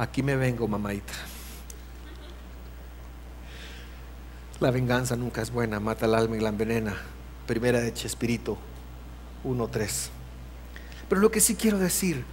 Aquí 0.00 0.22
me 0.22 0.34
vengo, 0.34 0.66
mamadita. 0.66 1.12
La 4.58 4.70
venganza 4.70 5.14
nunca 5.14 5.42
es 5.42 5.50
buena, 5.50 5.78
mata 5.78 6.06
el 6.06 6.14
alma 6.14 6.38
y 6.38 6.40
la 6.40 6.48
envenena. 6.48 6.96
Primera 7.46 7.80
de 7.80 7.92
Chespirito 7.92 8.56
1.3. 9.44 10.08
Pero 11.06 11.20
lo 11.20 11.30
que 11.30 11.42
sí 11.42 11.54
quiero 11.54 11.78
decir 11.78 12.24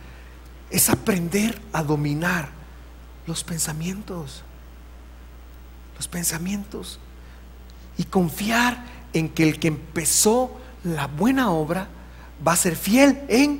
es 0.69 0.89
aprender 0.89 1.59
a 1.73 1.83
dominar 1.83 2.47
los 3.25 3.43
pensamientos. 3.43 4.43
Los 5.97 6.07
pensamientos. 6.07 7.01
Y 7.97 8.05
confiar 8.05 8.81
en 9.11 9.27
que 9.27 9.43
el 9.43 9.59
que 9.59 9.67
empezó 9.67 10.57
la 10.85 11.07
buena 11.07 11.51
obra 11.51 11.89
va 12.47 12.53
a 12.53 12.55
ser 12.55 12.77
fiel 12.77 13.23
en 13.27 13.59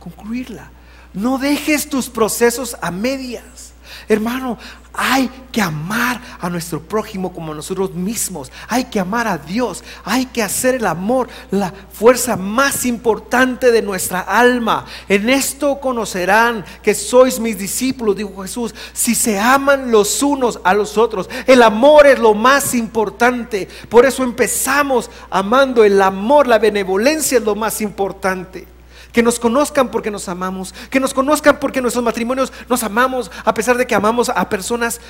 concluirla. 0.00 0.70
No 1.12 1.38
dejes 1.38 1.88
tus 1.88 2.08
procesos 2.08 2.76
a 2.80 2.90
medias. 2.90 3.72
Hermano, 4.08 4.58
hay 4.98 5.28
que 5.52 5.60
amar 5.60 6.20
a 6.40 6.48
nuestro 6.48 6.80
prójimo 6.80 7.32
como 7.32 7.52
nosotros 7.52 7.92
mismos. 7.94 8.50
Hay 8.68 8.84
que 8.84 9.00
amar 9.00 9.26
a 9.26 9.36
Dios. 9.36 9.84
Hay 10.04 10.26
que 10.26 10.42
hacer 10.42 10.76
el 10.76 10.86
amor 10.86 11.28
la 11.50 11.72
fuerza 11.92 12.36
más 12.36 12.86
importante 12.86 13.72
de 13.72 13.82
nuestra 13.82 14.20
alma. 14.20 14.86
En 15.08 15.28
esto 15.28 15.80
conocerán 15.80 16.64
que 16.82 16.94
sois 16.94 17.38
mis 17.40 17.58
discípulos, 17.58 18.16
dijo 18.16 18.42
Jesús, 18.42 18.74
si 18.92 19.14
se 19.14 19.38
aman 19.38 19.90
los 19.90 20.22
unos 20.22 20.60
a 20.64 20.72
los 20.72 20.96
otros. 20.96 21.28
El 21.46 21.62
amor 21.62 22.06
es 22.06 22.18
lo 22.18 22.32
más 22.32 22.74
importante. 22.74 23.68
Por 23.88 24.06
eso 24.06 24.22
empezamos 24.22 25.10
amando 25.30 25.84
el 25.84 26.00
amor, 26.00 26.46
la 26.46 26.58
benevolencia 26.58 27.38
es 27.38 27.44
lo 27.44 27.54
más 27.54 27.80
importante. 27.80 28.75
Que 29.12 29.22
nos 29.22 29.38
conozcan 29.38 29.90
porque 29.90 30.10
nos 30.10 30.28
amamos. 30.28 30.74
Que 30.90 31.00
nos 31.00 31.14
conozcan 31.14 31.58
porque 31.58 31.80
nuestros 31.80 32.04
matrimonios 32.04 32.52
nos 32.68 32.82
amamos 32.82 33.30
a 33.44 33.54
pesar 33.54 33.76
de 33.76 33.86
que 33.86 33.94
amamos 33.94 34.28
a 34.28 34.48
personas 34.48 35.00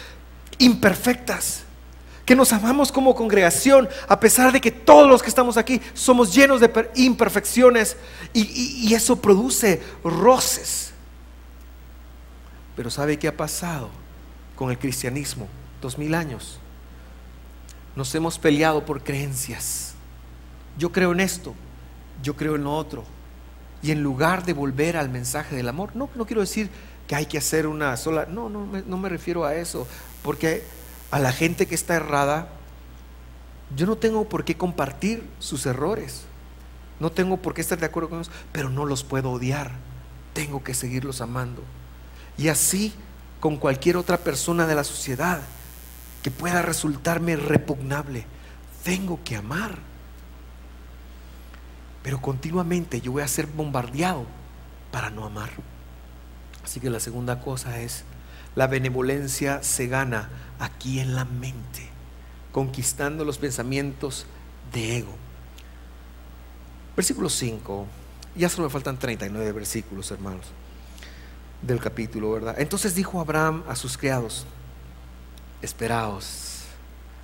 imperfectas. 0.59 1.65
Que 2.25 2.35
nos 2.35 2.53
amamos 2.53 2.91
como 2.91 3.15
congregación 3.15 3.89
a 4.09 4.19
pesar 4.19 4.53
de 4.53 4.61
que 4.61 4.73
todos 4.73 5.09
los 5.09 5.23
que 5.23 5.29
estamos 5.29 5.57
aquí 5.57 5.81
somos 5.95 6.35
llenos 6.35 6.61
de 6.61 6.91
imperfecciones 6.97 7.97
y, 8.33 8.93
eso 8.93 9.21
produce 9.21 9.83
roces. 10.03 10.93
Pero 12.75 12.91
¿sabe 12.91 13.19
qué 13.19 13.29
ha 13.29 13.37
pasado 13.37 13.91
con 14.57 14.71
el 14.71 14.79
cristianismo? 14.79 15.49
Dos 15.81 15.99
mil 15.99 16.15
años. 16.15 16.59
Nos 17.95 18.15
hemos 18.15 18.39
peleado 18.39 18.85
por 18.85 19.03
creencias. 19.03 19.95
Yo 20.77 20.93
creo 20.93 21.13
en 21.13 21.21
esto, 21.21 21.55
yo 22.23 22.37
creo 22.37 22.57
en 22.57 22.65
lo 22.65 22.75
otro 22.75 23.16
y 23.83 23.91
en 23.91 24.03
lugar 24.03 24.45
de 24.45 24.53
volver 24.53 24.97
al 24.97 25.09
mensaje 25.09 25.55
del 25.55 25.69
amor, 25.69 25.95
no, 25.95 26.09
no 26.15 26.27
quiero 26.27 26.41
decir 26.41 26.71
que 27.07 27.15
hay 27.15 27.27
que 27.27 27.39
hacer 27.39 27.67
una 27.67 27.97
sola, 27.97 28.27
no, 28.27 28.49
no, 28.49 28.67
no 28.67 28.99
me 28.99 29.09
refiero 29.09 29.45
a 29.45 29.55
eso, 29.55 29.87
porque 30.23 30.65
a 31.11 31.19
la 31.19 31.33
gente 31.33 31.67
que 31.67 31.75
está 31.75 31.95
errada, 31.95 32.49
yo 33.77 33.87
no 33.87 33.97
tengo 33.97 34.29
por 34.29 34.45
qué 34.45 34.57
compartir 34.57 35.29
sus 35.39 35.67
errores, 35.67 36.23
no 36.99 37.13
tengo 37.13 37.37
por 37.37 37.55
qué 37.55 37.61
estar 37.61 37.79
de 37.79 37.87
acuerdo 37.87 38.09
con 38.09 38.19
ellos, 38.19 38.33
pero 38.53 38.71
no 38.71 38.87
los 38.87 39.05
puedo 39.05 39.31
odiar, 39.31 39.73
tengo 40.33 40.65
que 40.65 40.75
seguirlos 40.75 41.21
amando. 41.21 41.63
Y 42.39 42.49
así 42.49 42.93
con 43.41 43.57
cualquier 43.57 43.97
otra 43.97 44.19
persona 44.19 44.67
de 44.67 44.75
la 44.75 44.85
sociedad 44.85 45.41
que 46.23 46.31
pueda 46.31 46.63
resultarme 46.63 47.37
repugnable, 47.37 48.27
tengo 48.83 49.21
que 49.25 49.37
amar 49.37 49.79
pero 52.07 52.21
continuamente 52.21 53.01
yo 53.01 53.11
voy 53.11 53.23
a 53.23 53.27
ser 53.27 53.49
bombardeado 53.49 54.27
para 54.93 55.11
no 55.11 55.25
amar. 55.25 55.51
Así 56.63 56.79
que 56.79 56.89
la 56.89 57.01
segunda 57.01 57.41
cosa 57.41 57.81
es, 57.81 58.05
la 58.55 58.69
benevolencia 58.69 59.61
se 59.65 59.89
gana 59.89 60.31
aquí 60.61 61.01
en 61.01 61.17
la 61.17 61.25
mente, 61.25 61.89
conquistando 62.53 63.25
los 63.25 63.39
pensamientos 63.39 64.27
de 64.73 64.99
ego. 64.99 65.17
Versículo 66.95 67.29
5, 67.29 67.87
ya 68.37 68.49
solo 68.51 68.69
me 68.69 68.73
faltan 68.73 69.01
39 69.01 69.51
versículos, 69.51 70.09
hermanos, 70.13 70.47
del 71.61 71.81
capítulo, 71.81 72.31
¿verdad? 72.31 72.55
Entonces 72.61 72.95
dijo 72.95 73.21
Abraham 73.21 73.65
a 73.67 73.75
sus 73.75 73.99
criados, 73.99 74.47
esperaos, 75.61 76.67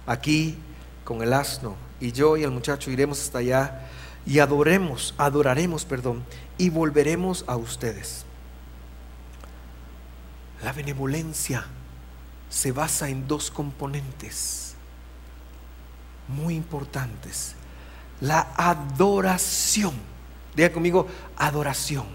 aquí 0.09 0.59
con 1.05 1.22
el 1.22 1.33
asno, 1.33 1.76
y 2.01 2.11
yo 2.11 2.37
y 2.37 2.43
el 2.43 2.51
muchacho 2.51 2.91
iremos 2.91 3.20
hasta 3.20 3.39
allá 3.39 3.89
y 4.25 4.39
adoremos, 4.39 5.14
adoraremos, 5.18 5.85
perdón, 5.85 6.25
y 6.59 6.70
volveremos 6.70 7.45
a 7.47 7.57
ustedes. 7.57 8.25
La 10.62 10.73
benevolencia 10.73 11.66
se 12.49 12.70
basa 12.73 13.09
en 13.09 13.27
dos 13.27 13.51
componentes 13.51 14.62
muy 16.29 16.55
importantes. 16.55 17.55
La 18.20 18.53
adoración. 18.57 19.95
Diga 20.55 20.73
conmigo, 20.73 21.09
adoración. 21.37 22.07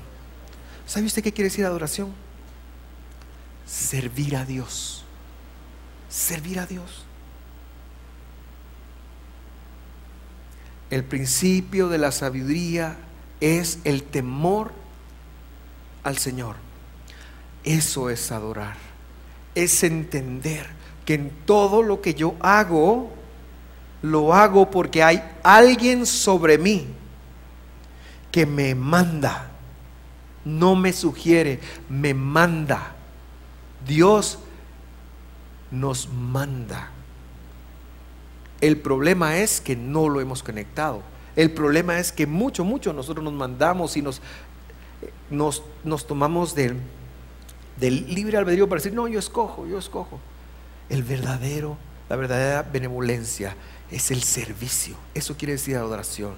¿Sabe 0.85 1.05
usted 1.05 1.23
qué 1.23 1.33
quiere 1.33 1.49
decir 1.49 1.65
adoración? 1.65 2.13
Servir 3.65 4.35
a 4.37 4.45
Dios. 4.45 5.03
Servir 6.09 6.59
a 6.59 6.65
Dios. 6.65 7.06
El 10.89 11.03
principio 11.03 11.89
de 11.89 11.97
la 11.97 12.11
sabiduría 12.11 12.97
es 13.41 13.79
el 13.83 14.03
temor 14.03 14.71
al 16.03 16.17
Señor. 16.17 16.55
Eso 17.63 18.09
es 18.09 18.31
adorar. 18.31 18.77
Es 19.53 19.83
entender 19.83 20.67
que 21.05 21.15
en 21.15 21.31
todo 21.45 21.83
lo 21.83 22.01
que 22.01 22.13
yo 22.13 22.35
hago, 22.39 23.11
lo 24.01 24.33
hago 24.33 24.71
porque 24.71 25.03
hay 25.03 25.21
alguien 25.43 26.05
sobre 26.05 26.57
mí 26.57 26.87
que 28.31 28.45
me 28.45 28.75
manda. 28.75 29.51
No 30.45 30.75
me 30.75 30.93
sugiere, 30.93 31.59
me 31.89 32.13
manda. 32.13 32.95
Dios 33.85 34.39
nos 35.71 36.07
manda. 36.09 36.91
El 38.61 38.77
problema 38.77 39.37
es 39.37 39.61
que 39.61 39.75
no 39.75 40.09
lo 40.09 40.21
hemos 40.21 40.43
conectado. 40.43 41.01
El 41.35 41.51
problema 41.51 41.99
es 41.99 42.11
que 42.11 42.25
mucho, 42.25 42.63
mucho 42.63 42.93
nosotros 42.93 43.23
nos 43.23 43.33
mandamos 43.33 43.95
y 43.95 44.01
nos, 44.01 44.21
nos, 45.29 45.61
nos 45.83 46.07
tomamos 46.07 46.55
del, 46.55 46.77
del 47.79 48.13
libre 48.13 48.37
albedrío 48.37 48.67
para 48.67 48.79
decir, 48.79 48.93
no, 48.93 49.07
yo 49.07 49.19
escojo, 49.19 49.67
yo 49.67 49.77
escojo. 49.77 50.19
El 50.89 51.03
verdadero, 51.03 51.77
la 52.09 52.15
verdadera 52.15 52.63
benevolencia 52.63 53.55
es 53.91 54.09
el 54.09 54.23
servicio. 54.23 54.95
Eso 55.13 55.37
quiere 55.37 55.53
decir 55.53 55.75
adoración. 55.75 56.33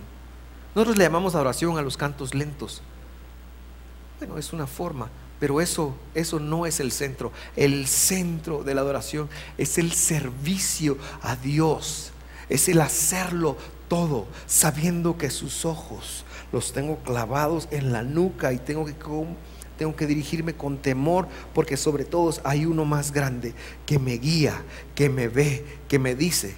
Nosotros 0.76 0.98
le 0.98 1.06
llamamos 1.06 1.36
adoración 1.36 1.78
a 1.78 1.82
los 1.82 1.96
cantos 1.96 2.36
lentos. 2.36 2.82
Bueno, 4.20 4.38
es 4.38 4.52
una 4.52 4.68
forma, 4.68 5.10
pero 5.40 5.62
eso, 5.62 5.96
eso 6.14 6.40
no 6.40 6.66
es 6.66 6.80
el 6.80 6.92
centro. 6.92 7.32
El 7.56 7.88
centro 7.88 8.64
de 8.64 8.76
la 8.76 8.82
adoración 8.82 9.30
es 9.58 9.78
el 9.78 9.94
servicio 9.94 10.98
a 11.22 11.36
Dios. 11.38 12.12
Es 12.50 12.68
el 12.68 12.82
hacerlo 12.82 13.56
todo, 13.88 14.28
sabiendo 14.48 15.18
que 15.18 15.30
sus 15.30 15.66
ojos 15.66 16.26
los 16.52 16.74
tengo 16.74 16.98
clavados 17.00 17.68
en 17.72 17.94
la 17.94 18.04
nuca 18.04 18.52
y 18.52 18.58
tengo 18.58 18.86
que, 18.86 18.96
tengo 19.78 19.96
que 19.96 20.08
dirigirme 20.08 20.56
con 20.56 20.78
temor, 20.78 21.28
porque 21.54 21.78
sobre 21.78 22.04
todos 22.04 22.42
hay 22.44 22.66
uno 22.66 22.84
más 22.86 23.14
grande 23.14 23.54
que 23.86 23.98
me 23.98 24.14
guía, 24.14 24.62
que 24.94 25.10
me 25.10 25.30
ve, 25.30 25.66
que 25.88 26.00
me 26.00 26.16
dice. 26.16 26.56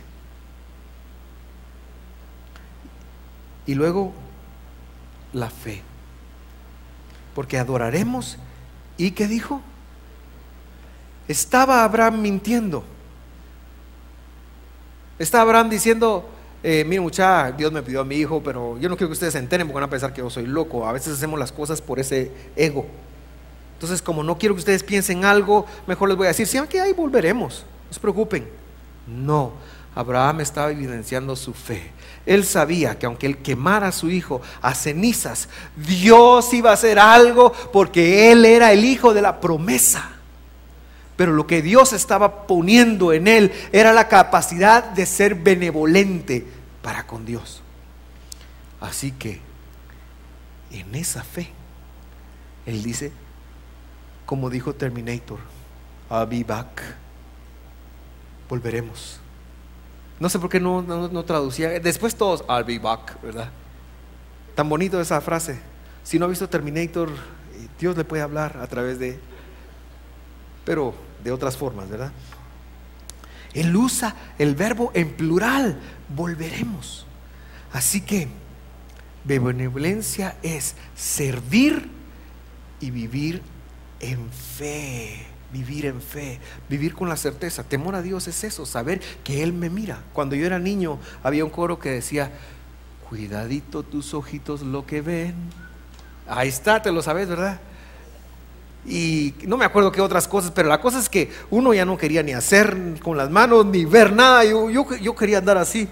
Y 3.67 3.75
luego 3.75 4.11
la 5.33 5.49
fe. 5.49 5.81
Porque 7.35 7.57
adoraremos 7.57 8.37
¿Y 9.01 9.09
qué 9.09 9.27
dijo? 9.27 9.59
Estaba 11.27 11.83
Abraham 11.83 12.21
mintiendo. 12.21 12.83
Estaba 15.17 15.41
Abraham 15.41 15.71
diciendo, 15.71 16.29
eh, 16.61 16.83
mire 16.87 17.01
muchacha, 17.01 17.51
Dios 17.51 17.71
me 17.71 17.81
pidió 17.81 18.01
a 18.01 18.05
mi 18.05 18.17
hijo, 18.17 18.43
pero 18.43 18.77
yo 18.77 18.89
no 18.89 18.95
quiero 18.95 19.07
que 19.09 19.13
ustedes 19.13 19.33
se 19.33 19.39
enteren 19.39 19.65
porque 19.65 19.73
van 19.73 19.85
a 19.85 19.89
pensar 19.89 20.13
que 20.13 20.21
yo 20.21 20.29
soy 20.29 20.45
loco. 20.45 20.85
A 20.85 20.91
veces 20.91 21.13
hacemos 21.13 21.39
las 21.39 21.51
cosas 21.51 21.81
por 21.81 21.99
ese 21.99 22.31
ego. 22.55 22.85
Entonces, 23.73 24.03
como 24.03 24.21
no 24.21 24.37
quiero 24.37 24.53
que 24.53 24.59
ustedes 24.59 24.83
piensen 24.83 25.25
algo, 25.25 25.65
mejor 25.87 26.07
les 26.07 26.15
voy 26.15 26.25
a 26.25 26.35
decir, 26.35 26.45
si 26.45 26.61
que 26.67 26.79
ahí 26.79 26.93
volveremos, 26.93 27.65
no 27.87 27.93
se 27.95 27.99
preocupen. 27.99 28.47
No, 29.07 29.53
Abraham 29.95 30.41
estaba 30.41 30.69
evidenciando 30.69 31.35
su 31.35 31.55
fe. 31.55 31.89
Él 32.25 32.45
sabía 32.45 32.99
que 32.99 33.05
aunque 33.05 33.25
él 33.25 33.37
quemara 33.37 33.87
a 33.87 33.91
su 33.91 34.09
hijo 34.09 34.41
a 34.61 34.75
cenizas, 34.75 35.49
Dios 35.75 36.53
iba 36.53 36.69
a 36.69 36.73
hacer 36.73 36.99
algo 36.99 37.51
porque 37.71 38.31
él 38.31 38.45
era 38.45 38.71
el 38.71 38.85
hijo 38.85 39.13
de 39.13 39.21
la 39.21 39.39
promesa. 39.39 40.11
Pero 41.15 41.33
lo 41.33 41.47
que 41.47 41.61
Dios 41.61 41.93
estaba 41.93 42.47
poniendo 42.47 43.13
en 43.13 43.27
él 43.27 43.51
era 43.71 43.93
la 43.93 44.07
capacidad 44.07 44.83
de 44.83 45.05
ser 45.05 45.35
benevolente 45.35 46.45
para 46.81 47.05
con 47.05 47.25
Dios. 47.25 47.61
Así 48.79 49.11
que 49.11 49.39
en 50.71 50.95
esa 50.95 51.23
fe, 51.23 51.49
él 52.65 52.81
dice, 52.81 53.11
como 54.25 54.49
dijo 54.49 54.73
Terminator, 54.73 55.39
I'll 56.09 56.25
be 56.25 56.43
back. 56.43 56.81
Volveremos. 58.49 59.20
No 60.21 60.29
sé 60.29 60.37
por 60.37 60.51
qué 60.51 60.59
no, 60.59 60.83
no, 60.83 61.25
traducía. 61.25 61.79
Después 61.79 62.13
todos, 62.13 62.43
I'll 62.47 62.63
be 62.63 62.77
back, 62.77 63.19
¿verdad? 63.23 63.49
Tan 64.53 64.69
bonito 64.69 65.01
esa 65.01 65.19
frase. 65.19 65.59
Si 66.03 66.19
no 66.19 66.25
ha 66.25 66.27
visto 66.27 66.47
Terminator, 66.47 67.09
Dios 67.79 67.97
le 67.97 68.03
puede 68.03 68.21
hablar 68.21 68.59
a 68.61 68.67
través 68.67 68.99
de... 68.99 69.19
Pero 70.63 70.93
de 71.23 71.31
otras 71.31 71.57
formas, 71.57 71.89
¿verdad? 71.89 72.11
Él 73.55 73.75
usa 73.75 74.15
el 74.37 74.53
verbo 74.53 74.91
en 74.93 75.11
plural, 75.13 75.79
volveremos. 76.15 77.07
Así 77.73 78.01
que 78.01 78.27
benevolencia 79.23 80.37
es 80.43 80.75
servir 80.95 81.89
y 82.79 82.91
vivir 82.91 83.41
en 83.99 84.29
fe. 84.29 85.30
Vivir 85.51 85.85
en 85.85 86.01
fe, 86.01 86.39
vivir 86.69 86.93
con 86.93 87.09
la 87.09 87.17
certeza. 87.17 87.63
Temor 87.63 87.95
a 87.95 88.01
Dios 88.01 88.27
es 88.27 88.43
eso, 88.43 88.65
saber 88.65 89.01
que 89.23 89.43
Él 89.43 89.53
me 89.53 89.69
mira. 89.69 90.01
Cuando 90.13 90.35
yo 90.35 90.45
era 90.45 90.59
niño 90.59 90.99
había 91.23 91.45
un 91.45 91.51
coro 91.51 91.79
que 91.79 91.89
decía, 91.89 92.31
cuidadito 93.09 93.83
tus 93.83 94.13
ojitos 94.13 94.61
lo 94.61 94.85
que 94.85 95.01
ven. 95.01 95.35
Ahí 96.27 96.49
está, 96.49 96.81
te 96.81 96.91
lo 96.91 97.01
sabes, 97.01 97.27
¿verdad? 97.27 97.59
Y 98.85 99.35
no 99.45 99.57
me 99.57 99.65
acuerdo 99.65 99.91
qué 99.91 100.01
otras 100.01 100.27
cosas, 100.27 100.51
pero 100.51 100.67
la 100.69 100.81
cosa 100.81 100.99
es 100.99 101.07
que 101.07 101.31
uno 101.51 101.73
ya 101.73 101.85
no 101.85 101.97
quería 101.97 102.23
ni 102.23 102.33
hacer 102.33 102.99
con 103.03 103.15
las 103.17 103.29
manos, 103.29 103.65
ni 103.65 103.85
ver 103.85 104.13
nada. 104.13 104.43
Yo, 104.43 104.69
yo, 104.69 104.95
yo 104.95 105.15
quería 105.15 105.37
andar 105.37 105.57
así 105.57 105.87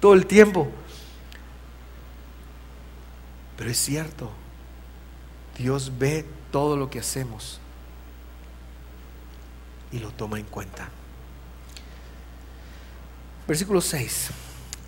todo 0.00 0.14
el 0.14 0.26
tiempo. 0.26 0.68
Pero 3.56 3.70
es 3.70 3.78
cierto, 3.78 4.30
Dios 5.56 5.92
ve 5.98 6.24
todo 6.52 6.76
lo 6.76 6.90
que 6.90 7.00
hacemos 7.00 7.60
y 9.92 9.98
lo 9.98 10.10
toma 10.10 10.38
en 10.38 10.46
cuenta. 10.46 10.88
Versículo 13.46 13.80
6. 13.80 14.30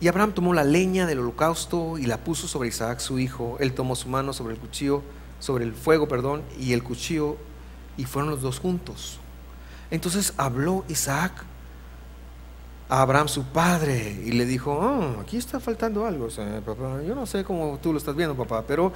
Y 0.01 0.09
Abraham 0.09 0.33
tomó 0.33 0.55
la 0.55 0.65
leña 0.65 1.07
del 1.07 1.21
holocausto 1.21 1.99
y 1.99 2.07
la 2.07 2.19
puso 2.19 2.49
sobre 2.49 2.69
Isaac 2.69 3.01
su 3.01 3.19
hijo. 3.19 3.57
Él 3.61 3.75
tomó 3.75 3.97
su 3.97 4.09
mano 4.09 4.33
sobre 4.33 4.55
el 4.55 4.61
cuchillo, 4.61 5.03
sobre 5.39 5.65
el 5.65 5.75
fuego, 5.75 6.09
perdón, 6.09 6.43
y 6.59 6.73
el 6.73 6.83
cuchillo, 6.83 7.37
y 7.97 8.05
fueron 8.05 8.31
los 8.31 8.41
dos 8.41 8.59
juntos. 8.59 9.19
Entonces 9.91 10.35
habló 10.37 10.85
Isaac 10.89 11.33
a 12.89 13.03
Abraham 13.03 13.29
su 13.29 13.45
padre 13.45 14.23
y 14.25 14.33
le 14.33 14.47
dijo, 14.47 14.73
oh, 14.73 15.21
aquí 15.21 15.37
está 15.37 15.61
faltando 15.61 16.07
algo, 16.07 16.29
papá. 16.65 17.03
Yo 17.07 17.15
no 17.15 17.27
sé 17.27 17.45
cómo 17.45 17.79
tú 17.83 17.93
lo 17.93 17.99
estás 17.99 18.17
viendo, 18.17 18.35
papá, 18.35 18.65
pero, 18.67 18.93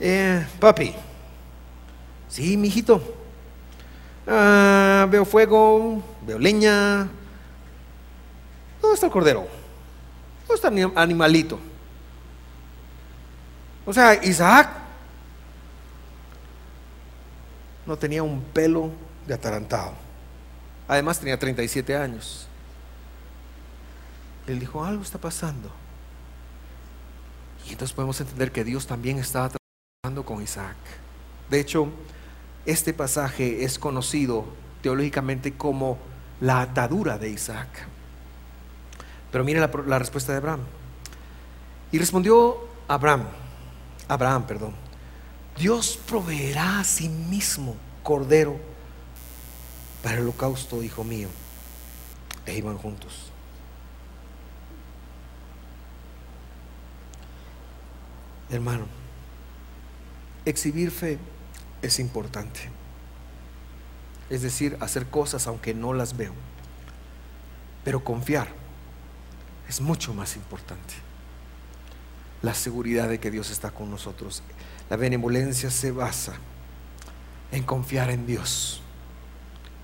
eh, 0.00 0.46
papi, 0.60 0.94
sí, 2.28 2.56
mijito, 2.56 3.23
Ah, 4.26 5.06
veo 5.10 5.24
fuego, 5.24 6.02
veo 6.26 6.38
leña. 6.38 7.08
¿Dónde 8.80 8.94
está 8.94 9.06
el 9.06 9.12
cordero? 9.12 9.46
¿Dónde 10.48 10.54
está 10.54 10.68
el 10.68 10.92
animalito? 10.96 11.58
O 13.86 13.92
sea, 13.92 14.14
Isaac 14.24 14.70
no 17.86 17.96
tenía 17.96 18.22
un 18.22 18.40
pelo 18.40 18.90
de 19.26 19.34
atarantado. 19.34 19.92
Además 20.88 21.18
tenía 21.18 21.38
37 21.38 21.96
años. 21.96 22.46
Él 24.46 24.58
dijo, 24.58 24.84
algo 24.84 25.02
está 25.02 25.18
pasando. 25.18 25.70
Y 27.66 27.72
entonces 27.72 27.94
podemos 27.94 28.20
entender 28.20 28.52
que 28.52 28.64
Dios 28.64 28.86
también 28.86 29.18
estaba 29.18 29.50
trabajando 29.50 30.24
con 30.24 30.42
Isaac. 30.42 30.76
De 31.48 31.60
hecho, 31.60 31.88
este 32.66 32.94
pasaje 32.94 33.64
es 33.64 33.78
conocido 33.78 34.46
teológicamente 34.82 35.54
como 35.54 35.98
la 36.40 36.60
atadura 36.60 37.18
de 37.18 37.30
Isaac. 37.30 37.68
Pero 39.30 39.44
mire 39.44 39.60
la, 39.60 39.98
respuesta 39.98 40.32
de 40.32 40.38
Abraham. 40.38 40.60
Y 41.90 41.98
respondió 41.98 42.68
Abraham, 42.88 43.24
Abraham, 44.08 44.46
perdón, 44.46 44.74
Dios 45.56 45.98
proveerá 46.06 46.80
a 46.80 46.84
sí 46.84 47.08
mismo 47.08 47.76
cordero 48.02 48.58
para 50.02 50.16
el 50.16 50.22
holocausto, 50.22 50.82
hijo 50.82 51.04
mío. 51.04 51.28
E 52.46 52.56
iban 52.56 52.76
juntos. 52.76 53.30
Hermano, 58.50 58.86
exhibir 60.44 60.90
fe 60.90 61.18
es 61.86 61.98
importante. 61.98 62.60
Es 64.30 64.42
decir, 64.42 64.76
hacer 64.80 65.06
cosas 65.06 65.46
aunque 65.46 65.74
no 65.74 65.92
las 65.92 66.16
veo. 66.16 66.32
Pero 67.84 68.02
confiar 68.02 68.48
es 69.68 69.80
mucho 69.80 70.14
más 70.14 70.36
importante. 70.36 70.94
La 72.42 72.54
seguridad 72.54 73.08
de 73.08 73.20
que 73.20 73.30
Dios 73.30 73.50
está 73.50 73.70
con 73.70 73.90
nosotros. 73.90 74.42
La 74.90 74.96
benevolencia 74.96 75.70
se 75.70 75.90
basa 75.90 76.34
en 77.52 77.62
confiar 77.62 78.10
en 78.10 78.26
Dios. 78.26 78.82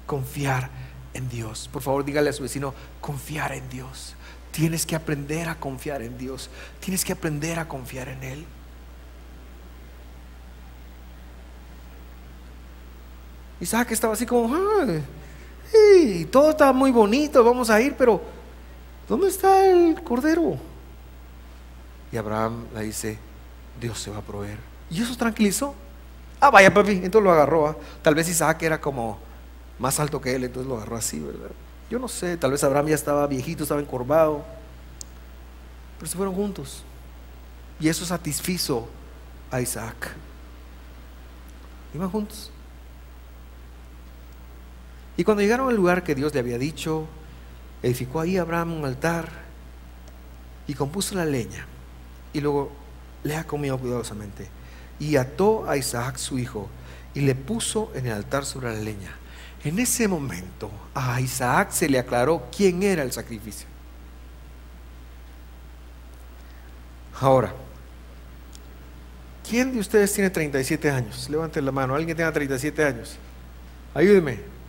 Confiar 0.07 0.71
en 1.15 1.29
Dios. 1.29 1.69
Por 1.73 1.83
favor, 1.83 2.05
dígale 2.05 2.31
a 2.31 2.33
su 2.33 2.43
vecino, 2.43 2.75
confiar 3.01 3.53
en 3.53 3.69
Dios. 3.69 4.15
Tienes 4.53 4.85
que 4.85 4.97
aprender 4.97 5.49
a 5.49 5.57
confiar 5.57 6.03
en 6.03 6.19
Dios. 6.19 6.51
Tienes 6.81 7.05
que 7.05 7.13
aprender 7.13 7.59
a 7.59 7.69
confiar 7.69 8.09
en 8.09 8.23
Él. 8.23 8.47
Isaac 13.61 13.91
estaba 13.93 14.15
así 14.15 14.25
como, 14.25 14.57
y 15.73 16.25
todo 16.27 16.51
está 16.51 16.73
muy 16.73 16.91
bonito, 16.91 17.45
vamos 17.45 17.71
a 17.71 17.81
ir, 17.81 17.95
pero 17.97 18.21
¿dónde 19.09 19.29
está 19.29 19.67
el 19.67 20.03
cordero? 20.03 20.57
Y 22.11 22.17
Abraham 22.17 22.67
le 22.75 22.83
dice, 22.83 23.19
Dios 23.81 23.99
se 23.99 24.11
va 24.11 24.19
a 24.19 24.23
proveer. 24.23 24.59
Y 24.91 25.03
eso 25.03 25.17
tranquilizó. 25.17 25.75
Ah, 26.41 26.51
vaya 26.51 26.73
papi, 26.73 26.93
entonces 26.93 27.23
lo 27.23 27.31
agarró. 27.31 27.69
¿ah? 27.69 27.77
Tal 28.03 28.15
vez 28.15 28.29
Isaac 28.29 28.63
era 28.63 28.81
como 28.81 29.19
más 29.79 30.01
alto 30.01 30.21
que 30.21 30.35
él, 30.35 30.45
entonces 30.45 30.69
lo 30.69 30.77
agarró 30.77 30.97
así, 30.97 31.21
¿verdad? 31.21 31.51
Yo 31.91 31.99
no 31.99 32.09
sé, 32.09 32.37
tal 32.37 32.53
vez 32.53 32.65
Abraham 32.65 32.89
ya 32.89 32.95
estaba 32.95 33.27
viejito, 33.27 33.63
estaba 33.63 33.81
encorvado. 33.81 34.45
Pero 35.99 36.11
se 36.11 36.17
fueron 36.17 36.35
juntos. 36.35 36.83
Y 37.79 37.89
eso 37.89 38.05
satisfizo 38.05 38.89
a 39.51 39.61
Isaac. 39.61 40.15
Iban 41.95 42.11
juntos. 42.11 42.51
Y 45.21 45.25
cuando 45.25 45.43
llegaron 45.43 45.69
al 45.69 45.77
lugar 45.77 46.03
que 46.03 46.15
Dios 46.15 46.33
le 46.33 46.41
había 46.41 46.57
dicho, 46.57 47.07
edificó 47.83 48.21
ahí 48.21 48.39
Abraham 48.39 48.73
un 48.73 48.87
altar 48.87 49.29
y 50.67 50.73
compuso 50.73 51.15
la 51.15 51.27
leña. 51.27 51.67
Y 52.33 52.41
luego 52.41 52.73
le 53.23 53.45
comido 53.45 53.77
cuidadosamente. 53.77 54.49
Y 54.99 55.17
ató 55.17 55.69
a 55.69 55.77
Isaac 55.77 56.17
su 56.17 56.39
hijo 56.39 56.71
y 57.13 57.21
le 57.21 57.35
puso 57.35 57.93
en 57.95 58.07
el 58.07 58.13
altar 58.13 58.47
sobre 58.47 58.73
la 58.73 58.81
leña. 58.81 59.15
En 59.63 59.79
ese 59.79 60.09
momento 60.09 60.71
a 60.95 61.21
Isaac 61.21 61.71
se 61.71 61.87
le 61.91 61.99
aclaró 61.99 62.49
quién 62.51 62.83
era 62.83 63.03
el 63.03 63.13
sacrificio. 63.13 63.69
Ahora, 67.21 67.53
¿quién 69.47 69.71
de 69.71 69.81
ustedes 69.81 70.15
tiene 70.15 70.31
37 70.31 70.91
años? 70.91 71.29
Levanten 71.29 71.63
la 71.67 71.73
mano. 71.73 71.95
¿Alguien 71.95 72.17
tiene 72.17 72.33
37 72.33 72.83
años? 72.83 73.19
Ayúdeme. 73.93 74.60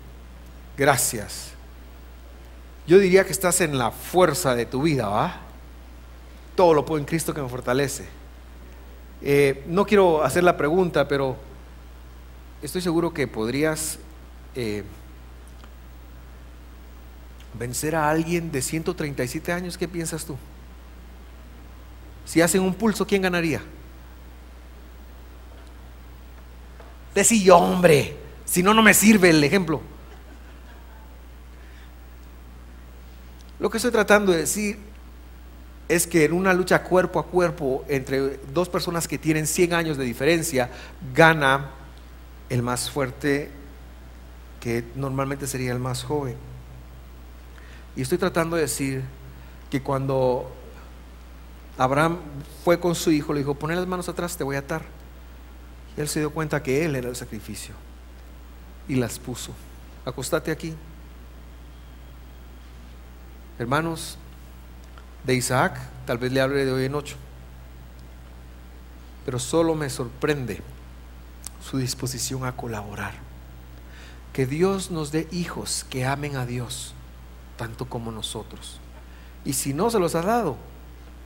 Gracias. 0.82 1.52
Yo 2.88 2.98
diría 2.98 3.24
que 3.24 3.32
estás 3.32 3.62
en 3.62 3.78
la 3.78 3.92
fuerza 3.92 4.56
de 4.56 4.66
tu 4.66 4.82
vida, 4.82 5.08
¿va? 5.08 5.42
Todo 6.56 6.74
lo 6.74 6.86
puedo 6.86 6.98
en 6.98 7.06
Cristo 7.06 7.36
que 7.36 7.42
me 7.44 7.48
fortalece. 7.48 8.08
Eh, 9.22 9.64
no 9.68 9.86
quiero 9.86 10.24
hacer 10.24 10.44
la 10.44 10.58
pregunta, 10.58 11.08
pero 11.08 11.38
estoy 12.64 12.82
seguro 12.82 13.14
que 13.14 13.28
podrías 13.28 14.00
eh, 14.56 14.84
vencer 17.54 17.96
a 17.96 18.10
alguien 18.10 18.52
de 18.52 18.64
137 18.64 19.52
años. 19.52 19.78
¿Qué 19.78 19.88
piensas 19.88 20.26
tú? 20.26 20.36
Si 22.26 22.42
hacen 22.42 22.64
un 22.64 22.74
pulso, 22.74 23.06
¿quién 23.06 23.22
ganaría? 23.22 23.62
Decía, 27.14 27.54
hombre, 27.54 28.18
si 28.46 28.64
no, 28.64 28.74
no 28.74 28.82
me 28.82 28.96
sirve 28.96 29.30
el 29.30 29.44
ejemplo. 29.44 29.91
Lo 33.62 33.70
que 33.70 33.78
estoy 33.78 33.92
tratando 33.92 34.32
de 34.32 34.40
decir 34.40 34.80
es 35.88 36.08
que 36.08 36.26
en 36.26 36.34
una 36.34 36.52
lucha 36.52 36.82
cuerpo 36.82 37.20
a 37.20 37.28
cuerpo 37.28 37.86
entre 37.88 38.38
dos 38.52 38.68
personas 38.70 39.08
que 39.08 39.20
tienen 39.20 39.46
100 39.46 39.74
años 39.76 39.98
de 39.98 40.04
diferencia, 40.04 40.72
gana 41.14 41.70
el 42.50 42.64
más 42.64 42.90
fuerte 42.90 43.52
que 44.60 44.84
normalmente 44.96 45.46
sería 45.46 45.72
el 45.74 45.78
más 45.78 46.04
joven. 46.04 46.38
Y 47.96 48.02
estoy 48.02 48.18
tratando 48.18 48.56
de 48.56 48.64
decir 48.64 49.04
que 49.70 49.84
cuando 49.84 50.52
Abraham 51.78 52.18
fue 52.64 52.80
con 52.80 52.96
su 52.96 53.12
hijo, 53.12 53.32
le 53.32 53.42
dijo, 53.42 53.54
pon 53.54 53.76
las 53.76 53.86
manos 53.86 54.10
atrás, 54.10 54.36
te 54.36 54.44
voy 54.44 54.56
a 54.56 54.60
atar. 54.60 54.82
Y 55.96 56.02
él 56.02 56.10
se 56.10 56.20
dio 56.20 56.32
cuenta 56.32 56.64
que 56.64 56.84
él 56.84 56.96
era 56.96 57.10
el 57.10 57.16
sacrificio. 57.16 57.76
Y 58.88 58.96
las 58.96 59.20
puso. 59.20 59.52
Acostate 60.04 60.50
aquí. 60.50 60.74
Hermanos, 63.62 64.18
de 65.24 65.36
Isaac 65.36 65.78
tal 66.08 66.18
vez 66.18 66.32
le 66.32 66.42
hable 66.42 66.66
de 66.66 66.72
hoy 66.72 66.86
en 66.86 66.96
ocho, 66.96 67.16
pero 69.24 69.38
solo 69.38 69.76
me 69.76 69.88
sorprende 69.92 70.64
su 71.64 71.78
disposición 71.78 72.44
a 72.44 72.54
colaborar. 72.54 73.14
Que 74.34 74.48
Dios 74.48 74.90
nos 74.90 75.12
dé 75.12 75.28
hijos 75.32 75.86
que 75.92 76.08
amen 76.08 76.38
a 76.38 76.48
Dios 76.48 76.96
tanto 77.56 77.86
como 77.86 78.12
nosotros. 78.12 78.80
Y 79.46 79.54
si 79.54 79.76
no 79.76 79.92
se 79.92 80.00
los 80.00 80.16
ha 80.16 80.24
dado, 80.24 80.58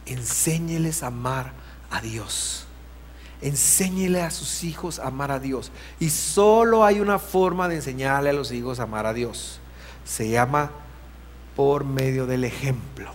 enséñeles 0.05 1.03
a 1.03 1.07
amar 1.07 1.53
a 1.89 2.01
Dios. 2.01 2.65
Enséñele 3.39 4.21
a 4.21 4.29
sus 4.29 4.65
hijos 4.65 4.99
a 4.99 5.07
amar 5.07 5.31
a 5.31 5.39
Dios. 5.39 5.71
Y 6.01 6.09
solo 6.09 6.83
hay 6.83 6.99
una 6.99 7.17
forma 7.17 7.69
de 7.69 7.75
enseñarle 7.75 8.31
a 8.31 8.33
los 8.33 8.51
hijos 8.51 8.81
a 8.81 8.83
amar 8.83 9.05
a 9.05 9.13
Dios. 9.13 9.61
Se 10.03 10.27
llama 10.29 10.71
por 11.55 11.85
medio 11.85 12.25
del 12.25 12.43
ejemplo. 12.43 13.11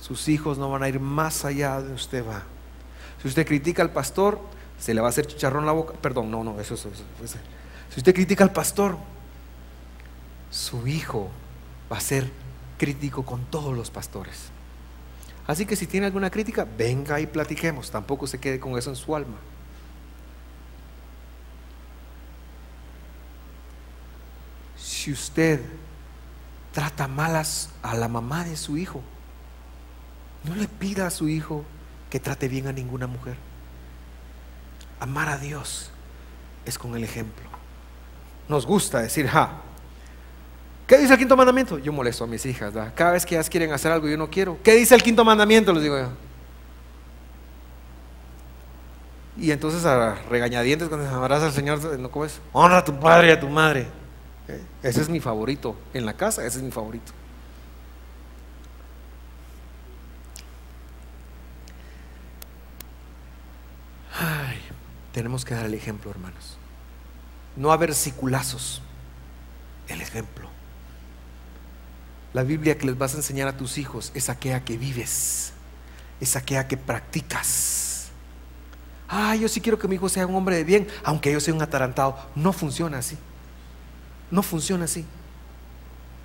Sus 0.00 0.28
hijos 0.28 0.58
no 0.58 0.70
van 0.70 0.82
a 0.82 0.88
ir 0.88 1.00
más 1.00 1.44
allá 1.44 1.82
de 1.82 1.92
usted 1.92 2.26
va. 2.26 2.42
Si 3.20 3.28
usted 3.28 3.46
critica 3.46 3.82
al 3.82 3.90
pastor, 3.90 4.40
se 4.78 4.94
le 4.94 5.00
va 5.00 5.08
a 5.08 5.10
hacer 5.10 5.26
chicharrón 5.26 5.66
la 5.66 5.72
boca. 5.72 5.94
Perdón, 5.94 6.30
no, 6.30 6.44
no, 6.44 6.60
eso 6.60 6.74
es. 6.74 6.82
Si 7.90 8.00
usted 8.00 8.14
critica 8.14 8.44
al 8.44 8.52
pastor, 8.52 8.96
su 10.50 10.86
hijo 10.86 11.30
va 11.92 11.98
a 11.98 12.00
ser 12.00 12.30
crítico 12.78 13.24
con 13.24 13.44
todos 13.46 13.76
los 13.76 13.90
pastores. 13.90 14.50
Así 15.46 15.66
que 15.66 15.76
si 15.76 15.86
tiene 15.86 16.06
alguna 16.06 16.30
crítica, 16.30 16.66
venga 16.76 17.20
y 17.20 17.26
platiquemos. 17.26 17.90
Tampoco 17.90 18.26
se 18.26 18.38
quede 18.38 18.60
con 18.60 18.78
eso 18.78 18.90
en 18.90 18.96
su 18.96 19.16
alma. 19.16 19.36
Si 24.76 25.10
usted 25.10 25.60
trata 26.78 27.08
malas 27.08 27.70
a 27.82 27.96
la 27.96 28.06
mamá 28.06 28.44
de 28.44 28.56
su 28.56 28.78
hijo, 28.78 29.02
no 30.44 30.54
le 30.54 30.68
pida 30.68 31.08
a 31.08 31.10
su 31.10 31.28
hijo 31.28 31.64
que 32.08 32.20
trate 32.20 32.46
bien 32.46 32.68
a 32.68 32.72
ninguna 32.72 33.08
mujer. 33.08 33.34
Amar 35.00 35.28
a 35.28 35.38
Dios 35.38 35.90
es 36.64 36.78
con 36.78 36.94
el 36.94 37.02
ejemplo. 37.02 37.48
Nos 38.48 38.64
gusta 38.64 39.00
decir, 39.00 39.26
ja, 39.26 39.62
¿Qué 40.86 40.98
dice 40.98 41.14
el 41.14 41.18
quinto 41.18 41.36
mandamiento? 41.36 41.78
Yo 41.78 41.92
molesto 41.92 42.22
a 42.22 42.26
mis 42.28 42.46
hijas, 42.46 42.72
cada 42.94 43.10
vez 43.10 43.26
que 43.26 43.34
ellas 43.34 43.50
quieren 43.50 43.72
hacer 43.72 43.90
algo 43.90 44.06
yo 44.08 44.16
no 44.16 44.30
quiero. 44.30 44.56
¿Qué 44.62 44.74
dice 44.74 44.94
el 44.94 45.02
quinto 45.02 45.24
mandamiento? 45.24 45.72
Les 45.72 45.82
digo 45.82 45.98
yo. 45.98 46.10
Y 49.36 49.50
entonces 49.50 49.84
a 49.84 50.14
regañadientes 50.30 50.88
cuando 50.88 51.08
se 51.08 51.12
abraza 51.12 51.46
al 51.46 51.52
Señor, 51.52 51.80
¿cómo 52.08 52.24
es? 52.24 52.40
Honra 52.52 52.78
a 52.78 52.84
tu 52.84 52.98
padre 53.00 53.28
y 53.28 53.30
a 53.32 53.40
tu 53.40 53.48
madre. 53.48 53.88
Ese 54.82 55.02
es 55.02 55.08
mi 55.08 55.20
favorito. 55.20 55.76
En 55.92 56.06
la 56.06 56.14
casa, 56.14 56.44
ese 56.46 56.58
es 56.58 56.64
mi 56.64 56.70
favorito. 56.70 57.12
Ay, 64.18 64.58
tenemos 65.12 65.44
que 65.44 65.54
dar 65.54 65.66
el 65.66 65.74
ejemplo, 65.74 66.10
hermanos. 66.10 66.56
No 67.56 67.72
a 67.72 67.76
versiculazos, 67.76 68.82
el 69.88 70.00
ejemplo. 70.00 70.48
La 72.32 72.42
Biblia 72.42 72.78
que 72.78 72.86
les 72.86 72.96
vas 72.96 73.14
a 73.14 73.18
enseñar 73.18 73.48
a 73.48 73.56
tus 73.56 73.78
hijos 73.78 74.12
es 74.14 74.28
aquella 74.28 74.64
que 74.64 74.76
vives, 74.76 75.52
es 76.20 76.36
aquella 76.36 76.68
que 76.68 76.76
practicas. 76.76 78.10
Ah, 79.08 79.34
yo 79.34 79.48
sí 79.48 79.60
quiero 79.60 79.78
que 79.78 79.88
mi 79.88 79.94
hijo 79.94 80.08
sea 80.08 80.26
un 80.26 80.34
hombre 80.34 80.56
de 80.56 80.64
bien, 80.64 80.86
aunque 81.02 81.32
yo 81.32 81.40
sea 81.40 81.54
un 81.54 81.62
atarantado. 81.62 82.16
No 82.34 82.52
funciona 82.52 82.98
así. 82.98 83.16
No 84.30 84.42
funciona 84.42 84.84
así. 84.84 85.04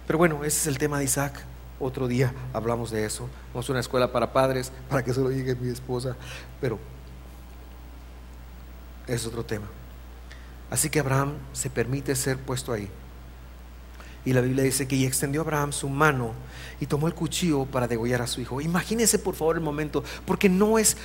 Pero 0.08 0.18
bueno, 0.18 0.44
ese 0.44 0.60
es 0.60 0.68
el 0.68 0.78
tema 0.78 1.00
de 1.00 1.06
Isaac. 1.06 1.46
Otro 1.80 2.08
día 2.08 2.34
hablamos 2.54 2.92
de 2.92 3.06
eso. 3.06 3.30
Vamos 3.54 3.70
a 3.70 3.72
una 3.74 3.82
escuela 3.82 4.12
para 4.12 4.32
padres, 4.32 4.72
para 4.90 5.04
que 5.04 5.14
se 5.14 5.22
lo 5.22 5.30
mi 5.30 5.70
esposa. 5.70 6.16
Pero 6.62 6.80
es 9.08 9.26
otro 9.26 9.44
tema. 9.46 9.66
Así 10.70 10.90
que 10.90 11.00
Abraham 11.00 11.34
se 11.54 11.70
permite 11.70 12.16
ser 12.16 12.38
puesto 12.38 12.72
ahí. 12.72 12.90
Y 14.26 14.32
la 14.34 14.42
Biblia 14.42 14.64
dice 14.64 14.88
que 14.88 14.96
y 14.96 15.06
extendió 15.06 15.42
Abraham 15.42 15.74
su 15.74 15.90
mano 15.90 16.32
y 16.80 16.86
tomó 16.86 17.08
el 17.08 17.14
cuchillo 17.14 17.66
para 17.66 17.88
degollar 17.88 18.22
a 18.22 18.28
su 18.28 18.40
hijo. 18.40 18.62
Imagínense 18.62 19.20
por 19.20 19.36
favor 19.36 19.58
el 19.58 19.62
momento, 19.62 20.04
porque 20.26 20.48
no 20.48 20.80
es 20.80 20.96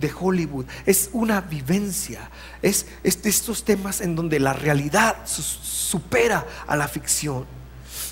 de 0.00 0.12
Hollywood, 0.12 0.66
es 0.84 1.10
una 1.12 1.40
vivencia, 1.40 2.30
es, 2.62 2.86
de 3.02 3.30
estos 3.30 3.64
temas 3.64 4.00
en 4.00 4.14
donde 4.14 4.40
la 4.40 4.52
realidad 4.52 5.16
supera 5.26 6.46
a 6.66 6.76
la 6.76 6.88
ficción. 6.88 7.46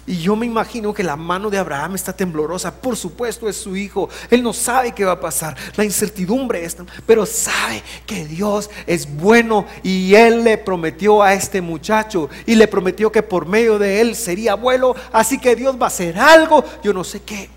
Y 0.06 0.18
yo 0.18 0.36
me 0.36 0.44
imagino 0.44 0.92
que 0.92 1.02
la 1.02 1.16
mano 1.16 1.48
de 1.48 1.56
Abraham 1.56 1.94
está 1.94 2.12
temblorosa. 2.12 2.74
Por 2.74 2.94
supuesto 2.94 3.48
es 3.48 3.56
su 3.56 3.74
hijo. 3.74 4.10
Él 4.30 4.42
no 4.42 4.52
sabe 4.52 4.92
qué 4.92 5.04
va 5.04 5.12
a 5.12 5.20
pasar. 5.20 5.56
La 5.76 5.84
incertidumbre 5.84 6.62
está, 6.62 6.84
pero 7.06 7.24
sabe 7.24 7.82
que 8.04 8.26
Dios 8.26 8.68
es 8.86 9.10
bueno 9.16 9.66
y 9.82 10.14
él 10.14 10.44
le 10.44 10.58
prometió 10.58 11.22
a 11.22 11.32
este 11.32 11.62
muchacho 11.62 12.28
y 12.44 12.54
le 12.54 12.68
prometió 12.68 13.10
que 13.10 13.22
por 13.22 13.46
medio 13.46 13.78
de 13.78 14.02
él 14.02 14.14
sería 14.14 14.52
abuelo. 14.52 14.94
Así 15.10 15.38
que 15.38 15.56
Dios 15.56 15.76
va 15.80 15.86
a 15.86 15.88
hacer 15.88 16.18
algo. 16.18 16.62
Yo 16.82 16.92
no 16.92 17.02
sé 17.02 17.22
qué. 17.22 17.48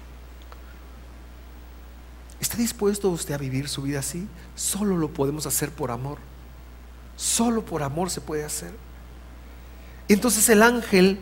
¿Está 2.39 2.57
dispuesto 2.57 3.09
usted 3.09 3.33
a 3.33 3.37
vivir 3.37 3.67
su 3.67 3.81
vida 3.81 3.99
así? 3.99 4.27
Solo 4.55 4.97
lo 4.97 5.09
podemos 5.09 5.45
hacer 5.45 5.71
por 5.71 5.91
amor. 5.91 6.19
Solo 7.15 7.65
por 7.65 7.81
amor 7.81 8.09
se 8.09 8.21
puede 8.21 8.43
hacer. 8.43 8.71
Entonces 10.07 10.47
el 10.49 10.61
ángel 10.61 11.19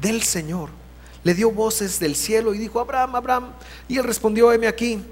del 0.00 0.22
Señor. 0.22 0.70
Le 1.24 1.34
dio 1.34 1.50
voces 1.50 1.98
del 1.98 2.14
cielo 2.14 2.54
y 2.54 2.58
dijo, 2.58 2.80
Abraham, 2.80 3.16
Abraham. 3.16 3.52
Y 3.88 3.98
él 3.98 4.04
respondió, 4.04 4.52
heme 4.52 4.68
aquí. 4.68 5.04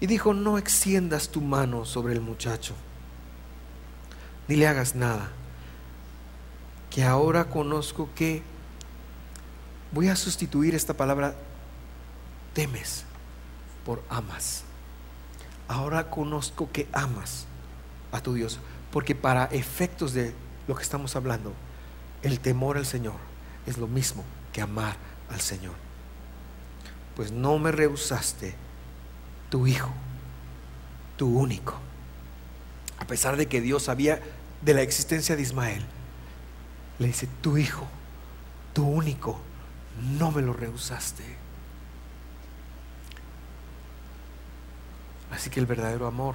Y 0.00 0.06
dijo, 0.06 0.32
no 0.32 0.58
extiendas 0.58 1.28
tu 1.28 1.40
mano 1.40 1.84
sobre 1.84 2.14
el 2.14 2.22
muchacho, 2.22 2.74
ni 4.48 4.56
le 4.56 4.66
hagas 4.66 4.94
nada, 4.94 5.30
que 6.88 7.04
ahora 7.04 7.50
conozco 7.50 8.08
que 8.14 8.42
voy 9.92 10.08
a 10.08 10.16
sustituir 10.16 10.74
esta 10.74 10.94
palabra 10.94 11.34
temes 12.54 13.04
por 13.84 14.02
amas. 14.08 14.64
Ahora 15.68 16.10
conozco 16.10 16.70
que 16.72 16.88
amas 16.92 17.46
a 18.12 18.20
tu 18.20 18.34
Dios, 18.34 18.58
porque 18.90 19.14
para 19.14 19.44
efectos 19.46 20.12
de 20.12 20.34
lo 20.66 20.74
que 20.74 20.82
estamos 20.82 21.16
hablando, 21.16 21.52
el 22.22 22.40
temor 22.40 22.76
al 22.76 22.86
Señor 22.86 23.16
es 23.66 23.78
lo 23.78 23.86
mismo 23.86 24.24
que 24.52 24.60
amar 24.60 24.96
al 25.30 25.40
Señor. 25.40 25.74
Pues 27.16 27.32
no 27.32 27.58
me 27.58 27.72
rehusaste 27.72 28.54
tu 29.48 29.66
hijo, 29.66 29.90
tu 31.16 31.38
único. 31.38 31.74
A 32.98 33.06
pesar 33.06 33.36
de 33.36 33.46
que 33.46 33.60
Dios 33.60 33.84
sabía 33.84 34.20
de 34.62 34.74
la 34.74 34.82
existencia 34.82 35.36
de 35.36 35.42
Ismael, 35.42 35.84
le 36.98 37.06
dice, 37.06 37.28
tu 37.40 37.56
hijo, 37.56 37.86
tu 38.72 38.86
único, 38.86 39.40
no 40.18 40.30
me 40.30 40.42
lo 40.42 40.52
rehusaste. 40.52 41.39
Así 45.30 45.50
que 45.50 45.60
el 45.60 45.66
verdadero 45.66 46.06
amor, 46.06 46.34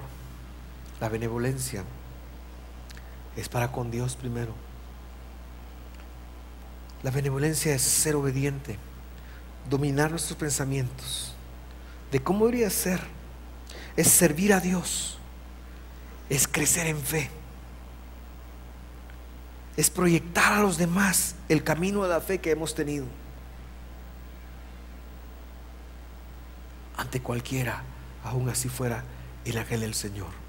la 1.00 1.08
benevolencia, 1.08 1.84
es 3.36 3.48
para 3.48 3.70
con 3.70 3.90
Dios 3.90 4.16
primero. 4.16 4.54
La 7.02 7.10
benevolencia 7.10 7.74
es 7.74 7.82
ser 7.82 8.16
obediente, 8.16 8.78
dominar 9.68 10.10
nuestros 10.10 10.38
pensamientos, 10.38 11.34
de 12.10 12.22
cómo 12.22 12.46
debería 12.46 12.70
ser, 12.70 13.00
es 13.96 14.08
servir 14.08 14.52
a 14.52 14.60
Dios, 14.60 15.18
es 16.30 16.48
crecer 16.48 16.86
en 16.86 16.98
fe, 16.98 17.30
es 19.76 19.90
proyectar 19.90 20.54
a 20.54 20.62
los 20.62 20.78
demás 20.78 21.34
el 21.48 21.62
camino 21.62 22.02
de 22.02 22.08
la 22.08 22.20
fe 22.20 22.38
que 22.38 22.50
hemos 22.50 22.74
tenido. 22.74 23.04
Ante 26.96 27.20
cualquiera, 27.20 27.82
aún 28.26 28.48
así 28.48 28.68
fuera 28.68 29.04
el 29.44 29.58
ángel 29.58 29.80
del 29.80 29.94
Señor. 29.94 30.45